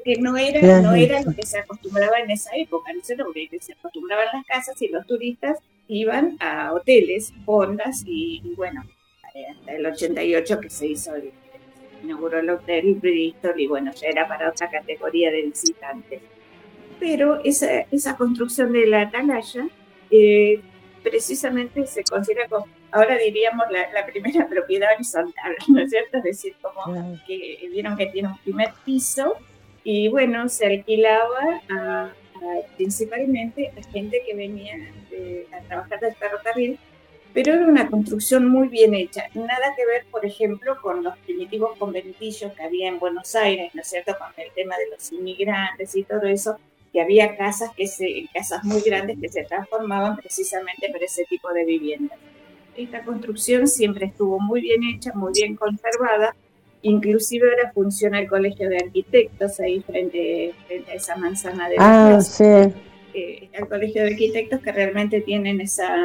que 0.05 0.17
no 0.21 0.37
era, 0.37 0.81
no 0.81 0.95
era 0.95 1.21
lo 1.23 1.33
que 1.35 1.45
se 1.45 1.59
acostumbraba 1.59 2.21
en 2.21 2.31
esa 2.31 2.51
época, 2.57 2.93
no 2.93 3.03
sé, 3.03 3.17
porque 3.17 3.49
se 3.61 3.73
acostumbraban 3.73 4.27
las 4.33 4.47
casas 4.47 4.81
y 4.81 4.87
los 4.87 5.05
turistas 5.05 5.59
iban 5.89 6.37
a 6.39 6.73
hoteles, 6.73 7.33
fondas 7.45 8.05
y, 8.07 8.41
y 8.45 8.55
bueno, 8.55 8.85
hasta 9.25 9.73
el 9.73 9.85
88 9.85 10.61
que 10.61 10.71
se 10.71 10.87
hizo 10.87 11.13
el, 11.17 11.33
inauguró 12.05 12.39
el 12.39 12.51
hotel 12.51 12.95
Bristol 12.95 13.59
y 13.59 13.67
bueno, 13.67 13.93
ya 13.95 14.09
era 14.09 14.29
para 14.29 14.51
otra 14.51 14.71
categoría 14.71 15.33
de 15.33 15.43
visitantes. 15.43 16.21
Pero 17.01 17.43
esa, 17.43 17.81
esa 17.91 18.17
construcción 18.17 18.73
de 18.73 18.87
la 18.87 19.03
atalaya 19.03 19.67
eh, 20.11 20.61
precisamente 21.03 21.87
se 21.87 22.05
considera 22.05 22.47
como, 22.49 22.69
ahora 22.95 23.19
diríamos, 23.19 23.67
la, 23.71 24.07
primera 24.07 24.47
propiedad 24.49 24.95
horizontal, 24.95 25.55
¿no 25.69 25.81
es 25.81 25.91
cierto? 25.91 26.19
Es 26.19 26.25
decir, 26.25 26.55
como 26.63 27.19
que 27.27 27.69
vieron 27.71 27.97
que 27.97 28.07
tiene 28.07 28.29
un 28.29 28.39
primer 28.39 28.73
piso 28.85 29.37
y 29.83 30.09
bueno, 30.09 30.49
se 30.49 30.67
alquilaba 30.67 31.61
a, 31.71 32.13
principalmente 32.77 33.73
a 33.77 33.83
gente 33.91 34.23
que 34.27 34.35
venía 34.35 34.75
a 35.53 35.61
trabajar 35.65 36.01
del 36.01 36.15
ferrocarril, 36.15 36.79
pero 37.33 37.53
era 37.53 37.67
una 37.67 37.91
construcción 37.91 38.49
muy 38.49 38.69
bien 38.69 38.95
hecha. 38.95 39.25
Nada 39.35 39.75
que 39.77 39.85
ver, 39.85 40.05
por 40.11 40.25
ejemplo, 40.25 40.81
con 40.81 41.03
los 41.03 41.19
primitivos 41.19 41.77
conventillos 41.79 42.53
que 42.53 42.63
había 42.63 42.89
en 42.89 43.01
Buenos 43.01 43.35
Aires, 43.35 43.75
¿no 43.75 43.83
es 43.83 43.89
cierto? 43.89 44.17
Con 44.17 44.29
el 44.37 44.53
tema 44.53 44.77
de 44.77 44.89
los 44.91 45.11
inmigrantes 45.11 45.97
y 45.97 46.05
todo 46.05 46.23
eso, 46.23 46.59
que 46.93 47.01
había 47.01 47.37
casas, 47.37 47.73
que 47.77 47.89
se, 47.89 48.29
casas 48.33 48.63
muy 48.63 48.81
grandes 48.83 49.19
que 49.21 49.29
se 49.29 49.43
transformaban 49.43 50.17
precisamente 50.17 50.89
para 50.91 51.05
ese 51.05 51.25
tipo 51.25 51.53
de 51.53 51.65
viviendas. 51.65 52.17
Esta 52.77 53.05
construcción 53.05 53.69
siempre 53.69 54.07
estuvo 54.07 54.41
muy 54.41 54.61
bien 54.61 54.83
hecha, 54.85 55.13
muy 55.15 55.33
bien 55.33 55.57
conservada, 55.57 56.35
inclusive 56.83 57.49
ahora 57.49 57.73
funciona 57.73 58.21
el 58.21 58.29
Colegio 58.29 58.69
de 58.69 58.79
Arquitectos 58.79 59.61
ahí 59.61 59.81
frente, 59.83 60.55
frente 60.67 60.91
a 60.91 60.95
esa 60.95 61.17
manzana 61.17 61.69
de 61.69 61.77
ah, 61.79 62.21
sí. 62.21 62.45
Eh, 63.15 63.49
el 63.53 63.69
Colegio 63.69 64.03
de 64.03 64.11
Arquitectos 64.11 64.61
que 64.61 64.73
realmente 64.73 65.21
tienen 65.21 65.61
esa, 65.61 65.97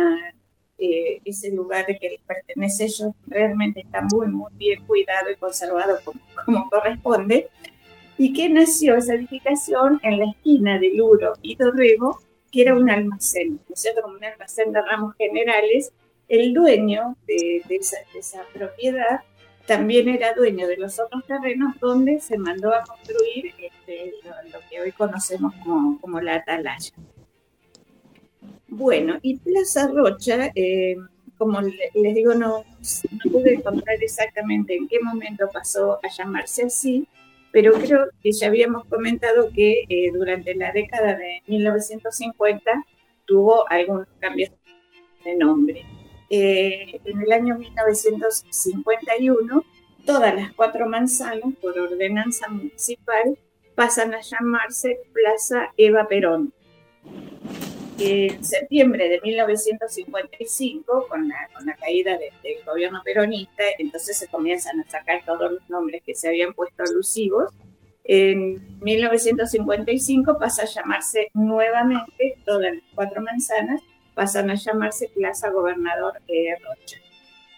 eh, 0.77 1.19
ese 1.25 1.51
lugar 1.51 1.85
que 1.87 2.09
les 2.09 2.21
pertenece 2.21 2.83
a 2.83 2.85
ellos, 2.85 3.13
realmente 3.25 3.81
está 3.81 4.01
muy, 4.13 4.27
muy 4.27 4.51
bien 4.53 4.85
cuidado 4.85 5.31
y 5.31 5.35
conservado 5.37 5.97
como, 6.05 6.19
como 6.45 6.69
corresponde 6.69 7.49
y 8.19 8.33
que 8.33 8.49
nació 8.49 8.97
esa 8.97 9.15
edificación 9.15 9.99
en 10.03 10.19
la 10.19 10.25
esquina 10.25 10.77
de 10.77 10.91
Luro 10.93 11.33
y 11.41 11.55
Dorrego, 11.55 12.19
que 12.51 12.63
era 12.63 12.75
un 12.75 12.89
almacén, 12.89 13.61
¿no 13.67 13.73
es 13.73 13.81
cierto? 13.81 14.01
Como 14.01 14.15
un 14.15 14.23
almacén 14.23 14.73
de 14.73 14.81
ramos 14.81 15.15
generales. 15.15 15.93
El 16.29 16.53
dueño 16.53 17.17
de, 17.25 17.63
esa, 17.69 18.43
propiedad 18.53 19.21
también 19.65 20.07
era 20.09 20.33
dueño 20.33 20.67
de 20.67 20.77
los 20.77 20.99
otros 20.99 21.25
terrenos 21.25 21.79
donde 21.79 22.19
se 22.19 22.37
mandó 22.37 22.71
a 22.71 22.83
construir 22.83 23.51
este, 23.57 24.13
lo, 24.23 24.59
que 24.69 24.79
hoy 24.79 24.91
conocemos 24.91 25.53
como, 25.63 26.21
la 26.21 26.35
atalaya. 26.35 26.93
Bueno, 28.67 29.17
y 29.23 29.37
Plaza 29.37 29.87
Rocha, 29.87 30.51
eh, 30.53 30.97
como 31.35 31.61
les 31.61 32.15
digo, 32.15 32.35
no, 32.35 32.63
no 32.63 33.31
pude 33.31 33.55
encontrar 33.55 33.95
exactamente 33.99 34.75
en 34.75 34.87
qué 34.87 34.99
momento 34.99 35.49
pasó 35.51 35.99
a 36.03 36.09
llamarse 36.15 36.65
así, 36.65 37.07
pero 37.51 37.73
creo 37.73 38.07
que 38.21 38.31
ya 38.31 38.47
habíamos 38.47 38.85
comentado 38.85 39.49
que 39.51 39.83
eh, 39.89 40.11
durante 40.13 40.53
la 40.53 40.71
década 40.71 41.15
de 41.15 41.41
1950 41.47 42.85
tuvo 43.25 43.67
algunos 43.67 44.07
cambios 44.19 44.51
de 45.25 45.35
nombre. 45.35 45.98
Eh, 46.29 46.99
en 47.05 47.21
el 47.21 47.31
año 47.31 47.57
1951, 47.57 49.63
todas 50.05 50.35
las 50.35 50.53
cuatro 50.53 50.87
manzanas, 50.87 51.53
por 51.61 51.79
ordenanza 51.79 52.49
municipal, 52.49 53.37
pasan 53.75 54.13
a 54.13 54.21
llamarse 54.21 54.99
Plaza 55.13 55.71
Eva 55.77 56.07
Perón 56.07 56.53
en 57.99 58.43
septiembre 58.43 59.09
de 59.09 59.19
1955, 59.21 61.07
con 61.09 61.27
la, 61.27 61.49
con 61.53 61.65
la 61.65 61.75
caída 61.75 62.17
de, 62.17 62.31
del 62.43 62.63
gobierno 62.65 63.01
peronista, 63.03 63.63
entonces 63.77 64.17
se 64.17 64.27
comienzan 64.27 64.79
a 64.79 64.89
sacar 64.89 65.23
todos 65.25 65.51
los 65.51 65.69
nombres 65.69 66.01
que 66.05 66.15
se 66.15 66.29
habían 66.29 66.53
puesto 66.53 66.83
alusivos. 66.83 67.51
En 68.05 68.79
1955 68.79 70.39
pasa 70.39 70.63
a 70.63 70.65
llamarse 70.65 71.27
nuevamente, 71.33 72.37
todas 72.45 72.73
las 72.73 72.83
cuatro 72.95 73.21
manzanas, 73.21 73.81
pasan 74.19 74.49
a 74.49 74.55
llamarse 74.55 75.07
Plaza 75.15 75.49
Gobernador 75.49 76.19
eh, 76.27 76.53
Rocha. 76.61 76.97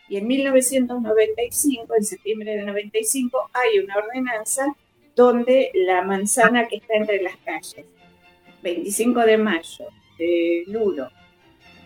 Y 0.07 0.17
en 0.17 0.27
1995, 0.27 1.95
en 1.95 2.03
septiembre 2.03 2.55
de 2.55 2.61
95, 2.61 3.49
hay 3.51 3.79
una 3.79 3.95
ordenanza 3.97 4.71
donde 5.15 5.71
la 5.73 6.03
manzana 6.03 6.67
que 6.67 6.75
está 6.75 6.93
entre 6.93 7.19
las 7.23 7.35
calles, 7.37 7.87
25 8.61 9.21
de 9.21 9.37
mayo, 9.39 9.85
de 10.19 10.63
Lulo, 10.67 11.09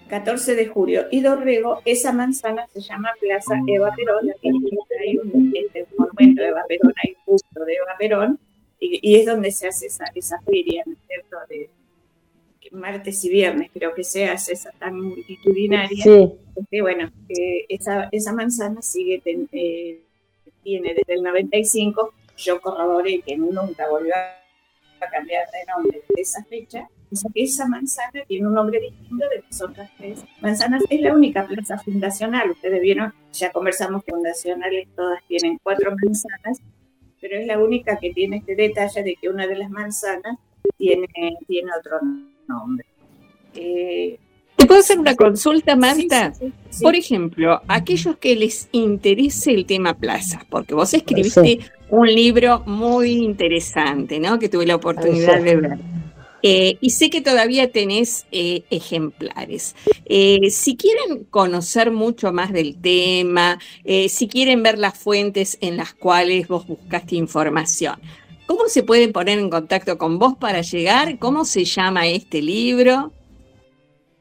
14 0.10 0.56
de 0.56 0.68
julio, 0.68 1.06
y 1.10 1.22
Dorrego, 1.22 1.82
esa 1.86 2.12
manzana 2.12 2.68
se 2.68 2.82
llama 2.82 3.14
Plaza 3.22 3.56
Eva 3.66 3.94
Perón, 3.96 4.30
hay 4.44 5.18
un, 5.18 5.54
este, 5.56 5.88
monumento 5.98 6.42
de 6.42 6.50
Eva 6.50 6.66
Perón, 6.68 6.94
hay 7.02 7.12
un 7.12 7.34
busto 7.34 7.64
de 7.64 7.74
Eva 7.76 7.96
Perón, 7.98 8.40
y, 8.82 9.00
y, 9.02 9.22
es 9.22 9.26
donde 9.26 9.52
se 9.52 9.70
hace 9.70 9.86
esa, 9.86 10.04
esa 10.14 10.42
feria, 10.42 10.84
¿no 10.86 10.92
es 10.92 11.00
cierto?, 11.08 11.38
de 11.48 11.70
martes 12.72 13.24
y 13.26 13.30
viernes, 13.30 13.72
creo 13.74 13.94
que 13.94 14.04
se 14.04 14.26
hace 14.26 14.54
esa 14.54 14.72
tan 14.72 15.00
multitudinaria. 15.00 16.04
Sí. 16.04 16.32
Porque, 16.54 16.82
bueno, 16.82 17.12
eh, 17.30 17.66
esa, 17.70 18.10
esa 18.12 18.34
manzana 18.34 18.82
sigue, 18.82 19.20
ten, 19.22 19.48
eh, 19.52 20.02
tiene 20.64 20.94
desde 20.94 21.14
el 21.14 21.24
95, 21.24 22.14
yo 22.38 22.60
corroboré 22.62 23.22
que 23.22 23.38
nunca 23.38 23.90
volvió 23.90 24.14
a 24.16 25.10
cambiar 25.12 25.46
de 25.52 25.72
nombre 25.72 26.02
de 26.16 26.22
esa 26.22 26.44
fecha, 26.46 26.90
esa 27.34 27.68
manzana 27.68 28.24
tiene 28.28 28.48
un 28.48 28.54
nombre 28.54 28.80
distinto 28.80 29.28
de 29.30 29.44
las 29.44 29.62
otras 29.62 29.90
tres 29.98 30.24
manzanas. 30.42 30.84
Es 30.90 31.02
la 31.02 31.14
única 31.14 31.46
plaza 31.46 31.78
fundacional. 31.78 32.52
Ustedes 32.52 32.82
vieron, 32.82 33.14
ya 33.32 33.52
conversamos 33.52 34.04
que 34.04 34.12
fundacionales 34.12 34.88
todas 34.96 35.22
tienen 35.28 35.60
cuatro 35.62 35.96
manzanas, 35.96 36.60
pero 37.22 37.40
es 37.40 37.48
la 37.48 37.60
única 37.60 37.98
que 37.98 38.12
tiene 38.12 38.38
este 38.38 38.56
detalle 38.56 39.04
de 39.04 39.16
que 39.16 39.30
una 39.30 39.48
de 39.48 39.56
las 39.56 39.70
manzanas 39.70 40.38
tiene, 40.78 41.08
tiene 41.48 41.72
otro 41.78 42.02
nombre. 42.02 42.35
Eh, 43.54 44.20
¿Te 44.56 44.66
puedo 44.66 44.80
hacer 44.80 45.00
una 45.00 45.16
consulta, 45.16 45.76
Marta? 45.76 46.34
sí, 46.34 46.46
sí, 46.46 46.54
sí. 46.70 46.84
Por 46.84 46.96
ejemplo, 46.96 47.62
aquellos 47.68 48.18
que 48.18 48.36
les 48.36 48.70
interese 48.72 49.54
el 49.54 49.66
tema 49.66 49.96
plazas, 49.98 50.44
porque 50.50 50.74
vos 50.74 50.94
escribiste 50.94 51.60
un 51.90 52.08
libro 52.08 52.64
muy 52.66 53.12
interesante, 53.12 54.20
¿no? 54.20 54.40
Que 54.40 54.50
tuve 54.50 54.66
la 54.66 54.76
oportunidad 54.76 55.42
de 55.42 55.56
ver. 55.56 55.78
Eh, 56.48 56.78
y 56.80 56.92
sé 56.92 57.10
que 57.10 57.22
todavía 57.22 57.72
tenés 57.72 58.28
eh, 58.32 58.66
ejemplares. 58.70 59.76
Eh, 60.06 60.52
si 60.52 60.78
quieren 60.78 61.24
conocer 61.24 61.90
mucho 61.90 62.32
más 62.32 62.54
del 62.54 62.80
tema, 62.80 63.58
si 64.08 64.28
quieren 64.28 64.62
ver 64.62 64.78
las 64.78 64.96
fuentes 64.96 65.58
en 65.60 65.76
las 65.76 65.96
cuales 65.96 66.48
vos 66.48 66.68
buscaste 66.68 67.16
información, 67.16 67.96
¿cómo 68.48 68.68
se 68.68 68.84
pueden 68.84 69.12
poner 69.12 69.40
en 69.40 69.50
contacto 69.50 69.98
con 69.98 70.20
vos 70.20 70.36
para 70.38 70.62
llegar? 70.62 71.18
¿Cómo 71.20 71.46
se 71.46 71.66
llama 71.66 72.08
este 72.08 72.42
libro? 72.42 73.12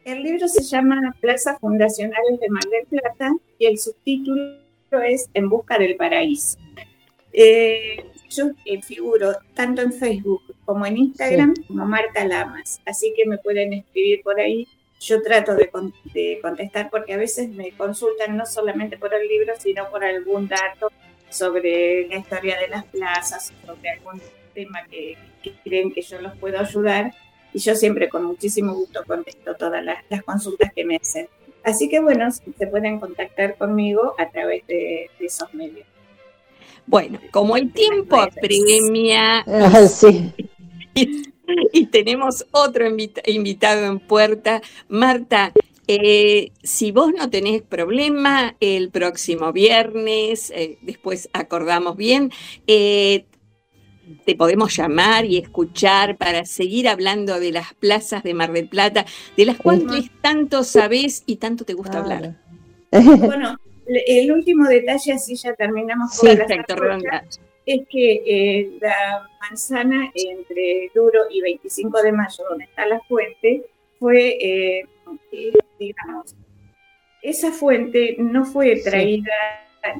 El 0.05 0.22
libro 0.22 0.49
se 0.49 0.62
llama 0.62 1.14
Plazas 1.20 1.59
Fundacionales 1.61 2.39
de 2.41 2.49
Mar 2.51 2.62
del 2.70 2.87
Plata 3.01 3.33
y 3.59 3.66
el 3.66 3.79
subtítulo 3.79 4.59
es 5.09 5.29
En 5.35 5.49
Busca 5.49 5.79
del 5.79 5.97
Paraíso. 5.97 6.59
Eh, 7.33 8.05
yo 8.31 8.51
eh, 8.64 8.81
figuro 8.83 9.33
tanto 9.55 9.83
en 9.83 9.93
Facebook 9.93 10.43
como 10.64 10.87
en 10.87 10.97
Instagram 10.99 11.55
como 11.66 11.85
Marta 11.87 12.25
Lamas, 12.27 12.81
así 12.85 13.12
que 13.16 13.27
me 13.27 13.39
pueden 13.39 13.72
escribir 13.72 14.22
por 14.22 14.39
ahí. 14.39 14.68
Yo 15.01 15.20
trato 15.22 15.55
de, 15.55 15.68
con- 15.68 15.93
de 16.14 16.39
contestar 16.41 16.91
porque 16.91 17.12
a 17.14 17.16
veces 17.16 17.49
me 17.51 17.72
consultan 17.72 18.37
no 18.37 18.47
solamente 18.47 18.97
por 18.97 19.12
el 19.14 19.27
libro, 19.27 19.53
sino 19.59 19.91
por 19.91 20.05
algún 20.05 20.49
dato 20.49 20.91
sobre 21.35 22.07
la 22.09 22.16
historia 22.16 22.59
de 22.59 22.68
las 22.68 22.85
plazas, 22.85 23.53
sobre 23.66 23.91
algún 23.91 24.20
tema 24.55 24.85
que, 24.91 25.16
que 25.43 25.53
creen 25.64 25.93
que 25.93 26.03
yo 26.03 26.20
los 26.20 26.37
puedo 26.37 26.59
ayudar 26.59 27.12
y 27.53 27.59
yo 27.59 27.74
siempre 27.74 28.09
con 28.09 28.24
muchísimo 28.24 28.72
gusto 28.74 29.03
contesto 29.07 29.55
todas 29.57 29.85
las, 29.85 29.99
las 30.09 30.22
consultas 30.22 30.72
que 30.74 30.85
me 30.85 30.97
hacen. 30.97 31.28
Así 31.62 31.89
que 31.89 32.01
bueno, 32.01 32.30
se 32.30 32.66
pueden 32.66 33.01
contactar 33.01 33.57
conmigo 33.57 34.14
a 34.18 34.28
través 34.28 34.66
de, 34.66 35.11
de 35.18 35.26
esos 35.26 35.53
medios. 35.55 35.87
Bueno, 36.87 37.18
como 37.30 37.57
el 37.57 37.72
tiempo 37.72 38.16
apremia 38.20 39.39
Ah, 39.47 39.87
sí. 39.87 40.32
y 41.72 41.87
tenemos 41.87 42.47
otro 42.53 42.87
invita- 42.87 43.22
invitado 43.26 43.87
en 43.87 43.99
puerta, 43.99 44.61
Marta, 44.89 45.53
eh, 45.87 46.53
si 46.62 46.93
vos 46.93 47.12
no 47.16 47.30
tenés 47.30 47.62
problema, 47.62 48.57
el 48.61 48.91
próximo 48.91 49.53
viernes, 49.53 50.51
eh, 50.55 50.78
después 50.82 51.28
acordamos 51.32 51.97
bien, 51.97 52.30
eh, 52.66 53.26
te 54.26 54.35
podemos 54.37 54.76
llamar 54.76 55.24
y 55.24 55.39
escuchar 55.39 56.16
para 56.18 56.45
seguir 56.45 56.89
hablando 56.89 57.41
de 57.41 57.53
las 57.53 57.72
plazas 57.74 58.22
de 58.22 58.35
Mar 58.35 58.53
del 58.53 58.68
Plata, 58.68 59.07
de 59.37 59.47
las 59.47 59.57
cuales 59.57 60.11
tanto 60.20 60.62
sabés 60.62 61.22
y 61.26 61.37
tanto 61.37 61.64
te 61.64 61.74
gusta 61.74 61.99
hablar. 61.99 62.37
Bueno, 62.93 63.57
el 63.87 64.30
último 64.32 64.68
detalle, 64.68 65.12
así 65.14 65.37
ya 65.37 65.55
terminamos 65.55 66.12
Sí, 66.12 66.26
con 66.26 66.41
arrochas, 66.41 66.78
redonda. 66.78 67.24
es 67.66 67.80
que 67.89 68.22
eh, 68.26 68.78
la 68.80 69.28
manzana 69.41 70.11
entre 70.14 70.91
Duro 70.95 71.22
y 71.30 71.41
25 71.41 72.03
de 72.03 72.12
mayo, 72.12 72.45
donde 72.49 72.64
está 72.64 72.87
la 72.87 73.01
fuente, 73.09 73.66
fue, 73.99 74.37
eh, 74.41 74.89
eh, 75.33 75.53
digamos, 75.79 76.35
esa 77.23 77.51
fuente 77.53 78.17
no 78.19 78.45
fue 78.45 78.77
traída 78.83 79.33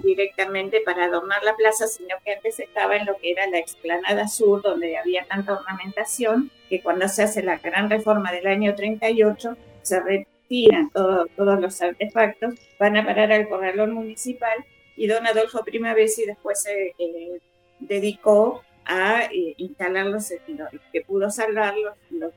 directamente 0.03 0.81
para 0.81 1.05
adornar 1.05 1.43
la 1.43 1.55
plaza, 1.57 1.87
sino 1.87 2.17
que 2.25 2.33
antes 2.33 2.59
estaba 2.59 2.97
en 2.97 3.05
lo 3.05 3.17
que 3.19 3.33
era 3.33 3.47
la 3.49 3.59
explanada 3.59 4.29
sur, 4.29 4.63
donde 4.63 4.97
había 4.97 5.25
tanta 5.27 5.53
ornamentación, 5.55 6.51
que 6.71 6.81
cuando 6.81 7.07
se 7.09 7.23
hace 7.23 7.43
la 7.43 7.59
gran 7.59 7.91
reforma 7.91 8.33
del 8.33 8.47
año 8.47 8.75
38, 8.75 9.57
se 9.83 10.01
retiran 10.01 10.89
todo- 10.91 11.27
todos 11.37 11.61
los 11.61 11.83
artefactos, 11.83 12.55
van 12.79 12.97
a 12.97 13.05
parar 13.05 13.31
al 13.33 13.47
corralón 13.49 13.93
municipal 13.93 14.65
y 14.97 15.07
don 15.07 15.27
Adolfo 15.27 15.63
Primavesi 15.65 16.25
después 16.25 16.63
se 16.63 16.95
eh, 16.99 17.39
dedicó 17.79 18.63
a 18.87 19.25
eh, 19.25 19.55
instalarlos, 19.59 20.31
en 20.31 20.61
que 20.93 21.01
pudo 21.03 21.31
salvarlos, 21.31 21.95
los 22.11 22.33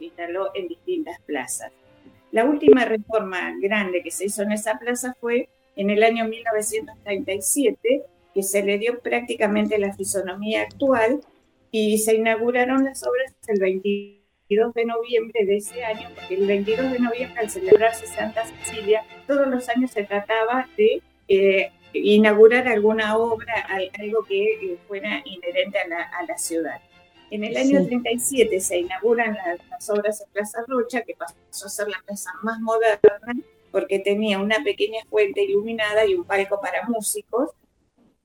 instaló 0.00 0.50
en 0.54 0.68
distintas 0.68 1.20
plazas. 1.22 1.70
La 2.32 2.44
última 2.44 2.84
reforma 2.84 3.54
grande 3.60 4.02
que 4.02 4.10
se 4.10 4.26
hizo 4.26 4.42
en 4.42 4.52
esa 4.52 4.78
plaza 4.78 5.14
fue 5.20 5.48
en 5.76 5.90
el 5.90 6.02
año 6.02 6.26
1937, 6.26 8.02
que 8.34 8.42
se 8.42 8.62
le 8.62 8.78
dio 8.78 9.00
prácticamente 9.00 9.78
la 9.78 9.94
fisonomía 9.94 10.62
actual 10.62 11.20
y 11.70 11.98
se 11.98 12.14
inauguraron 12.16 12.84
las 12.84 13.02
obras 13.06 13.34
el 13.46 13.60
22 13.60 14.74
de 14.74 14.84
noviembre 14.84 15.44
de 15.46 15.56
ese 15.56 15.84
año, 15.84 16.08
porque 16.14 16.34
el 16.34 16.46
22 16.46 16.92
de 16.92 16.98
noviembre, 16.98 17.40
al 17.40 17.50
celebrarse 17.50 18.06
Santa 18.06 18.44
Cecilia, 18.46 19.02
todos 19.26 19.46
los 19.48 19.68
años 19.68 19.90
se 19.90 20.04
trataba 20.04 20.68
de 20.76 21.02
eh, 21.28 21.70
inaugurar 21.92 22.68
alguna 22.68 23.16
obra, 23.16 23.54
al- 23.68 23.90
algo 23.98 24.24
que 24.24 24.44
eh, 24.54 24.78
fuera 24.86 25.22
inherente 25.24 25.78
a 25.78 26.18
a 26.18 26.24
la 26.26 26.36
ciudad. 26.38 26.80
En 27.30 27.44
el 27.44 27.56
año 27.56 27.80
Sí. 27.80 27.86
37 27.88 28.60
se 28.60 28.78
inauguran 28.78 29.34
las, 29.34 29.60
las 29.68 29.90
obras 29.90 30.20
en 30.20 30.32
Plaza 30.32 30.64
Rocha, 30.66 31.02
que 31.02 31.14
pasó 31.14 31.66
a 31.66 31.68
ser 31.68 31.88
la 31.88 32.02
plaza 32.06 32.30
más 32.42 32.60
moderna, 32.60 33.34
porque 33.70 33.98
tenía 33.98 34.38
una 34.38 34.62
pequeña 34.64 35.00
fuente 35.08 35.42
iluminada 35.42 36.06
y 36.06 36.14
un 36.14 36.24
palco 36.24 36.60
para 36.60 36.86
músicos, 36.88 37.50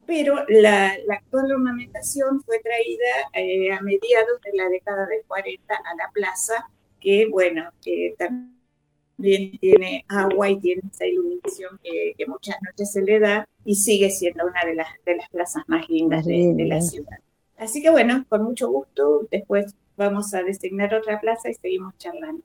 pero 0.06 0.44
la, 0.48 0.98
la 1.06 1.16
actual 1.16 1.52
ornamentación 1.52 2.42
fue 2.44 2.60
traída 2.60 3.30
eh, 3.34 3.72
a 3.72 3.82
mediados 3.82 4.42
de 4.44 4.58
la 4.58 4.68
década 4.70 5.06
del 5.08 5.24
40 5.28 5.74
a 5.74 5.96
la 5.96 6.10
plaza, 6.14 6.70
que 7.00 7.28
bueno, 7.28 7.70
que 7.82 8.14
también 8.18 9.58
tiene 9.60 10.06
agua 10.10 10.50
y 10.50 10.60
tiene 10.60 10.82
esa 10.92 11.06
iluminación 11.06 11.80
que, 11.84 12.14
que 12.18 12.26
muchas 12.26 12.58
noches 12.62 12.92
se 12.92 13.02
le 13.02 13.20
da 13.20 13.46
y 13.64 13.76
sigue 13.76 14.10
siendo 14.10 14.46
una 14.46 14.62
de 14.66 14.76
las, 14.76 14.88
de 15.06 15.16
las 15.16 15.30
plazas 15.30 15.64
más 15.68 15.88
lindas 15.90 16.26
de, 16.26 16.54
de 16.54 16.66
la 16.66 16.82
ciudad. 16.82 17.20
Así 17.64 17.82
que 17.82 17.90
bueno, 17.90 18.26
con 18.28 18.44
mucho 18.44 18.70
gusto, 18.70 19.28
después 19.32 19.74
vamos 19.96 20.34
a 20.34 20.44
designar 20.44 20.94
otra 20.94 21.20
plaza 21.22 21.50
y 21.50 21.54
seguimos 21.54 21.98
charlando. 21.98 22.44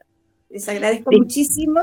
Les 0.48 0.68
agradezco 0.68 1.10
muchísimo. 1.10 1.80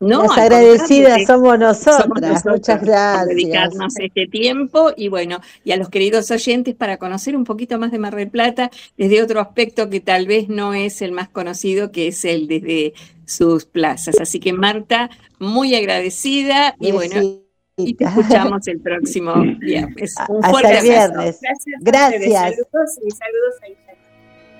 No, 0.00 0.24
Las 0.24 0.36
agradecidas 0.36 1.24
somos 1.26 1.58
nosotras. 1.58 2.42
somos 2.42 2.44
Muchas 2.58 2.78
por 2.78 2.86
gracias. 2.86 3.28
dedicarnos 3.28 3.98
este 3.98 4.26
tiempo 4.26 4.92
y 4.94 5.08
bueno, 5.08 5.40
y 5.64 5.72
a 5.72 5.76
los 5.78 5.88
queridos 5.88 6.30
oyentes 6.30 6.74
para 6.74 6.98
conocer 6.98 7.34
un 7.34 7.44
poquito 7.44 7.78
más 7.78 7.90
de 7.90 7.98
Mar 7.98 8.14
del 8.14 8.28
Plata 8.28 8.70
desde 8.98 9.22
otro 9.22 9.40
aspecto 9.40 9.88
que 9.88 10.00
tal 10.00 10.26
vez 10.26 10.50
no 10.50 10.74
es 10.74 11.00
el 11.00 11.12
más 11.12 11.30
conocido, 11.30 11.90
que 11.90 12.08
es 12.08 12.24
el 12.26 12.48
desde 12.48 12.92
sus 13.24 13.64
plazas. 13.64 14.20
Así 14.20 14.40
que 14.40 14.52
Marta, 14.52 15.08
muy 15.38 15.74
agradecida 15.74 16.76
y 16.78 16.92
bueno, 16.92 17.43
y 17.76 17.94
te 17.94 18.04
escuchamos 18.04 18.66
el 18.68 18.80
próximo 18.80 19.34
viernes. 19.58 20.14
Un 20.28 20.36
Hasta 20.44 20.50
fuerte 20.50 20.70
el 20.70 20.76
abrazo. 20.76 21.12
viernes. 21.12 21.40
Gracias. 21.42 21.80
Gracias. 21.80 22.32
Saludos 22.32 22.98
y 23.04 23.10
saludos 23.10 23.54
a 23.62 23.68
Isabel. 23.68 23.96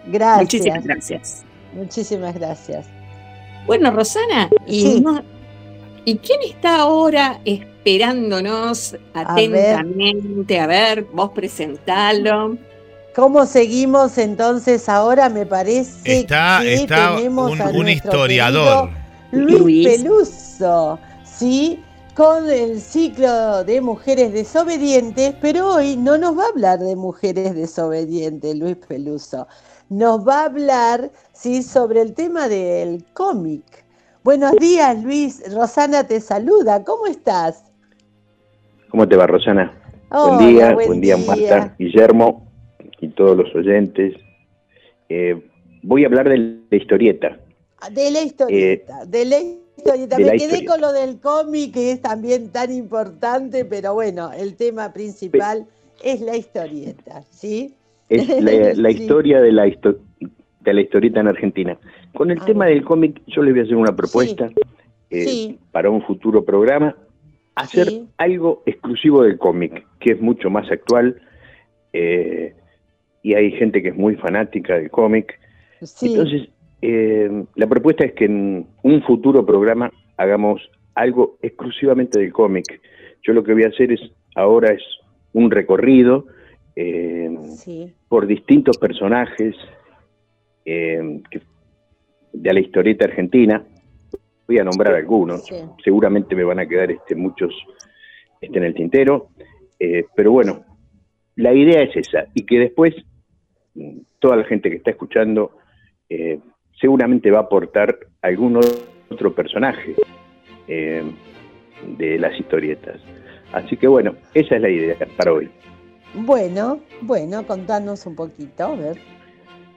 Gracias. 0.07 0.41
Muchísimas 0.43 0.85
gracias. 0.85 1.43
Muchísimas 1.75 2.35
gracias. 2.35 2.87
Bueno, 3.67 3.91
Rosana, 3.93 4.51
y, 4.67 4.81
Sí. 4.83 5.01
no- 5.01 5.23
¿y 6.05 6.17
quién 6.19 6.41
está 6.45 6.81
ahora 6.81 7.41
esperándonos 7.45 8.97
atentamente? 9.15 10.61
A 10.61 10.67
ver, 10.67 11.05
vos 11.13 11.31
presentalo. 11.35 12.57
¿Cómo 13.15 13.47
seguimos 13.47 14.19
entonces 14.19 14.89
ahora? 14.89 15.29
Me 15.29 15.47
parece 15.47 16.21
Está, 16.21 16.59
que 16.63 16.75
está 16.75 17.15
tenemos 17.17 17.53
un, 17.53 17.61
a 17.61 17.67
un 17.69 17.73
nuestro 17.83 17.89
historiador. 18.11 18.91
Luis. 19.31 19.87
Peluso, 19.89 20.99
¿sí? 21.25 21.81
Con 22.15 22.49
el 22.49 22.81
ciclo 22.81 23.65
de 23.65 23.81
mujeres 23.81 24.33
desobedientes, 24.33 25.35
pero 25.41 25.75
hoy 25.75 25.97
no 25.97 26.17
nos 26.17 26.39
va 26.39 26.45
a 26.45 26.49
hablar 26.49 26.79
de 26.79 26.95
mujeres 26.95 27.57
desobedientes, 27.57 28.57
Luis 28.57 28.77
Peluso. 28.77 29.49
Nos 29.91 30.25
va 30.25 30.43
a 30.43 30.45
hablar, 30.45 31.11
¿sí? 31.33 31.65
Sobre 31.65 32.03
el 32.03 32.15
tema 32.15 32.49
del 32.49 33.05
cómic. 33.15 33.65
Buenos 34.23 34.53
días, 34.61 35.03
Luis. 35.03 35.43
Rosana 35.53 36.07
te 36.07 36.21
saluda. 36.21 36.85
¿Cómo 36.85 37.09
estás? 37.09 37.65
¿Cómo 38.91 39.09
te 39.09 39.17
va, 39.17 39.27
Rosana? 39.27 39.77
Hola, 40.11 40.37
buen 40.37 40.55
día, 40.55 40.73
buen 40.73 40.87
buen 40.87 41.01
día, 41.01 41.17
día. 41.17 41.27
Marta, 41.27 41.75
Guillermo 41.81 42.47
y 43.01 43.09
todos 43.09 43.37
los 43.37 43.53
oyentes. 43.57 44.15
Eh, 45.09 45.51
voy 45.83 46.05
a 46.05 46.07
hablar 46.07 46.29
de 46.29 46.39
la 46.71 46.77
historieta. 46.77 47.41
De 47.91 48.09
la 48.13 48.23
historieta, 48.23 49.05
de 49.05 49.25
la 49.25 49.37
historieta. 49.39 49.64
De 49.93 49.99
Me 50.09 50.25
quedé 50.25 50.37
historieta. 50.37 50.73
con 50.73 50.81
lo 50.81 50.93
del 50.93 51.21
cómic, 51.21 51.75
que 51.75 51.93
es 51.93 52.01
también 52.01 52.51
tan 52.51 52.73
importante, 52.73 53.65
pero 53.65 53.95
bueno, 53.95 54.33
el 54.33 54.57
tema 54.57 54.93
principal 54.93 55.67
es 56.03 56.21
la 56.21 56.37
historieta, 56.37 57.23
¿sí? 57.31 57.75
Es 58.09 58.29
la, 58.43 58.75
la 58.75 58.91
Sí. 58.91 59.03
historia 59.03 59.41
de 59.41 59.53
la, 59.53 59.67
histo- 59.67 59.99
de 60.61 60.75
la 60.75 60.81
historieta 60.81 61.21
en 61.21 61.29
Argentina. 61.29 61.79
Con 62.15 62.31
el 62.31 62.41
tema 62.45 62.67
del 62.67 62.85
cómic, 62.85 63.21
yo 63.27 63.43
les 63.43 63.53
voy 63.53 63.61
a 63.61 63.65
hacer 63.65 63.77
una 63.77 63.95
propuesta 63.95 64.51
eh, 65.11 65.25
Sí. 65.25 65.59
para 65.73 65.91
un 65.91 66.03
futuro 66.03 66.45
programa. 66.45 66.97
Hacer 67.57 68.03
algo 68.17 68.63
exclusivo 68.67 69.23
del 69.23 69.39
cómic, 69.39 69.87
que 70.01 70.13
es 70.13 70.21
mucho 70.21 70.51
más 70.51 70.71
actual. 70.71 71.21
eh, 71.93 72.55
y 73.23 73.35
hay 73.35 73.53
gente 73.53 73.83
que 73.83 73.89
es 73.89 73.97
muy 73.97 74.17
fanática 74.17 74.75
del 74.75 74.91
cómic. 74.91 75.39
Entonces, 76.03 76.49
eh, 76.87 77.45
la 77.55 77.67
propuesta 77.67 78.05
es 78.05 78.13
que 78.13 78.27
en 78.27 78.67
un 78.83 79.03
futuro 79.03 79.45
programa 79.47 79.91
hagamos 80.19 80.61
algo 80.95 81.39
exclusivamente 81.41 82.19
del 82.19 82.31
cómic. 82.33 82.81
Yo 83.23 83.33
lo 83.33 83.43
que 83.43 83.55
voy 83.55 83.63
a 83.65 83.69
hacer 83.69 83.91
es 83.93 84.01
ahora 84.37 84.73
es 84.73 84.83
un 85.33 85.51
recorrido 85.51 86.27
eh, 86.77 87.31
por 88.09 88.27
distintos 88.27 88.77
personajes 88.77 89.55
eh, 90.67 91.21
que- 91.31 91.41
de 92.35 92.53
la 92.53 92.61
historieta 92.61 93.07
argentina. 93.07 93.65
Voy 94.47 94.59
a 94.59 94.65
nombrar 94.65 94.95
algunos. 94.95 95.47
Seguramente 95.83 96.35
me 96.35 96.45
van 96.45 96.59
a 96.59 96.67
quedar 96.67 96.91
este, 96.91 97.15
muchos 97.15 97.55
este, 98.41 98.59
en 98.59 98.65
el 98.65 98.75
tintero. 98.75 99.29
Pero 100.17 100.33
bueno, 100.33 100.65
la 101.37 101.53
idea 101.55 101.83
es 101.83 101.97
esa. 101.97 102.27
Y 102.35 102.45
que 102.45 102.59
después 102.59 102.95
mm, 103.75 103.99
toda 104.19 104.37
la 104.37 104.45
gente 104.45 104.69
que 104.71 104.77
está 104.77 104.91
escuchando 104.91 105.53
eh, 106.09 106.39
seguramente 106.81 107.31
va 107.31 107.39
a 107.39 107.43
aportar 107.43 107.99
algún 108.23 108.61
otro 109.11 109.35
personaje 109.35 109.95
eh, 110.69 111.03
de 111.97 112.19
las 112.19 112.39
historietas. 112.39 113.01
Así 113.53 113.77
que 113.77 113.87
bueno, 113.87 114.15
esa 114.35 114.57
es 114.57 114.63
la 114.63 114.69
idea 114.69 114.97
para 115.17 115.33
hoy. 115.33 115.51
Bueno, 116.15 116.81
bueno, 117.01 117.47
contanos 117.47 118.07
un 118.07 118.15
poquito, 118.15 118.65
a 118.65 118.77
ver. 118.77 118.99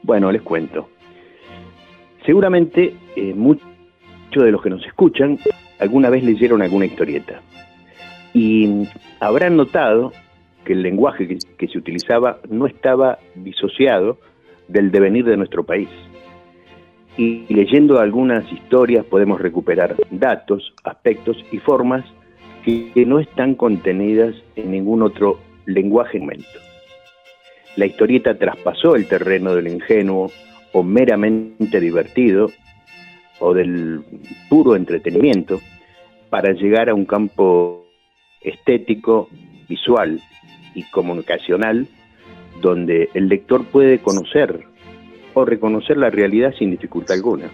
Bueno, 0.04 0.32
les 0.32 0.42
cuento. 0.42 0.90
Seguramente 2.26 2.96
eh, 3.16 3.34
muchos 3.34 3.64
de 4.36 4.52
los 4.52 4.62
que 4.62 4.70
nos 4.70 4.86
escuchan 4.86 5.40
alguna 5.80 6.10
vez 6.10 6.24
leyeron 6.24 6.62
alguna 6.62 6.86
historieta 6.86 7.42
y 8.34 8.88
habrán 9.20 9.58
notado 9.58 10.12
que 10.66 10.74
el 10.74 10.84
lenguaje 10.84 11.28
que, 11.28 11.38
que 11.58 11.68
se 11.68 11.78
utilizaba 11.78 12.40
no 12.50 12.68
estaba 12.68 13.20
disociado 13.36 14.20
del 14.68 14.92
devenir 14.92 15.26
de 15.26 15.38
nuestro 15.38 15.66
país. 15.66 15.90
Y 17.18 17.52
leyendo 17.52 18.00
algunas 18.00 18.50
historias 18.52 19.04
podemos 19.06 19.42
recuperar 19.42 19.96
datos, 20.12 20.74
aspectos 20.84 21.38
y 21.52 21.58
formas 21.58 22.06
que, 22.64 23.06
no 23.06 23.20
están 23.20 23.56
contenidas 23.56 24.36
en 24.56 24.72
ningún 24.72 25.02
otro 25.02 25.40
lenguaje 25.66 26.18
en 26.18 26.24
momento. 26.24 26.60
La 27.76 27.86
historieta 27.86 28.38
traspasó 28.38 28.96
el 28.96 29.08
terreno 29.08 29.56
del 29.56 29.68
ingenuo 29.68 30.30
o 30.74 30.84
meramente 30.84 31.80
divertido 31.80 32.52
o 33.40 33.54
del 33.54 34.04
puro 34.50 34.76
entretenimiento 34.76 35.60
para 36.30 36.52
llegar 36.52 36.90
a 36.90 36.94
un 36.94 37.06
campo 37.06 37.88
estético, 38.42 39.30
visual 39.70 40.20
y 40.76 40.84
comunicacional 40.84 41.88
donde 42.62 43.10
el 43.14 43.30
lector 43.30 43.66
puede 43.66 44.00
conocer 44.00 44.66
o 45.38 45.46
reconocer 45.46 45.98
la 45.98 46.10
realidad 46.10 46.54
sin 46.58 46.72
dificultad 46.72 47.16
alguna. 47.16 47.50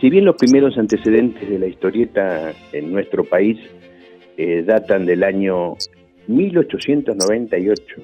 Si 0.00 0.10
bien 0.10 0.24
los 0.24 0.36
primeros 0.36 0.76
antecedentes 0.76 1.48
de 1.48 1.58
la 1.58 1.66
historieta 1.66 2.52
en 2.72 2.92
nuestro 2.92 3.24
país 3.24 3.58
eh, 4.36 4.62
datan 4.66 5.06
del 5.06 5.22
año 5.22 5.74
1898, 6.26 7.96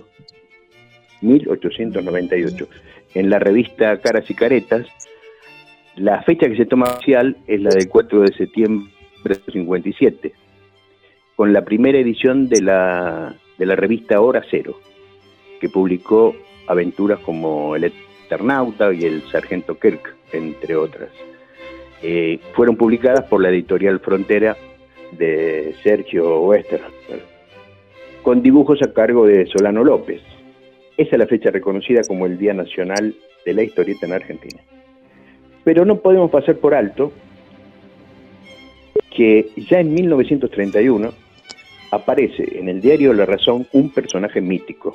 1898, 1.23 2.69
en 3.15 3.31
la 3.31 3.39
revista 3.39 3.99
Caras 3.99 4.31
y 4.31 4.35
Caretas, 4.35 4.87
la 5.97 6.23
fecha 6.23 6.49
que 6.49 6.57
se 6.57 6.67
toma 6.67 6.87
oficial 6.87 7.37
es 7.47 7.61
la 7.61 7.71
del 7.71 7.89
4 7.89 8.21
de 8.23 8.33
septiembre 8.35 8.93
de 9.25 9.53
57, 9.53 10.33
con 11.35 11.53
la 11.53 11.65
primera 11.65 11.99
edición 11.99 12.49
de 12.49 12.63
la, 12.63 13.35
de 13.59 13.67
la 13.67 13.75
revista 13.75 14.21
Hora 14.21 14.43
Cero, 14.51 14.79
que 15.61 15.69
publicó 15.69 16.35
aventuras 16.69 17.19
como 17.21 17.75
El 17.75 17.85
Eternauta 18.31 18.93
y 18.95 19.05
El 19.05 19.23
Sargento 19.23 19.77
Kirk, 19.77 20.15
entre 20.33 20.77
otras. 20.77 21.11
Eh, 22.01 22.39
fueron 22.55 22.77
publicadas 22.77 23.25
por 23.25 23.43
la 23.43 23.51
editorial 23.51 23.99
Frontera 23.99 24.57
de 25.11 25.75
Sergio 25.83 26.41
Wester, 26.43 26.81
con 28.23 28.41
dibujos 28.41 28.81
a 28.83 28.93
cargo 28.93 29.27
de 29.27 29.47
Solano 29.47 29.83
López. 29.83 30.23
Esa 30.97 31.11
es 31.11 31.19
la 31.19 31.27
fecha 31.27 31.51
reconocida 31.51 32.03
como 32.07 32.25
el 32.25 32.39
Día 32.39 32.55
Nacional 32.55 33.17
de 33.45 33.53
la 33.53 33.65
Historieta 33.65 34.07
en 34.07 34.13
Argentina. 34.13 34.63
Pero 35.65 35.85
no 35.85 35.97
podemos 35.97 36.31
pasar 36.31 36.57
por 36.57 36.73
alto 36.73 37.13
que 39.11 39.51
ya 39.57 39.81
en 39.81 39.93
1931 39.93 41.13
aparece 41.91 42.59
en 42.61 42.69
el 42.69 42.81
diario 42.81 43.13
La 43.13 43.27
Razón 43.27 43.67
un 43.73 43.91
personaje 43.91 44.41
mítico, 44.41 44.95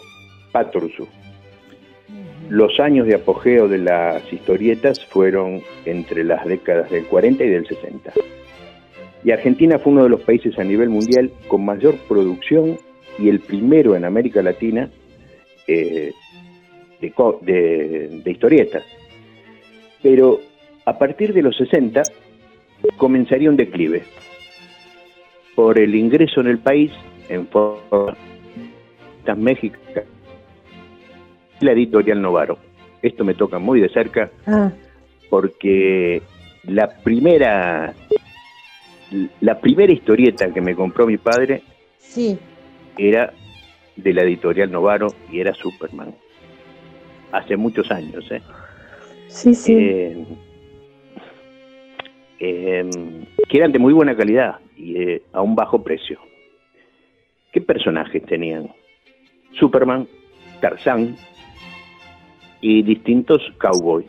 Patorzu. 0.53 1.05
Los 2.49 2.79
años 2.79 3.07
de 3.07 3.15
apogeo 3.15 3.67
de 3.67 3.79
las 3.79 4.31
historietas 4.31 5.03
fueron 5.05 5.61
entre 5.85 6.23
las 6.23 6.45
décadas 6.45 6.91
del 6.91 7.05
40 7.05 7.43
y 7.43 7.49
del 7.49 7.67
60. 7.67 8.13
Y 9.23 9.31
Argentina 9.31 9.79
fue 9.79 9.93
uno 9.93 10.03
de 10.03 10.09
los 10.09 10.21
países 10.21 10.57
a 10.59 10.63
nivel 10.63 10.89
mundial 10.89 11.31
con 11.47 11.65
mayor 11.65 11.95
producción 12.07 12.77
y 13.17 13.29
el 13.29 13.39
primero 13.39 13.95
en 13.95 14.05
América 14.05 14.43
Latina 14.43 14.89
eh, 15.67 16.13
de, 17.01 18.21
historietas. 18.25 18.83
Pero 20.03 20.39
a 20.85 20.99
partir 20.99 21.33
de 21.33 21.41
los 21.41 21.57
60 21.57 22.03
comenzaría 22.97 23.49
un 23.49 23.57
declive 23.57 24.03
por 25.55 25.79
el 25.79 25.95
ingreso 25.95 26.41
en 26.41 26.47
el 26.47 26.59
país 26.59 26.91
en 27.29 27.47
forma 27.47 28.15
México 29.35 29.79
la 31.59 31.71
editorial 31.71 32.21
Novaro. 32.21 32.57
Esto 33.01 33.23
me 33.23 33.35
toca 33.35 33.59
muy 33.59 33.81
de 33.81 33.89
cerca 33.89 34.31
Ah, 34.45 34.71
porque 35.29 36.21
la 36.63 36.87
primera 37.03 37.93
la 39.41 39.59
primera 39.59 39.93
historieta 39.93 40.51
que 40.53 40.61
me 40.61 40.75
compró 40.75 41.05
mi 41.05 41.17
padre 41.17 41.61
sí, 41.99 42.37
era 42.97 43.33
de 43.95 44.13
la 44.13 44.23
editorial 44.23 44.71
Novaro 44.71 45.07
y 45.31 45.39
era 45.39 45.53
Superman. 45.53 46.13
Hace 47.31 47.55
muchos 47.55 47.91
años, 47.91 48.29
¿eh? 48.31 48.41
sí, 49.27 49.53
sí. 49.53 49.73
Eh, 49.73 50.25
eh, 52.39 52.89
que 53.47 53.57
eran 53.57 53.71
de 53.71 53.79
muy 53.79 53.93
buena 53.93 54.15
calidad 54.15 54.59
y 54.75 54.97
eh, 54.97 55.21
a 55.31 55.41
un 55.41 55.55
bajo 55.55 55.83
precio. 55.83 56.19
¿Qué 57.51 57.61
personajes 57.61 58.25
tenían? 58.25 58.69
Superman, 59.53 60.07
Tarzán 60.59 61.15
y 62.67 62.81
distintos 62.81 63.41
cowboys. 63.59 64.07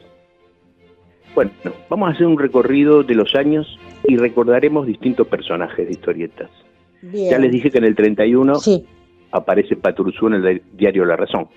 Bueno, 1.34 1.50
vamos 1.90 2.08
a 2.08 2.12
hacer 2.12 2.26
un 2.26 2.38
recorrido 2.38 3.02
de 3.02 3.14
los 3.14 3.34
años 3.34 3.78
y 4.08 4.16
recordaremos 4.16 4.86
distintos 4.86 5.26
personajes 5.26 5.86
de 5.86 5.92
historietas. 5.92 6.48
Bien. 7.02 7.30
Ya 7.32 7.38
les 7.38 7.52
dije 7.52 7.70
que 7.70 7.76
en 7.76 7.84
el 7.84 7.94
31 7.94 8.54
aparece 9.30 9.76
Paturzú 9.76 10.28
en 10.28 10.34
el 10.34 10.42
di- 10.54 10.62
diario 10.72 11.04
La 11.04 11.16
Razón. 11.16 11.48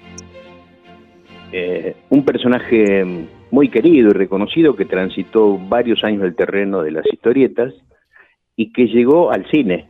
Eh, 1.53 1.95
un 2.09 2.25
personaje 2.25 3.27
muy 3.49 3.69
querido 3.69 4.09
y 4.09 4.13
reconocido 4.13 4.75
que 4.75 4.83
transitó 4.83 5.57
varios 5.57 6.03
años 6.03 6.23
el 6.23 6.35
terreno 6.35 6.81
de 6.83 6.91
las 6.91 7.05
historietas 7.11 7.73
y 8.57 8.73
que 8.73 8.87
llegó 8.87 9.31
al 9.31 9.49
cine. 9.49 9.87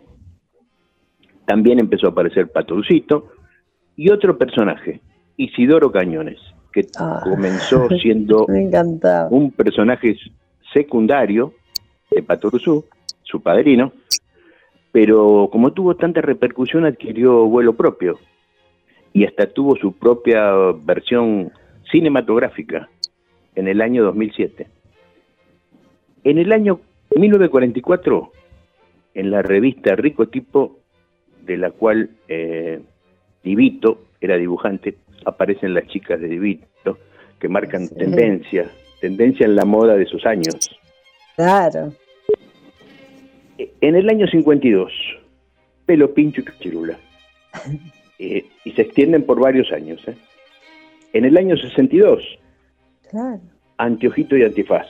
También 1.47 1.79
empezó 1.79 2.05
a 2.05 2.11
aparecer 2.11 2.51
Paturcito 2.51 3.29
y 3.95 4.11
otro 4.11 4.37
personaje, 4.37 5.01
Isidoro 5.37 5.91
Cañones, 5.91 6.37
que 6.71 6.87
comenzó 7.23 7.87
siendo 8.01 8.45
un 9.29 9.51
personaje 9.51 10.17
secundario 10.73 11.53
de 12.11 12.23
Patoruzú, 12.23 12.85
su 13.23 13.41
padrino, 13.41 13.93
pero 14.91 15.49
como 15.51 15.73
tuvo 15.73 15.95
tanta 15.95 16.21
repercusión 16.21 16.85
adquirió 16.85 17.45
vuelo 17.45 17.75
propio 17.75 18.19
y 19.13 19.25
hasta 19.25 19.47
tuvo 19.47 19.75
su 19.75 19.93
propia 19.93 20.51
versión 20.83 21.51
cinematográfica 21.91 22.89
en 23.55 23.67
el 23.67 23.81
año 23.81 24.03
2007. 24.03 24.67
En 26.23 26.37
el 26.37 26.51
año 26.51 26.79
1944, 27.15 28.31
en 29.15 29.31
la 29.31 29.41
revista 29.41 29.95
Rico 29.95 30.27
Tipo, 30.27 30.77
de 31.45 31.57
la 31.57 31.71
cual 31.71 32.11
eh, 32.27 32.81
Divito 33.43 34.01
era 34.21 34.37
dibujante, 34.37 34.97
aparecen 35.25 35.73
las 35.73 35.87
chicas 35.87 36.19
de 36.19 36.27
Divito, 36.27 36.97
que 37.39 37.47
marcan 37.49 37.87
Sí. 37.87 37.95
tendencia, 37.95 38.69
tendencia 39.01 39.45
en 39.45 39.55
la 39.55 39.65
moda 39.65 39.95
de 39.95 40.05
sus 40.05 40.25
años. 40.25 40.55
Claro. 41.35 41.93
En 43.81 43.95
el 43.95 44.09
año 44.09 44.27
52, 44.27 44.91
pelo 45.85 46.13
pincho 46.13 46.41
y 46.41 46.45
cachirula. 46.45 46.97
Eh, 48.21 48.45
y 48.65 48.71
se 48.73 48.81
extienden 48.81 49.23
por 49.25 49.39
varios 49.39 49.71
años. 49.71 50.05
¿eh? 50.05 50.13
En 51.13 51.23
el 51.23 51.37
año 51.37 51.55
62, 51.55 52.21
Claro. 53.09 53.39
Anteojito 53.77 54.35
y 54.35 54.43
Antifaz, 54.43 54.87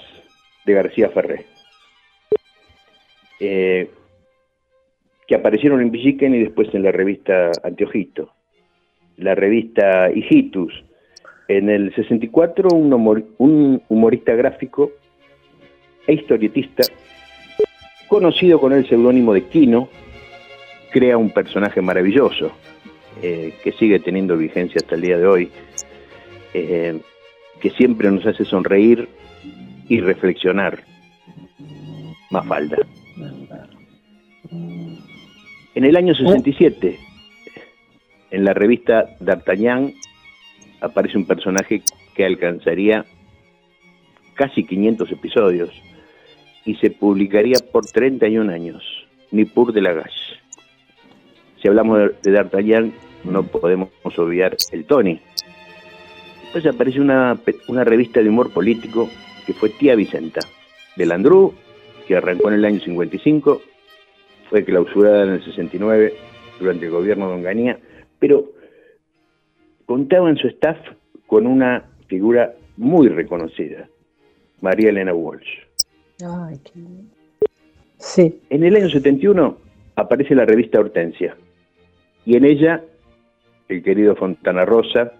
de 0.65 0.73
García 0.73 1.09
Ferré. 1.09 1.45
Eh, 3.39 3.91
que 5.27 5.35
aparecieron 5.35 5.79
en 5.81 5.91
Villiquen 5.91 6.33
y 6.33 6.39
después 6.39 6.73
en 6.73 6.81
la 6.81 6.91
revista 6.91 7.51
Anteojito. 7.63 8.33
La 9.19 9.35
revista 9.35 10.09
Hijitus, 10.11 10.73
En 11.47 11.69
el 11.69 11.93
64, 11.95 12.69
un, 12.69 12.91
humor- 12.93 13.25
un 13.39 13.81
humorista 13.89 14.33
gráfico 14.35 14.91
e 16.05 16.13
historietista, 16.13 16.83
conocido 18.07 18.59
con 18.59 18.71
el 18.73 18.87
seudónimo 18.87 19.33
de 19.33 19.45
Kino, 19.45 19.89
crea 20.91 21.17
un 21.17 21.31
personaje 21.31 21.81
maravilloso 21.81 22.51
eh, 23.23 23.53
que 23.63 23.71
sigue 23.73 23.99
teniendo 23.99 24.37
vigencia 24.37 24.77
hasta 24.79 24.95
el 24.95 25.01
día 25.01 25.17
de 25.17 25.25
hoy, 25.27 25.49
eh, 26.53 26.99
que 27.59 27.69
siempre 27.71 28.09
nos 28.11 28.25
hace 28.25 28.45
sonreír 28.45 29.09
y 29.87 29.99
reflexionar. 30.01 30.79
Mafalda. 32.31 32.77
En 35.75 35.83
el 35.85 35.95
año 35.95 36.13
67, 36.15 36.97
en 38.31 38.45
la 38.45 38.53
revista 38.53 39.15
D'Artagnan, 39.19 39.93
aparece 40.81 41.17
un 41.17 41.25
personaje 41.25 41.81
que 42.15 42.25
alcanzaría 42.25 43.05
casi 44.35 44.65
500 44.65 45.11
episodios 45.11 45.69
y 46.65 46.75
se 46.75 46.91
publicaría 46.91 47.57
por 47.71 47.85
31 47.85 48.51
años, 48.51 48.83
Nippur 49.31 49.73
de 49.73 49.81
Lagache. 49.81 50.39
Si 51.61 51.67
hablamos 51.67 52.11
de, 52.21 52.31
D'Artagnan, 52.31 52.93
no 53.23 53.43
podemos 53.43 53.89
obviar 54.17 54.55
el 54.71 54.85
Tony. 54.85 55.19
Después 56.43 56.65
aparece 56.65 57.01
una, 57.01 57.37
una 57.67 57.83
revista 57.83 58.21
de 58.21 58.29
humor 58.29 58.51
político 58.51 59.09
que 59.45 59.53
fue 59.53 59.69
Tía 59.69 59.95
Vicenta, 59.95 60.41
de 60.95 61.05
Landru, 61.05 61.53
que 62.07 62.15
arrancó 62.15 62.49
en 62.49 62.55
el 62.55 62.65
año 62.65 62.79
55, 62.79 63.61
fue 64.49 64.63
clausurada 64.63 65.23
en 65.23 65.29
el 65.31 65.43
69 65.43 66.13
durante 66.59 66.85
el 66.85 66.91
gobierno 66.91 67.29
de 67.29 67.35
Onganía, 67.35 67.79
pero 68.19 68.51
contaba 69.85 70.29
en 70.29 70.37
su 70.37 70.47
staff 70.47 70.77
con 71.27 71.47
una 71.47 71.85
figura 72.07 72.53
muy 72.77 73.07
reconocida, 73.07 73.87
María 74.61 74.89
Elena 74.89 75.13
Walsh. 75.13 75.59
Ay, 76.21 76.57
qué. 76.63 76.79
Sí. 77.97 78.41
En 78.49 78.63
el 78.63 78.75
año 78.75 78.89
71 78.89 79.57
aparece 79.95 80.33
la 80.35 80.45
revista 80.45 80.79
Hortensia 80.79 81.35
y 82.25 82.35
en 82.37 82.45
ella 82.45 82.83
el 83.67 83.83
querido 83.83 84.15
Fontana 84.15 84.65
Rosa 84.65 85.13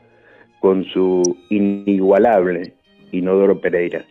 con 0.60 0.86
su 0.86 1.38
inigualable 1.50 2.74
Inodoro 3.12 3.60
Pereira. 3.60 4.06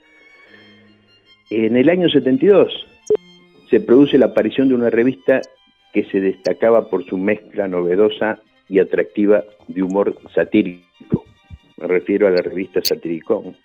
En 1.50 1.76
el 1.76 1.88
año 1.88 2.08
72 2.08 2.86
se 3.70 3.80
produce 3.80 4.18
la 4.18 4.26
aparición 4.26 4.68
de 4.68 4.74
una 4.74 4.90
revista 4.90 5.40
que 5.92 6.04
se 6.04 6.20
destacaba 6.20 6.88
por 6.90 7.04
su 7.06 7.16
mezcla 7.16 7.68
novedosa 7.68 8.40
y 8.68 8.78
atractiva 8.78 9.44
de 9.66 9.82
humor 9.82 10.16
satírico. 10.34 11.24
Me 11.76 11.86
refiero 11.86 12.26
a 12.26 12.30
la 12.30 12.42
revista 12.42 12.80
Satiricón. 12.82 13.56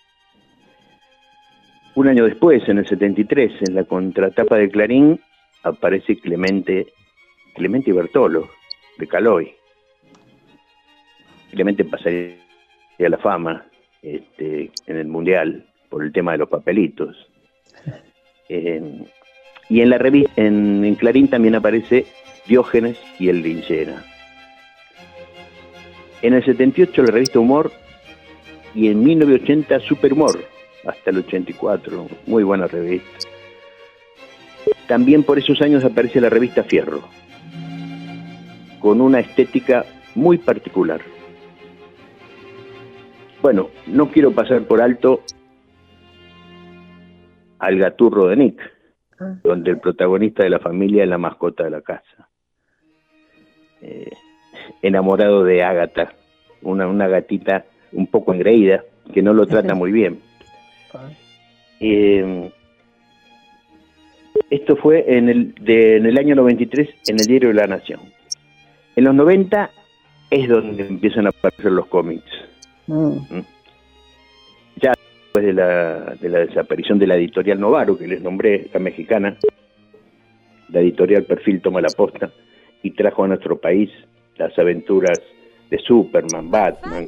Un 1.95 2.07
año 2.07 2.25
después, 2.25 2.67
en 2.67 2.79
el 2.79 2.87
73, 2.87 3.51
en 3.67 3.75
la 3.75 3.83
contratapa 3.83 4.57
de 4.57 4.69
Clarín, 4.69 5.19
aparece 5.63 6.17
Clemente, 6.17 6.87
Clemente 7.53 7.91
Bertolo, 7.91 8.49
de 8.97 9.07
Caloy. 9.07 9.53
Clemente 11.51 11.85
pasaría 11.85 12.35
a 12.99 13.09
la 13.09 13.17
fama 13.17 13.65
este, 14.01 14.71
en 14.87 14.97
el 14.97 15.07
Mundial 15.07 15.67
por 15.89 16.03
el 16.03 16.11
tema 16.11 16.31
de 16.33 16.39
los 16.39 16.49
papelitos. 16.49 17.15
Eh, 18.49 18.81
y 19.69 19.79
en 19.79 19.89
la 19.89 19.97
revista, 19.97 20.29
en, 20.35 20.83
en 20.83 20.95
Clarín 20.95 21.29
también 21.29 21.55
aparece 21.55 22.05
Diógenes 22.45 22.99
y 23.17 23.29
el 23.29 23.41
Linchera. 23.41 24.03
En 26.23 26.33
el 26.33 26.43
78 26.43 27.03
la 27.03 27.11
revista 27.11 27.39
Humor 27.39 27.71
y 28.73 28.87
en 28.87 29.03
1980 29.03 29.79
Superhumor, 29.81 30.39
hasta 30.85 31.11
el 31.11 31.19
84, 31.19 32.07
muy 32.25 32.43
buena 32.43 32.65
revista. 32.65 33.27
También 34.87 35.23
por 35.23 35.37
esos 35.37 35.61
años 35.61 35.83
aparece 35.83 36.19
la 36.19 36.29
revista 36.29 36.63
Fierro, 36.63 37.01
con 38.79 38.99
una 39.01 39.19
estética 39.19 39.85
muy 40.15 40.39
particular. 40.39 41.01
Bueno, 43.41 43.69
no 43.85 44.09
quiero 44.09 44.31
pasar 44.31 44.63
por 44.63 44.81
alto 44.81 45.21
al 47.59 47.77
gaturro 47.77 48.27
de 48.27 48.35
Nick, 48.37 48.73
Ah. 49.19 49.35
donde 49.43 49.71
el 49.71 49.79
protagonista 49.79 50.43
de 50.43 50.49
la 50.49 50.59
familia 50.59 51.03
es 51.03 51.09
la 51.09 51.17
mascota 51.17 51.63
de 51.63 51.69
la 51.69 51.81
casa. 51.81 52.29
Eh, 53.81 54.09
enamorado 54.81 55.43
de 55.43 55.63
Ágata, 55.63 56.13
una, 56.61 56.87
una 56.87 57.07
gatita 57.07 57.65
un 57.91 58.07
poco 58.07 58.33
engreída, 58.33 58.83
que 59.13 59.21
no 59.21 59.33
lo 59.33 59.45
trata 59.45 59.73
muy 59.75 59.91
bien. 59.91 60.19
Eh, 61.79 62.51
esto 64.49 64.75
fue 64.77 65.05
en 65.17 65.29
el, 65.29 65.55
de- 65.55 65.97
en 65.97 66.05
el 66.05 66.17
año 66.17 66.35
93 66.35 66.89
en 67.07 67.19
el 67.19 67.25
diario 67.25 67.49
de 67.49 67.55
la 67.55 67.67
Nación. 67.67 67.99
En 68.95 69.03
los 69.03 69.13
90 69.15 69.69
es 70.29 70.47
donde 70.49 70.87
empiezan 70.87 71.25
a 71.25 71.29
aparecer 71.29 71.71
los 71.71 71.87
cómics. 71.87 72.25
Mm. 72.87 73.17
Ya 74.81 74.93
después 75.23 75.45
de 75.45 75.53
la, 75.53 76.15
de 76.19 76.29
la 76.29 76.39
desaparición 76.39 76.99
de 76.99 77.07
la 77.07 77.15
editorial 77.15 77.59
Novaro, 77.59 77.97
que 77.97 78.07
les 78.07 78.21
nombré, 78.21 78.67
la 78.73 78.79
mexicana, 78.79 79.37
la 80.69 80.79
editorial 80.79 81.23
Perfil 81.23 81.61
toma 81.61 81.81
la 81.81 81.89
posta 81.95 82.31
y 82.81 82.91
trajo 82.91 83.23
a 83.23 83.27
nuestro 83.27 83.57
país 83.59 83.89
las 84.37 84.57
aventuras 84.57 85.19
de 85.69 85.79
Superman, 85.79 86.51
Batman 86.51 87.07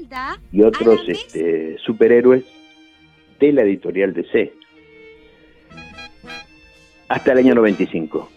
y 0.52 0.64
otros 0.64 1.02
este, 1.08 1.78
superhéroes 1.80 2.44
de 3.40 3.54
la 3.54 3.64
editorial 3.64 4.14
DC. 4.14 4.54
Hasta 7.10 7.32
el 7.34 7.38
año 7.40 7.56
95. 7.56 8.30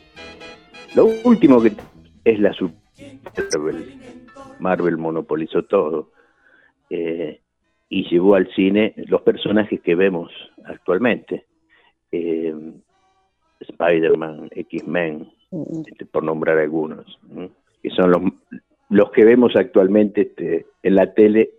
Lo 0.95 1.07
último 1.25 1.63
que 1.63 1.73
es 2.25 2.39
la 2.41 2.55
Marvel. 3.55 3.95
Marvel 4.59 4.97
monopolizó 4.99 5.63
todo 5.63 6.11
eh, 6.91 7.41
y 7.89 8.09
llevó 8.11 8.35
al 8.35 8.53
cine 8.55 8.95
los 8.97 9.23
personajes 9.23 9.81
que 9.81 9.95
vemos 9.95 10.31
actualmente. 10.65 11.47
Eh, 12.13 12.55
Spider-Man, 13.61 14.51
X-Men, 14.53 15.31
este, 15.87 16.07
por 16.07 16.23
nombrar 16.23 16.59
algunos, 16.59 17.19
¿no? 17.29 17.51
que 17.83 17.91
son 17.91 18.11
los, 18.11 18.23
los 18.91 19.11
que 19.11 19.25
vemos 19.25 19.55
actualmente 19.57 20.23
este, 20.23 20.67
en 20.83 20.95
la 20.95 21.13
tele 21.13 21.51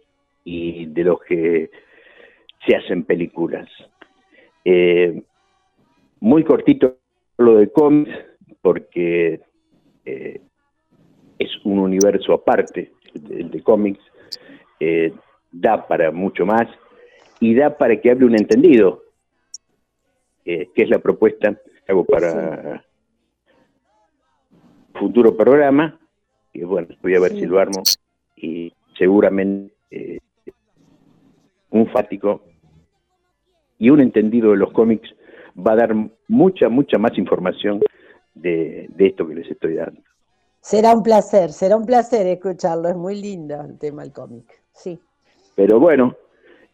y 0.43 0.87
de 0.87 1.03
los 1.03 1.21
que 1.21 1.69
se 2.65 2.75
hacen 2.75 3.03
películas. 3.03 3.69
Eh, 4.65 5.21
muy 6.19 6.43
cortito 6.43 6.97
lo 7.37 7.57
de 7.57 7.71
cómics, 7.71 8.11
porque 8.61 9.39
eh, 10.05 10.41
es 11.37 11.49
un 11.63 11.79
universo 11.79 12.33
aparte, 12.33 12.91
el 13.29 13.49
de 13.49 13.63
cómics, 13.63 14.03
eh, 14.79 15.13
da 15.51 15.87
para 15.87 16.11
mucho 16.11 16.45
más 16.45 16.67
y 17.39 17.55
da 17.55 17.77
para 17.77 17.99
que 18.01 18.11
hable 18.11 18.25
un 18.25 18.35
entendido, 18.35 19.03
que 20.43 20.71
es 20.75 20.89
la 20.89 20.97
propuesta 20.97 21.53
que 21.53 21.91
hago 21.91 22.03
para 22.05 22.83
futuro 24.95 25.37
programa, 25.37 25.99
que 26.59 26.65
bueno, 26.65 26.87
voy 27.01 27.15
a 27.15 27.19
ver 27.19 27.31
Sí. 27.31 27.39
si 27.39 27.45
lo 27.45 27.59
armo, 27.59 27.81
y 28.35 28.73
seguramente 28.97 29.73
eh, 29.91 30.19
un 31.71 31.87
fático 31.87 32.41
y 33.77 33.89
un 33.89 34.01
entendido 34.01 34.51
de 34.51 34.57
los 34.57 34.71
cómics 34.71 35.09
va 35.57 35.73
a 35.73 35.75
dar 35.77 35.95
mucha, 36.27 36.69
mucha 36.69 36.97
más 36.97 37.17
información 37.17 37.79
de, 38.33 38.87
de 38.89 39.07
esto 39.07 39.27
que 39.27 39.35
les 39.35 39.49
estoy 39.49 39.75
dando. 39.75 40.01
Será 40.61 40.93
un 40.93 41.03
placer, 41.03 41.51
será 41.51 41.77
un 41.77 41.85
placer 41.85 42.27
escucharlo. 42.27 42.89
Es 42.89 42.95
muy 42.95 43.19
lindo 43.21 43.55
el 43.61 43.77
tema 43.79 44.03
del 44.03 44.11
cómic. 44.11 44.45
Sí. 44.73 44.99
Pero 45.55 45.79
bueno, 45.79 46.15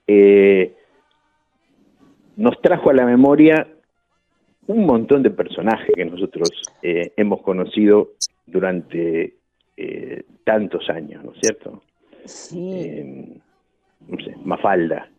eh, 0.07 0.75
nos 2.35 2.59
trajo 2.61 2.89
a 2.89 2.93
la 2.93 3.05
memoria 3.05 3.67
un 4.67 4.85
montón 4.85 5.21
de 5.21 5.29
personajes 5.29 5.91
que 5.95 6.05
nosotros 6.05 6.49
eh, 6.81 7.13
hemos 7.17 7.41
conocido 7.43 8.13
durante 8.47 9.35
eh, 9.77 10.23
tantos 10.43 10.89
años, 10.89 11.23
¿no 11.23 11.31
es 11.33 11.39
cierto? 11.41 11.81
Sí. 12.25 12.71
Eh, 12.73 13.37
no 14.07 14.17
sé, 14.23 14.35
Mafalda. 14.43 15.09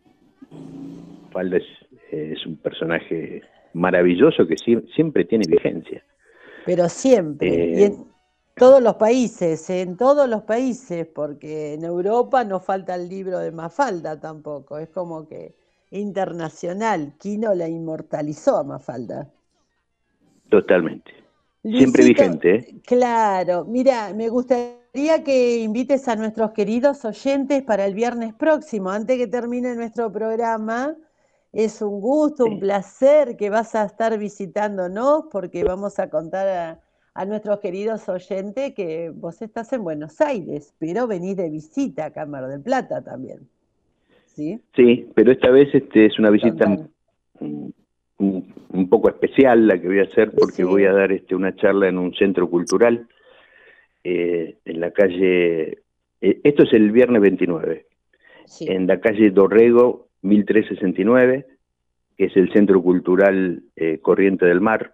Mafalda 1.25 1.57
es, 1.57 1.65
es 2.11 2.45
un 2.45 2.57
personaje 2.57 3.41
maravilloso 3.73 4.47
que 4.47 4.55
sie- 4.55 4.85
siempre 4.95 5.25
tiene 5.25 5.45
vigencia. 5.47 6.03
Pero 6.65 6.89
siempre. 6.89 7.47
Eh, 7.47 7.79
Y 7.79 7.83
en 7.83 8.05
todos 8.55 8.81
los 8.81 8.95
países, 8.95 9.69
en 9.69 9.97
todos 9.97 10.27
los 10.27 10.43
países, 10.43 11.05
porque 11.07 11.73
en 11.75 11.83
Europa 11.83 12.43
no 12.43 12.59
falta 12.59 12.95
el 12.95 13.07
libro 13.07 13.39
de 13.39 13.51
Mafalda 13.51 14.19
tampoco. 14.19 14.77
Es 14.79 14.89
como 14.89 15.27
que 15.27 15.53
internacional. 15.91 17.13
Kino 17.19 17.53
la 17.53 17.67
inmortalizó 17.69 18.57
a 18.57 18.63
Mafalda. 18.63 19.29
Totalmente. 20.49 21.11
Siempre 21.61 22.03
Luisito, 22.03 22.23
vigente. 22.23 22.55
¿eh? 22.55 22.75
Claro, 22.85 23.65
mira, 23.65 24.13
me 24.13 24.29
gustaría 24.29 25.23
que 25.23 25.59
invites 25.59 26.07
a 26.07 26.15
nuestros 26.15 26.51
queridos 26.51 27.03
oyentes 27.05 27.63
para 27.63 27.85
el 27.85 27.93
viernes 27.93 28.33
próximo, 28.33 28.89
antes 28.89 29.17
que 29.17 29.27
termine 29.27 29.75
nuestro 29.75 30.11
programa. 30.11 30.95
Es 31.53 31.81
un 31.81 32.01
gusto, 32.01 32.45
un 32.45 32.59
placer 32.59 33.35
que 33.37 33.49
vas 33.49 33.73
a 33.73 33.85
estar 33.85 34.17
visitándonos 34.17 35.25
porque 35.31 35.63
vamos 35.63 35.97
a 35.97 36.09
contar 36.09 36.47
a, 36.47 36.81
a 37.17 37.25
nuestros 37.25 37.59
queridos 37.59 38.07
oyentes 38.09 38.75
que 38.75 39.09
vos 39.09 39.41
estás 39.41 39.73
en 39.73 39.83
Buenos 39.83 40.21
Aires, 40.21 40.75
pero 40.77 41.07
venís 41.07 41.35
de 41.35 41.49
visita 41.49 42.05
a 42.05 42.11
Cámara 42.11 42.47
del 42.47 42.61
Plata 42.61 43.01
también. 43.01 43.39
¿Sí? 44.27 44.61
Sí, 44.75 45.09
pero 45.15 45.31
esta 45.31 45.49
vez 45.49 45.73
este 45.73 46.05
es 46.05 46.19
una 46.19 46.29
visita 46.29 46.65
Total. 46.65 47.73
Un, 48.19 48.89
poco 48.89 49.09
especial 49.09 49.67
la 49.67 49.79
que 49.79 49.87
voy 49.87 49.99
a 49.99 50.03
hacer 50.03 50.31
porque 50.31 50.57
Sí. 50.57 50.63
voy 50.63 50.85
a 50.85 50.93
dar 50.93 51.11
este 51.11 51.35
una 51.35 51.55
charla 51.55 51.87
en 51.87 51.97
un 51.97 52.13
centro 52.13 52.49
cultural 52.49 53.07
eh, 54.03 54.57
en 54.65 54.79
la 54.79 54.91
calle. 54.91 55.79
eh, 56.21 56.39
esto 56.43 56.63
es 56.63 56.73
el 56.73 56.91
viernes 56.91 57.21
29, 57.21 57.85
Sí. 58.45 58.65
en 58.69 58.87
la 58.87 58.99
calle 58.99 59.29
Dorrego 59.31 60.07
1369, 60.21 61.45
que 62.17 62.25
es 62.25 62.35
el 62.37 62.51
centro 62.53 62.81
cultural 62.81 63.61
eh, 63.75 63.99
Corriente 64.01 64.45
del 64.45 64.61
Mar, 64.61 64.93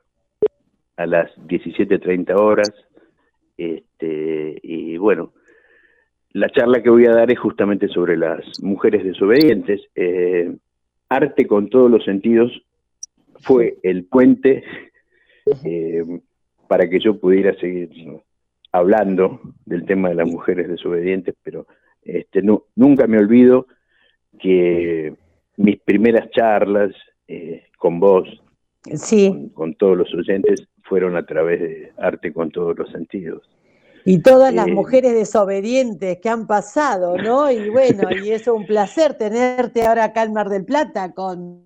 a 0.98 1.06
las 1.06 1.32
17:30 1.48 2.36
horas. 2.36 2.74
Este, 3.58 4.60
y 4.64 4.98
bueno, 4.98 5.34
la 6.32 6.50
charla 6.50 6.82
que 6.82 6.90
voy 6.90 7.06
a 7.06 7.12
dar 7.14 7.32
es 7.32 7.40
justamente 7.40 7.88
sobre 7.88 8.18
las 8.18 8.44
mujeres 8.62 9.04
desobedientes. 9.04 9.82
Eh, 9.96 10.56
arte 11.10 11.46
con 11.46 11.70
todos 11.70 11.90
los 11.92 12.04
sentidos 12.04 12.52
fue 13.44 13.78
el 13.84 14.06
puente 14.06 14.64
eh, 15.66 16.04
para 16.68 16.90
que 16.90 17.00
yo 17.00 17.20
pudiera 17.20 17.54
seguir 17.60 17.90
hablando 18.72 19.40
del 19.66 19.86
tema 19.86 20.10
de 20.10 20.16
las 20.16 20.28
mujeres 20.28 20.68
desobedientes, 20.68 21.36
pero 21.44 21.68
este, 22.02 22.42
no, 22.42 22.64
nunca 22.76 23.06
me 23.08 23.20
olvido 23.20 23.68
que 24.40 25.14
mis 25.58 25.80
primeras 25.82 26.30
charlas 26.32 26.92
eh, 27.28 27.64
con 27.78 28.00
vos, 28.00 28.28
Sí, 28.96 29.30
con, 29.30 29.50
con 29.50 29.76
todos 29.76 29.98
los 29.98 30.14
oyentes, 30.14 30.68
fueron 30.84 31.16
a 31.16 31.26
través 31.26 31.62
de 31.62 31.92
arte 31.98 32.34
con 32.34 32.52
todos 32.52 32.78
los 32.78 32.92
sentidos. 32.92 33.42
y 34.06 34.22
todas 34.22 34.54
las 34.54 34.68
Eh, 34.68 34.74
mujeres 34.74 35.14
desobedientes 35.14 36.20
que 36.20 36.28
han 36.28 36.46
pasado, 36.48 37.18
¿no? 37.18 37.50
Y 37.50 37.70
bueno, 37.70 38.10
y 38.28 38.32
es 38.32 38.48
un 38.50 38.66
placer 38.66 39.14
tenerte 39.18 39.84
ahora 39.84 40.06
acá 40.06 40.24
en 40.24 40.34
Mar 40.34 40.50
del 40.50 40.66
Plata 40.66 41.14
con 41.14 41.64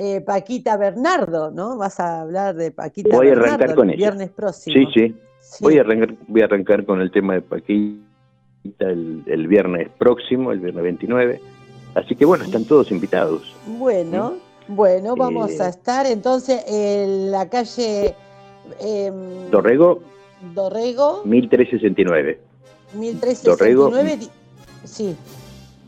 eh, 0.00 0.20
Paquita 0.20 0.76
Bernardo, 0.76 1.50
¿no? 1.50 1.76
Vas 1.76 1.98
a 1.98 2.20
hablar 2.20 2.54
de 2.54 2.70
Paquita 2.70 3.16
Voy 3.16 3.26
a 3.26 3.30
Bernardo 3.30 3.54
arrancar 3.54 3.74
con 3.76 3.90
el 3.90 3.96
ella. 3.96 4.10
viernes 4.10 4.30
próximo. 4.30 4.72
Sí, 4.74 4.86
sí. 4.94 5.16
Sí. 5.40 5.64
Voy 5.64 5.78
a 5.78 5.80
arrancar, 5.80 6.14
voy 6.28 6.40
a 6.42 6.44
arrancar 6.44 6.84
con 6.84 7.00
el 7.00 7.10
tema 7.10 7.34
de 7.34 7.40
Paquita 7.42 7.98
el, 8.80 9.22
el 9.26 9.48
viernes 9.48 9.88
próximo, 9.98 10.52
el 10.52 10.60
viernes 10.60 10.82
29. 10.84 11.40
Así 11.94 12.14
que 12.14 12.24
bueno, 12.24 12.44
están 12.44 12.64
todos 12.64 12.90
invitados. 12.92 13.42
Bueno, 13.66 14.34
bueno, 14.68 15.16
vamos 15.16 15.50
Eh, 15.52 15.62
a 15.62 15.68
estar 15.68 16.06
entonces 16.06 16.62
en 16.68 17.30
la 17.32 17.48
calle 17.48 18.14
em, 18.78 19.50
Dorrego, 19.50 20.00
Dorrego, 20.54 21.22
1369. 21.24 22.38
1369. 22.94 24.16
di- 24.18 24.28
Sí, 24.84 25.16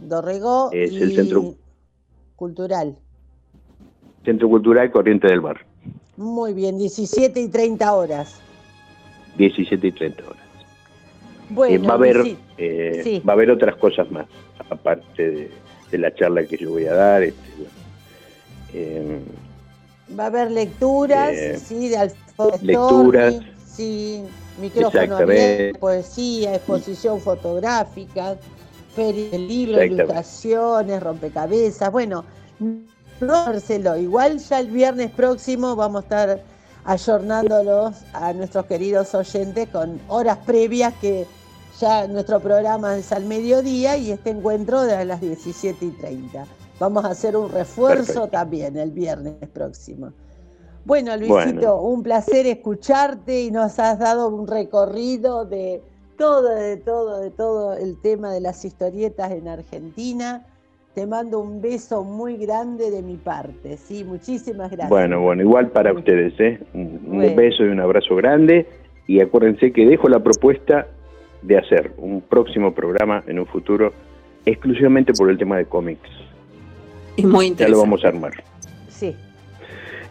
Dorrego 0.01 0.71
Es 0.73 0.91
el 0.93 1.15
centro- 1.15 1.55
cultural. 2.35 2.97
Centro 4.31 4.49
Cultural 4.49 4.89
Corriente 4.93 5.27
del 5.27 5.43
Mar, 5.43 5.59
Muy 6.17 6.53
bien, 6.55 6.79
17 6.79 7.41
y 7.41 7.49
30 7.49 7.93
horas. 7.93 8.37
17 9.37 9.89
y 9.89 9.91
30 9.91 10.23
horas. 10.23 10.37
Eh, 10.37 11.47
Bueno, 11.49 11.89
va 11.89 11.95
a 11.95 11.97
haber 11.97 12.17
Luisi- 12.19 12.37
eh, 12.59 13.01
sí. 13.03 13.23
va 13.29 13.33
a 13.33 13.35
haber 13.37 13.51
otras 13.51 13.75
cosas 13.75 14.09
más, 14.13 14.27
aparte 14.69 15.31
de, 15.31 15.51
de 15.91 15.99
la 15.99 16.15
charla 16.15 16.45
que 16.47 16.57
yo 16.59 16.71
voy 16.71 16.87
a 16.87 16.95
dar. 16.95 17.25
este, 17.25 17.51
eh, 18.73 19.19
va 20.17 20.25
a 20.25 20.27
haber 20.29 20.53
lecturas, 20.53 21.33
eh, 21.33 21.59
sí, 21.59 21.89
de 21.89 21.97
Alfonso 21.97 22.59
lecturas. 22.65 23.35
Storni, 23.35 23.53
sí, 23.67 24.23
micrófono 24.61 25.17
abierto, 25.17 25.81
poesía, 25.81 26.55
exposición 26.55 27.21
fotográfica, 27.21 28.37
feria 28.95 29.31
de 29.31 29.39
libros, 29.41 29.85
ilustraciones, 29.85 31.03
rompecabezas, 31.03 31.91
bueno, 31.91 32.25
no 32.61 32.83
Marcelo, 33.21 33.97
igual 33.97 34.39
ya 34.39 34.61
el 34.61 34.69
viernes 34.69 35.11
próximo 35.11 35.77
vamos 35.77 36.01
a 36.03 36.05
estar 36.05 36.43
ayornándolos 36.85 37.97
a 38.13 38.33
nuestros 38.33 38.67
queridos 38.67 39.15
oyentes 39.15 39.69
con 39.69 40.01
horas 40.09 40.39
previas 40.47 40.95
que 41.01 41.27
ya 41.79 42.07
nuestro 42.09 42.41
programa 42.41 42.97
es 42.97 43.13
al 43.13 43.25
mediodía 43.25 43.97
y 43.97 44.11
este 44.11 44.31
encuentro 44.31 44.83
de 44.83 44.95
a 44.97 45.05
las 45.05 45.21
17 45.21 45.85
y 45.85 45.91
30. 45.93 46.47
Vamos 46.79 47.05
a 47.05 47.09
hacer 47.09 47.37
un 47.37 47.51
refuerzo 47.51 48.07
Perfecto. 48.07 48.29
también 48.29 48.77
el 48.77 48.91
viernes 48.91 49.35
próximo. 49.53 50.13
Bueno, 50.85 51.15
Luisito, 51.17 51.35
Bueno. 51.35 51.83
un 51.83 52.03
placer 52.03 52.47
escucharte 52.47 53.43
y 53.43 53.51
nos 53.51 53.79
has 53.79 53.99
dado 53.99 54.29
un 54.29 54.47
recorrido 54.47 55.45
de 55.45 55.83
todo, 56.17 56.49
de 56.49 56.79
todo, 56.79 57.21
de 57.21 57.31
todo 57.31 57.75
el 57.75 58.01
tema 58.01 58.33
de 58.33 58.41
las 58.41 58.65
historietas 58.65 59.31
en 59.31 59.49
Argentina. 59.49 60.47
Te 61.01 61.07
mando 61.07 61.41
un 61.41 61.63
beso 61.63 62.05
muy 62.05 62.37
grande 62.37 62.91
de 62.91 63.01
mi 63.01 63.17
parte, 63.17 63.79
sí, 63.79 64.05
muchísimas 64.05 64.71
gracias. 64.71 64.91
bueno, 64.91 65.19
bueno, 65.23 65.41
igual 65.41 65.69
para 65.71 65.95
ustedes, 65.95 66.39
¿eh? 66.39 66.61
Un, 66.75 67.35
beso 67.35 67.65
y 67.65 67.69
un 67.69 67.81
abrazo 67.81 68.17
grande. 68.17 68.67
Y 69.07 69.21
acuérdense 69.21 69.73
que 69.73 69.87
dejo 69.87 70.11
la 70.11 70.19
propuesta 70.23 70.89
de 71.41 71.57
hacer 71.57 71.93
un 71.97 72.21
próximo 72.21 72.75
programa 72.75 73.25
en 73.27 73.39
un 73.39 73.47
futuro 73.47 73.95
exclusivamente 74.45 75.15
por 75.15 75.31
el 75.31 75.39
tema 75.39 75.57
de 75.57 75.65
cómics. 75.65 76.07
Es 77.17 77.25
muy 77.25 77.47
Ya 77.47 77.49
interesante. 77.53 77.71
lo 77.71 77.79
vamos 77.79 78.05
a 78.05 78.09
armar. 78.09 78.33
Sí, 78.91 79.17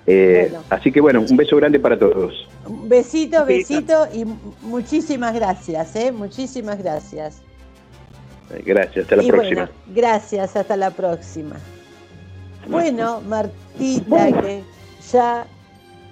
Eh, 0.07 0.47
Bueno. 0.49 0.65
Así 0.71 0.91
que 0.91 1.01
bueno, 1.01 1.21
un 1.21 1.37
beso 1.37 1.55
grande 1.57 1.79
para 1.79 1.99
todos. 1.99 2.47
un 2.65 2.89
besito, 2.89 3.45
Besito. 3.45 4.07
y 4.11 4.25
mu- 4.25 4.37
muchísimas 4.63 5.35
gracias, 5.35 5.95
¿eh? 5.95 6.11
Muchísimas 6.11 6.79
gracias. 6.81 7.43
Eh, 8.51 8.63
Gracias, 8.65 9.03
hasta 9.03 9.15
la 9.15 9.23
y 9.23 9.27
próxima. 9.31 9.61
bueno, 9.65 9.71
gracias, 9.93 10.55
hasta 10.55 10.75
la 10.77 10.91
próxima. 10.91 11.55
Bueno, 12.67 13.21
Martita, 13.21 14.27
que 14.41 14.63
ya 15.11 15.45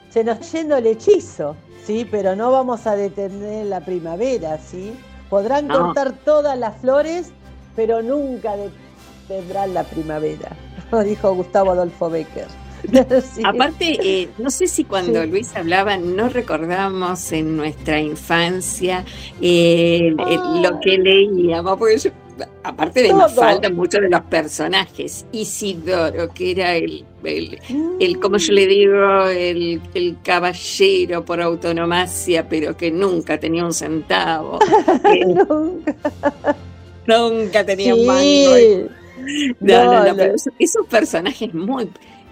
se 0.10 0.24
nos 0.24 0.52
yendo 0.52 0.78
el 0.78 0.88
hechizo, 0.88 1.56
¿sí? 1.86 2.08
Pero 2.10 2.36
no 2.36 2.52
vamos 2.52 2.88
a 2.88 2.96
detener 2.96 3.66
la 3.68 3.82
primavera, 3.82 4.58
¿sí? 4.58 4.94
Podrán 5.30 5.68
No. 5.68 5.78
cortar 5.80 6.14
todas 6.26 6.58
las 6.58 6.78
flores, 6.82 7.32
pero 7.76 8.02
nunca 8.02 8.56
detendrán 9.28 9.74
la 9.74 9.84
primavera, 9.84 10.50
lo 10.92 11.04
dijo 11.04 11.34
Gustavo 11.36 11.72
Adolfo 11.72 12.10
Becker. 12.10 12.48
Sí. 13.34 13.42
Aparte, 13.44 13.98
eh, 14.02 14.30
no 14.38 14.52
sé 14.52 14.68
si 14.68 14.84
cuando 14.84 15.22
Sí. 15.24 15.28
Luis 15.28 15.54
hablaba 15.56 15.98
no 15.98 16.30
recordamos 16.30 17.32
en 17.32 17.58
nuestra 17.58 18.00
infancia 18.00 19.04
eh, 19.42 20.16
eh, 20.16 20.38
lo 20.62 20.80
que 20.80 20.98
leíamos, 21.00 21.78
porque 21.78 21.98
yo- 21.98 22.12
aparte 22.64 23.02
de. 23.04 23.14
Mafalda, 23.14 23.70
muchos 23.70 24.02
de 24.02 24.10
los 24.10 24.22
personajes, 24.22 25.26
Isidoro, 25.32 26.30
que 26.34 26.52
era 26.52 26.76
el, 26.76 27.06
el, 27.24 27.60
el, 28.00 28.20
como 28.20 28.38
yo 28.38 28.54
le 28.54 28.68
digo, 28.68 29.26
el, 29.28 29.82
el 29.94 30.18
caballero 30.24 31.26
por 31.26 31.42
autonomacia, 31.42 32.48
pero 32.48 32.76
que 32.78 32.92
nunca 32.92 33.40
tenía 33.40 33.66
un 33.66 33.74
centavo, 33.74 34.60
eh, 35.04 35.26
Nunca. 35.26 35.96
nunca 37.06 37.66
tenía 37.66 37.96
un 37.96 38.02
Sí. 38.02 38.06
mango. 38.06 38.90
No, 39.60 39.84
no, 39.86 40.04
No, 40.06 40.16
pero 40.16 40.36
esos 40.60 40.88
personajes 40.88 41.54
muy 41.54 41.90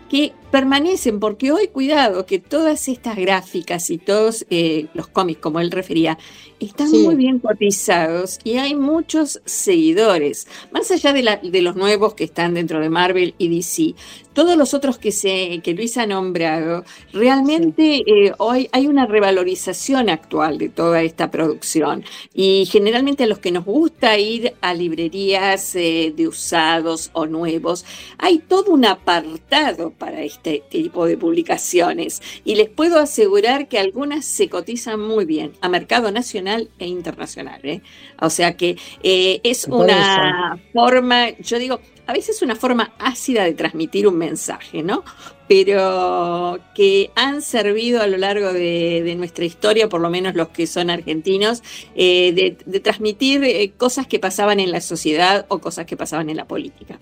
que 0.08 0.34
permanecen, 0.52 1.20
porque 1.20 1.52
hoy 1.52 1.68
cuidado, 1.70 2.28
que 2.28 2.38
todas 2.40 2.88
estas 2.88 3.16
gráficas 3.18 3.90
y 3.90 3.98
todos 3.98 4.46
eh, 4.52 4.86
los 4.94 5.08
cómics, 5.08 5.42
como 5.42 5.60
él 5.60 5.72
refería, 5.72 6.18
están 6.60 6.90
Sí. 6.90 6.98
muy 7.04 7.16
bien 7.16 7.40
cotizados 7.40 8.40
y 8.44 8.58
hay 8.58 8.76
muchos 8.76 9.42
seguidores, 9.46 10.48
más 10.72 10.90
allá 10.92 11.14
de, 11.14 11.24
la- 11.24 11.38
de 11.38 11.62
los 11.62 11.76
nuevos 11.76 12.14
que 12.14 12.24
están 12.24 12.54
dentro 12.54 12.80
de 12.80 12.90
Marvel 12.90 13.36
y 13.38 13.50
DC. 13.50 13.96
Todos 14.34 14.58
los 14.58 14.74
otros 14.74 14.98
que, 14.98 15.14
se, 15.14 15.62
que 15.64 15.74
Luis 15.74 15.98
ha 15.98 16.06
nombrado, 16.08 16.84
realmente 17.14 18.04
eh, 18.06 18.34
hoy 18.38 18.68
hay 18.74 18.86
una 18.88 19.06
revalorización 19.06 20.10
actual 20.10 20.58
de 20.58 20.68
toda 20.68 21.02
esta 21.04 21.32
producción. 21.32 22.04
Y 22.34 22.66
generalmente 22.70 23.24
a 23.24 23.28
los 23.28 23.40
que 23.40 23.52
nos 23.54 23.64
gusta 23.64 24.18
ir 24.20 24.54
a 24.60 24.74
librerías 24.74 25.74
eh, 25.78 26.14
de 26.16 26.28
usados 26.28 27.12
o 27.14 27.26
nuevos, 27.28 27.86
hay 28.18 28.40
todo 28.40 28.72
un 28.74 28.84
apartado 28.86 29.92
para 29.92 30.22
este 30.24 30.64
tipo 30.70 31.06
de 31.06 31.18
publicaciones 31.18 32.22
y 32.44 32.56
les 32.56 32.70
puedo 32.70 33.00
asegurar 33.00 33.70
que 33.70 33.80
algunas 33.80 34.26
se 34.26 34.50
cotizan 34.50 35.00
muy 35.00 35.24
bien 35.24 35.54
a 35.62 35.70
mercado 35.70 36.12
nacional 36.12 36.45
e 36.80 36.88
internacional. 36.88 37.60
¿eh? 37.64 37.82
O 38.22 38.30
sea 38.30 38.56
que 38.56 38.78
eh, 39.04 39.42
es 39.44 39.66
Por 39.66 39.86
una 39.86 40.60
forma, 40.74 41.30
yo 41.40 41.60
digo, 41.60 41.80
a 42.08 42.14
veces 42.14 42.42
una 42.42 42.56
forma 42.56 42.94
ácida 43.00 43.44
de 43.44 43.54
transmitir 43.54 44.08
un 44.08 44.18
mensaje, 44.18 44.84
¿no? 44.84 45.04
Pero 45.48 46.60
que 46.76 47.12
han 47.16 47.42
servido 47.42 48.02
a 48.02 48.08
lo 48.08 48.18
largo 48.18 48.54
de, 48.54 49.02
de 49.04 49.16
nuestra 49.16 49.46
historia, 49.46 49.90
por 49.90 50.02
lo 50.02 50.10
menos 50.10 50.36
los 50.36 50.50
que 50.50 50.68
son 50.68 50.90
argentinos, 50.90 51.64
eh, 51.96 52.32
de, 52.34 52.58
de 52.66 52.80
transmitir 52.80 53.44
eh, 53.44 53.72
cosas 53.78 54.08
que 54.08 54.20
pasaban 54.20 54.60
en 54.60 54.72
la 54.72 54.82
sociedad 54.82 55.46
o 55.50 55.60
cosas 55.60 55.86
que 55.86 55.98
pasaban 55.98 56.30
en 56.30 56.38
la 56.38 56.46
política. 56.46 57.00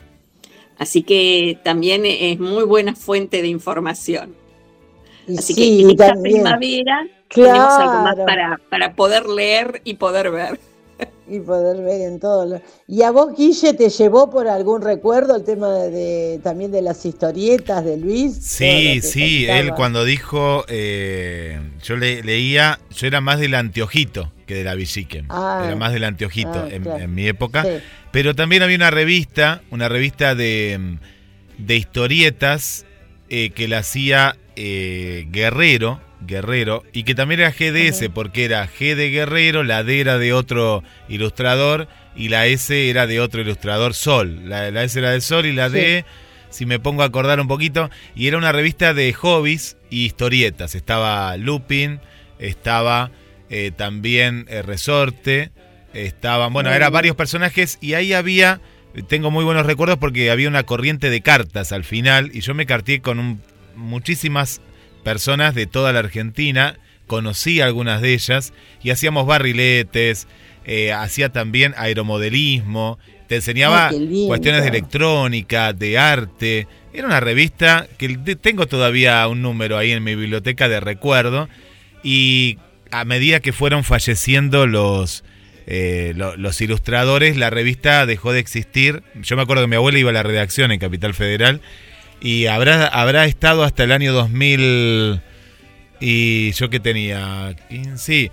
Así 0.78 1.04
que 1.04 1.60
también 1.64 2.06
es 2.06 2.40
muy 2.40 2.64
buena 2.64 2.96
fuente 2.96 3.42
de 3.42 3.48
información. 3.48 4.36
Así 5.38 5.54
sí, 5.54 5.84
que 5.86 5.92
esta 5.92 6.08
también. 6.14 6.44
primavera 6.44 7.08
tenemos 7.34 7.74
algo 7.74 7.94
más 8.04 8.16
Claro. 8.16 8.26
para, 8.26 8.60
para 8.70 8.94
poder 8.96 9.26
leer 9.28 9.82
y 9.84 9.96
poder 9.96 10.32
ver. 10.32 10.60
Y 11.28 11.40
poder 11.40 11.82
ver 11.84 12.02
en 12.02 12.20
todo. 12.20 12.46
lo- 12.46 12.62
¿Y 12.88 13.02
a 13.02 13.12
vos, 13.12 13.36
Guille, 13.36 13.74
te 13.74 13.90
llevó 13.90 14.30
por 14.30 14.48
algún 14.48 14.82
recuerdo 14.82 15.36
el 15.36 15.44
tema 15.44 15.70
de, 15.74 15.90
de- 15.90 16.40
también 16.44 16.72
de 16.72 16.82
las 16.82 17.06
historietas 17.06 17.84
de 17.84 17.98
Luis? 17.98 18.38
Sí, 18.42 19.02
sí, 19.02 19.40
contaba. 19.46 19.60
él 19.60 19.74
cuando 19.74 20.06
dijo, 20.06 20.66
eh, 20.68 21.60
yo 21.84 21.96
le, 21.98 22.22
leía, 22.24 22.80
yo 22.92 23.08
era 23.08 23.22
más 23.22 23.40
del 23.40 23.56
anteojito 23.56 24.32
que 24.46 24.54
de 24.56 24.64
la 24.66 24.76
Visiken, 24.76 25.26
Ah, 25.30 25.64
era 25.66 25.76
más 25.76 25.94
del 25.94 26.04
anteojito 26.04 26.52
ah, 26.66 26.68
en, 26.70 26.84
claro. 26.84 27.04
en 27.04 27.16
mi 27.16 27.26
época, 27.28 27.64
Sí. 27.64 27.70
pero 28.12 28.36
también 28.36 28.62
había 28.62 28.76
una 28.78 28.92
revista, 28.92 29.62
una 29.72 29.90
revista 29.90 30.36
de, 30.36 30.98
de 31.58 31.76
historietas 31.76 32.86
eh, 33.30 33.50
que 33.52 33.68
la 33.68 33.80
hacía 33.80 34.36
eh, 34.58 35.26
Guerrero, 35.32 36.00
Guerrero, 36.26 36.84
y 36.94 37.04
que 37.04 37.16
también 37.16 37.40
era 37.42 37.52
GDS, 37.52 38.10
porque 38.14 38.46
era 38.46 38.68
G 38.68 38.96
de 38.96 39.10
Guerrero, 39.10 39.64
la 39.64 39.84
D 39.84 40.00
era 40.00 40.18
de 40.18 40.34
otro 40.34 40.84
ilustrador 41.10 41.88
y 42.16 42.30
la 42.30 42.46
S 42.48 42.90
era 42.90 43.08
de 43.08 43.20
otro 43.20 43.42
ilustrador 43.42 43.94
Sol. 43.94 44.48
La, 44.50 44.70
la 44.72 44.84
S 44.84 44.98
era 45.00 45.12
de 45.12 45.22
Sol 45.22 45.46
y 45.46 45.54
la 45.54 45.70
D, 45.70 46.06
si 46.50 46.66
me 46.66 46.80
pongo 46.80 47.02
a 47.04 47.06
acordar 47.06 47.40
un 47.40 47.48
poquito, 47.48 47.90
y 48.16 48.28
era 48.28 48.38
una 48.38 48.52
revista 48.52 48.94
de 48.94 49.12
hobbies 49.14 49.78
y 49.90 50.06
historietas. 50.06 50.76
Estaba 50.76 51.36
Lupin, 51.38 52.00
estaba 52.40 53.12
eh, 53.50 53.72
también 53.76 54.46
eh, 54.50 54.62
Resorte, 54.62 55.52
estaban, 55.94 56.54
bueno, 56.54 56.70
eran 56.72 56.92
varios 56.92 57.16
personajes 57.16 57.78
y 57.82 57.94
ahí 57.94 58.14
había, 58.14 58.62
tengo 59.08 59.30
muy 59.32 59.44
buenos 59.44 59.66
recuerdos 59.66 59.98
porque 60.00 60.30
había 60.32 60.48
una 60.48 60.64
corriente 60.64 61.10
de 61.10 61.22
cartas 61.22 61.72
al 61.72 61.84
final 61.84 62.32
y 62.34 62.42
yo 62.42 62.54
me 62.54 62.66
carté 62.66 63.02
con 63.02 63.20
un- 63.20 63.42
muchísimas 63.76 64.62
personas 65.04 65.54
de 65.56 65.66
toda 65.68 65.92
la 65.94 66.00
Argentina, 66.00 66.78
conocí 67.08 67.62
algunas 67.62 68.02
de 68.02 68.14
ellas 68.14 68.54
y 68.82 68.90
hacíamos 68.92 69.26
barriletes, 69.28 70.28
eh, 70.66 70.92
hacía 70.94 71.30
también 71.30 71.74
aeromodelismo, 71.78 72.98
te 73.28 73.36
enseñaba 73.36 73.90
Ay, 73.90 74.26
cuestiones 74.28 74.62
de 74.64 74.70
electrónica, 74.70 75.74
de 75.74 75.98
arte. 75.98 76.68
Era 76.94 77.08
una 77.08 77.20
revista 77.20 77.88
que 77.98 78.10
tengo 78.42 78.68
todavía 78.68 79.28
un 79.28 79.42
número 79.42 79.78
ahí 79.78 79.92
en 79.92 80.04
mi 80.04 80.16
biblioteca 80.16 80.70
de 80.70 80.80
recuerdo 80.80 81.50
y 82.04 82.58
a 82.92 83.06
medida 83.06 83.40
que 83.40 83.54
fueron 83.54 83.84
falleciendo 83.84 84.68
los, 84.68 85.24
eh, 85.66 86.14
lo- 86.16 86.36
los 86.38 86.62
ilustradores, 86.62 87.38
la 87.38 87.50
revista 87.50 88.06
dejó 88.06 88.32
de 88.34 88.40
existir. 88.40 89.02
Yo 89.22 89.36
me 89.36 89.42
acuerdo 89.42 89.64
que 89.64 89.68
mi 89.70 89.76
abuela 89.78 89.98
iba 90.00 90.12
a 90.12 90.14
la 90.14 90.24
redacción 90.24 90.72
en 90.72 90.80
Capital 90.80 91.14
Federal 91.14 91.62
y 92.24 92.48
habrá, 92.48 92.88
habrá 92.88 93.26
estado 93.26 93.64
hasta 93.64 93.84
el 93.84 93.92
año 93.92 94.14
2000 94.14 95.22
y 96.00 96.52
yo 96.54 96.70
que 96.72 96.80
tenía 96.80 97.56
15, 97.70 97.98
sí, 97.98 98.32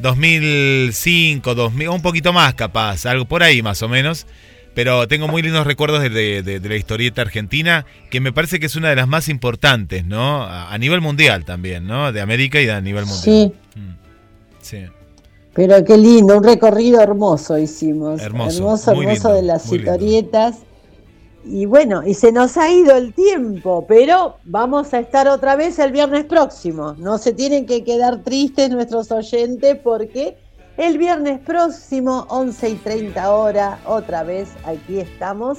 2005, 0.00 1.54
2000, 1.54 1.88
un 1.88 2.02
poquito 2.02 2.32
más 2.32 2.54
capaz, 2.54 3.06
algo 3.06 3.24
por 3.26 3.42
ahí 3.42 3.62
más 3.62 3.82
o 3.82 3.88
menos. 3.88 4.26
Pero 4.74 5.08
tengo 5.08 5.26
muy 5.26 5.40
lindos 5.40 5.66
recuerdos 5.66 6.02
de, 6.02 6.10
de- 6.10 6.42
de- 6.42 6.60
de 6.60 6.68
la 6.68 6.76
historieta 6.76 7.22
argentina, 7.22 7.86
que 8.10 8.20
me 8.20 8.30
parece 8.30 8.60
que 8.60 8.66
es 8.66 8.76
una 8.76 8.90
de 8.90 8.96
las 8.96 9.08
más 9.08 9.30
importantes, 9.30 10.04
¿no? 10.04 10.42
A, 10.42 10.70
a 10.70 10.76
nivel 10.76 11.00
mundial 11.00 11.46
también, 11.46 11.86
¿no? 11.86 12.12
De 12.12 12.20
América 12.20 12.60
y 12.60 12.68
a 12.68 12.78
nivel 12.82 13.06
mundial. 13.06 13.24
Sí, 13.24 13.52
Sí. 14.60 14.84
pero 15.54 15.82
qué 15.82 15.96
lindo, 15.96 16.36
un 16.36 16.44
recorrido 16.44 17.00
hermoso 17.00 17.56
hicimos. 17.56 18.20
Hermoso, 18.20 18.58
hermoso, 18.58 18.90
hermoso 18.90 19.12
lindo, 19.12 19.32
de 19.34 19.42
las 19.44 19.70
lindo. 19.70 19.92
Y 21.48 21.64
bueno, 21.64 22.02
y 22.04 22.14
se 22.14 22.32
nos 22.32 22.56
ha 22.56 22.72
ido 22.72 22.96
el 22.96 23.14
tiempo, 23.14 23.84
pero 23.86 24.36
vamos 24.44 24.92
a 24.92 24.98
estar 24.98 25.28
otra 25.28 25.54
vez 25.54 25.78
el 25.78 25.92
viernes 25.92 26.24
próximo. 26.24 26.94
No 26.98 27.18
se 27.18 27.32
tienen 27.32 27.66
que 27.66 27.84
quedar 27.84 28.24
tristes 28.24 28.68
nuestros 28.70 29.12
oyentes 29.12 29.78
porque 29.78 30.36
el 30.76 30.98
viernes 30.98 31.38
próximo, 31.38 32.26
11 32.30 32.70
y 32.70 32.74
30 32.74 33.32
horas, 33.32 33.78
otra 33.86 34.24
vez 34.24 34.48
aquí 34.64 34.98
estamos 34.98 35.58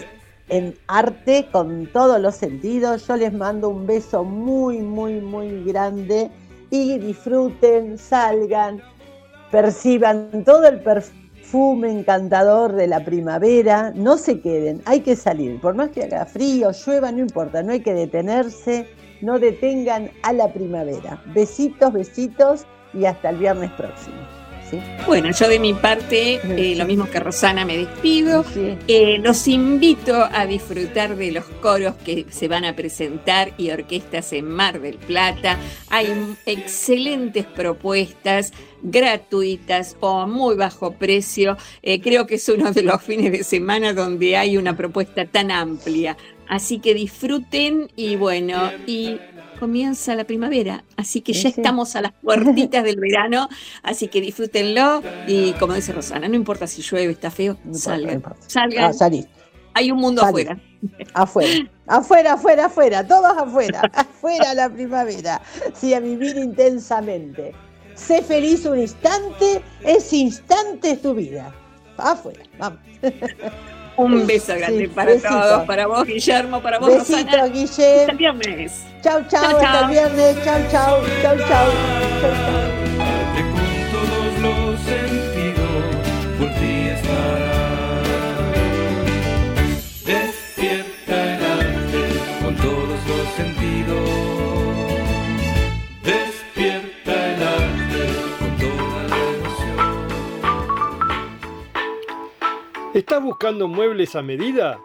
en 0.49 0.75
arte 0.87 1.47
con 1.53 1.87
todos 1.93 2.19
los 2.19 2.35
sentidos. 2.35 3.07
Yo 3.07 3.15
les 3.15 3.31
mando 3.31 3.69
un 3.69 3.87
beso 3.87 4.25
muy, 4.25 4.79
muy, 4.79 5.21
muy 5.21 5.63
grande 5.63 6.29
y 6.69 6.97
disfruten, 6.97 7.97
salgan, 7.97 8.81
perciban 9.51 10.43
todo 10.43 10.67
el 10.67 10.81
perfume 11.47 11.89
encantador 11.89 12.73
de 12.73 12.87
la 12.87 13.05
primavera, 13.05 13.93
no 13.95 14.17
se 14.17 14.41
queden, 14.41 14.81
hay 14.83 14.99
que 14.99 15.15
salir, 15.15 15.61
por 15.61 15.75
más 15.75 15.91
que 15.91 16.03
haga 16.03 16.25
frío, 16.25 16.71
llueva, 16.71 17.09
no 17.13 17.19
importa, 17.19 17.63
no 17.63 17.71
hay 17.71 17.79
que 17.79 17.93
detenerse, 17.93 18.85
no 19.21 19.39
detengan 19.39 20.11
a 20.23 20.33
la 20.33 20.51
primavera. 20.51 21.21
Besitos, 21.33 21.93
besitos 21.93 22.65
y 22.93 23.05
hasta 23.05 23.29
el 23.29 23.37
viernes 23.37 23.71
próximo. 23.77 24.36
¿Sí? 24.69 24.79
Bueno, 25.05 25.31
yo 25.31 25.47
de 25.47 25.59
mi 25.59 25.73
parte, 25.73 26.39
eh, 26.43 26.75
lo 26.75 26.85
mismo 26.85 27.09
que 27.09 27.19
Rosana, 27.19 27.65
me 27.65 27.77
despido. 27.77 28.43
Sí. 28.53 28.77
Eh, 28.87 29.19
los 29.23 29.47
invito 29.47 30.27
a 30.31 30.45
disfrutar 30.45 31.15
de 31.15 31.31
los 31.31 31.45
coros 31.61 31.95
que 32.05 32.25
se 32.29 32.47
van 32.47 32.65
a 32.65 32.75
presentar 32.75 33.53
y 33.57 33.71
orquestas 33.71 34.33
en 34.33 34.49
Mar 34.49 34.81
del 34.81 34.97
Plata. 34.97 35.57
Hay 35.89 36.35
excelentes 36.45 37.45
propuestas 37.45 38.51
gratuitas 38.81 39.97
o 39.99 40.19
a 40.19 40.27
muy 40.27 40.55
bajo 40.55 40.93
precio. 40.93 41.57
Eh, 41.81 42.01
creo 42.01 42.27
que 42.27 42.35
es 42.35 42.49
uno 42.49 42.71
de 42.71 42.83
los 42.83 43.01
fines 43.01 43.31
de 43.31 43.43
semana 43.43 43.93
donde 43.93 44.37
hay 44.37 44.57
una 44.57 44.75
propuesta 44.75 45.25
tan 45.25 45.51
amplia. 45.51 46.17
Así 46.47 46.79
que 46.79 46.93
disfruten 46.93 47.89
y 47.95 48.15
bueno, 48.15 48.71
y 48.85 49.19
comienza 49.57 50.15
la 50.15 50.23
primavera, 50.25 50.83
así 50.95 51.21
que 51.21 51.33
ya 51.33 51.41
Sí, 51.41 51.47
estamos 51.57 51.95
a 51.95 52.01
las 52.01 52.13
puertitas 52.13 52.83
del 52.83 52.99
verano, 52.99 53.49
así 53.83 54.07
que 54.07 54.21
disfrútenlo 54.21 55.01
y 55.27 55.53
como 55.53 55.73
dice 55.73 55.93
Rosana, 55.93 56.27
no 56.27 56.35
importa 56.35 56.67
si 56.67 56.81
llueve, 56.81 57.11
está 57.11 57.29
feo, 57.31 57.53
No 57.63 57.71
importa, 57.71 57.79
salgan, 57.79 58.07
no 58.07 58.13
importa. 58.13 58.41
salgan, 58.47 58.83
Ah, 58.85 58.93
salí. 58.93 59.25
hay 59.73 59.91
un 59.91 59.99
mundo 59.99 60.21
salí. 60.21 60.43
afuera. 60.43 60.61
Afuera, 61.13 61.69
afuera, 61.87 62.33
afuera, 62.33 62.65
afuera, 62.65 63.07
todos 63.07 63.37
afuera, 63.37 63.81
afuera 63.93 64.53
la 64.53 64.69
primavera, 64.69 65.41
sí, 65.73 65.93
a 65.93 65.99
vivir 65.99 66.37
intensamente. 66.37 67.53
Sé 67.95 68.21
feliz 68.21 68.63
un 68.65 68.77
instante, 68.79 69.61
ese 69.83 70.17
instante 70.17 70.91
es 70.91 71.01
tu 71.01 71.15
vida. 71.15 71.53
Afuera, 71.97 72.43
vamos. 72.59 72.79
Un 73.97 74.25
beso 74.27 74.53
grande 74.55 74.85
Sí, 74.85 74.87
para 74.87 75.11
besito. 75.11 75.29
todos, 75.29 75.65
para 75.65 75.87
vos 75.87 76.05
Guillermo, 76.05 76.61
para 76.61 76.79
vos 76.79 76.89
Besito, 76.89 77.17
Rosana. 77.25 77.47
Guille. 77.47 77.99
Hasta 78.01 78.11
el 78.11 78.17
viernes. 78.17 78.83
Chau, 79.01 79.21
chau, 79.27 79.41
Chau, 79.41 79.57
hasta 79.57 79.79
el 79.81 79.87
viernes. 79.91 80.35
Chau, 80.43 80.59
chau, 80.71 81.01
chau, 81.21 81.37
chau. 81.37 81.47
chau, 82.21 82.31
chau. 84.85 85.26
¿Estás 102.97 103.21
buscando 103.21 103.67
muebles 103.67 104.15
a 104.15 104.23
medida? 104.23 104.79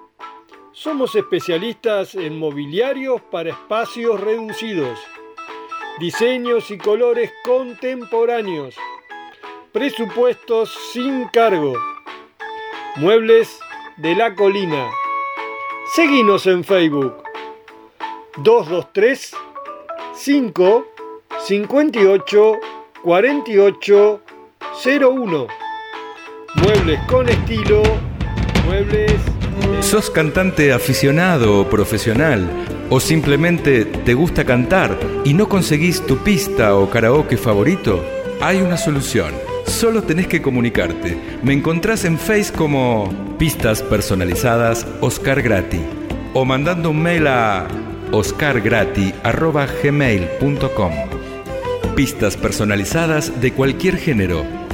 Somos 0.72 1.14
especialistas 1.14 2.14
en 2.14 2.39
mobiliarios 2.39 3.22
para 3.22 3.48
espacios 3.48 4.20
reducidos, 4.20 4.98
diseños 5.98 6.70
y 6.70 6.76
colores 6.76 7.32
contemporáneos, 7.43 8.76
presupuestos 9.72 10.78
sin 10.93 11.24
cargo, 11.28 11.72
muebles 12.97 13.59
de 13.97 14.14
la 14.14 14.34
colina. 14.34 14.90
Seguinos 15.94 16.47
en 16.47 16.64
Facebook 16.64 17.14
223 18.43 19.34
5 20.12 20.86
58 21.47 22.60
48 23.02 24.20
01 24.84 25.72
Muebles 26.57 27.01
con 27.09 27.29
estilo, 27.29 27.83
muebles 28.66 29.12
¿Sos 29.81 30.11
cantante 30.11 30.73
aficionado 30.73 31.61
o 31.61 31.69
profesional? 31.69 32.49
¿O 32.91 32.99
simplemente 33.01 33.85
te 33.85 34.15
gusta 34.15 34.45
cantar 34.45 34.97
y 35.24 35.35
no 35.35 35.49
conseguís 35.49 36.05
tu 36.07 36.19
pista 36.19 36.77
o 36.77 36.89
karaoke 36.91 37.37
favorito? 37.37 38.05
Hay 38.41 38.61
una 38.61 38.77
solución. 38.77 39.33
Solo 39.66 40.03
tenés 40.03 40.29
que 40.29 40.43
comunicarte. 40.43 41.16
Me 41.43 41.53
encontrás 41.53 42.05
en 42.05 42.19
Face 42.19 42.53
como 42.53 43.12
Pistas 43.39 43.83
Personalizadas 43.83 44.87
Oscar 45.01 45.43
Grati 45.43 45.81
o 46.35 46.45
mandando 46.45 46.91
un 46.91 47.03
mail 47.03 47.27
a 47.27 47.66
oscargrati.gmail.com 48.12 50.93
Pistas 51.95 52.37
personalizadas 52.37 53.41
de 53.41 53.53
cualquier 53.53 53.97
género, 53.97 54.45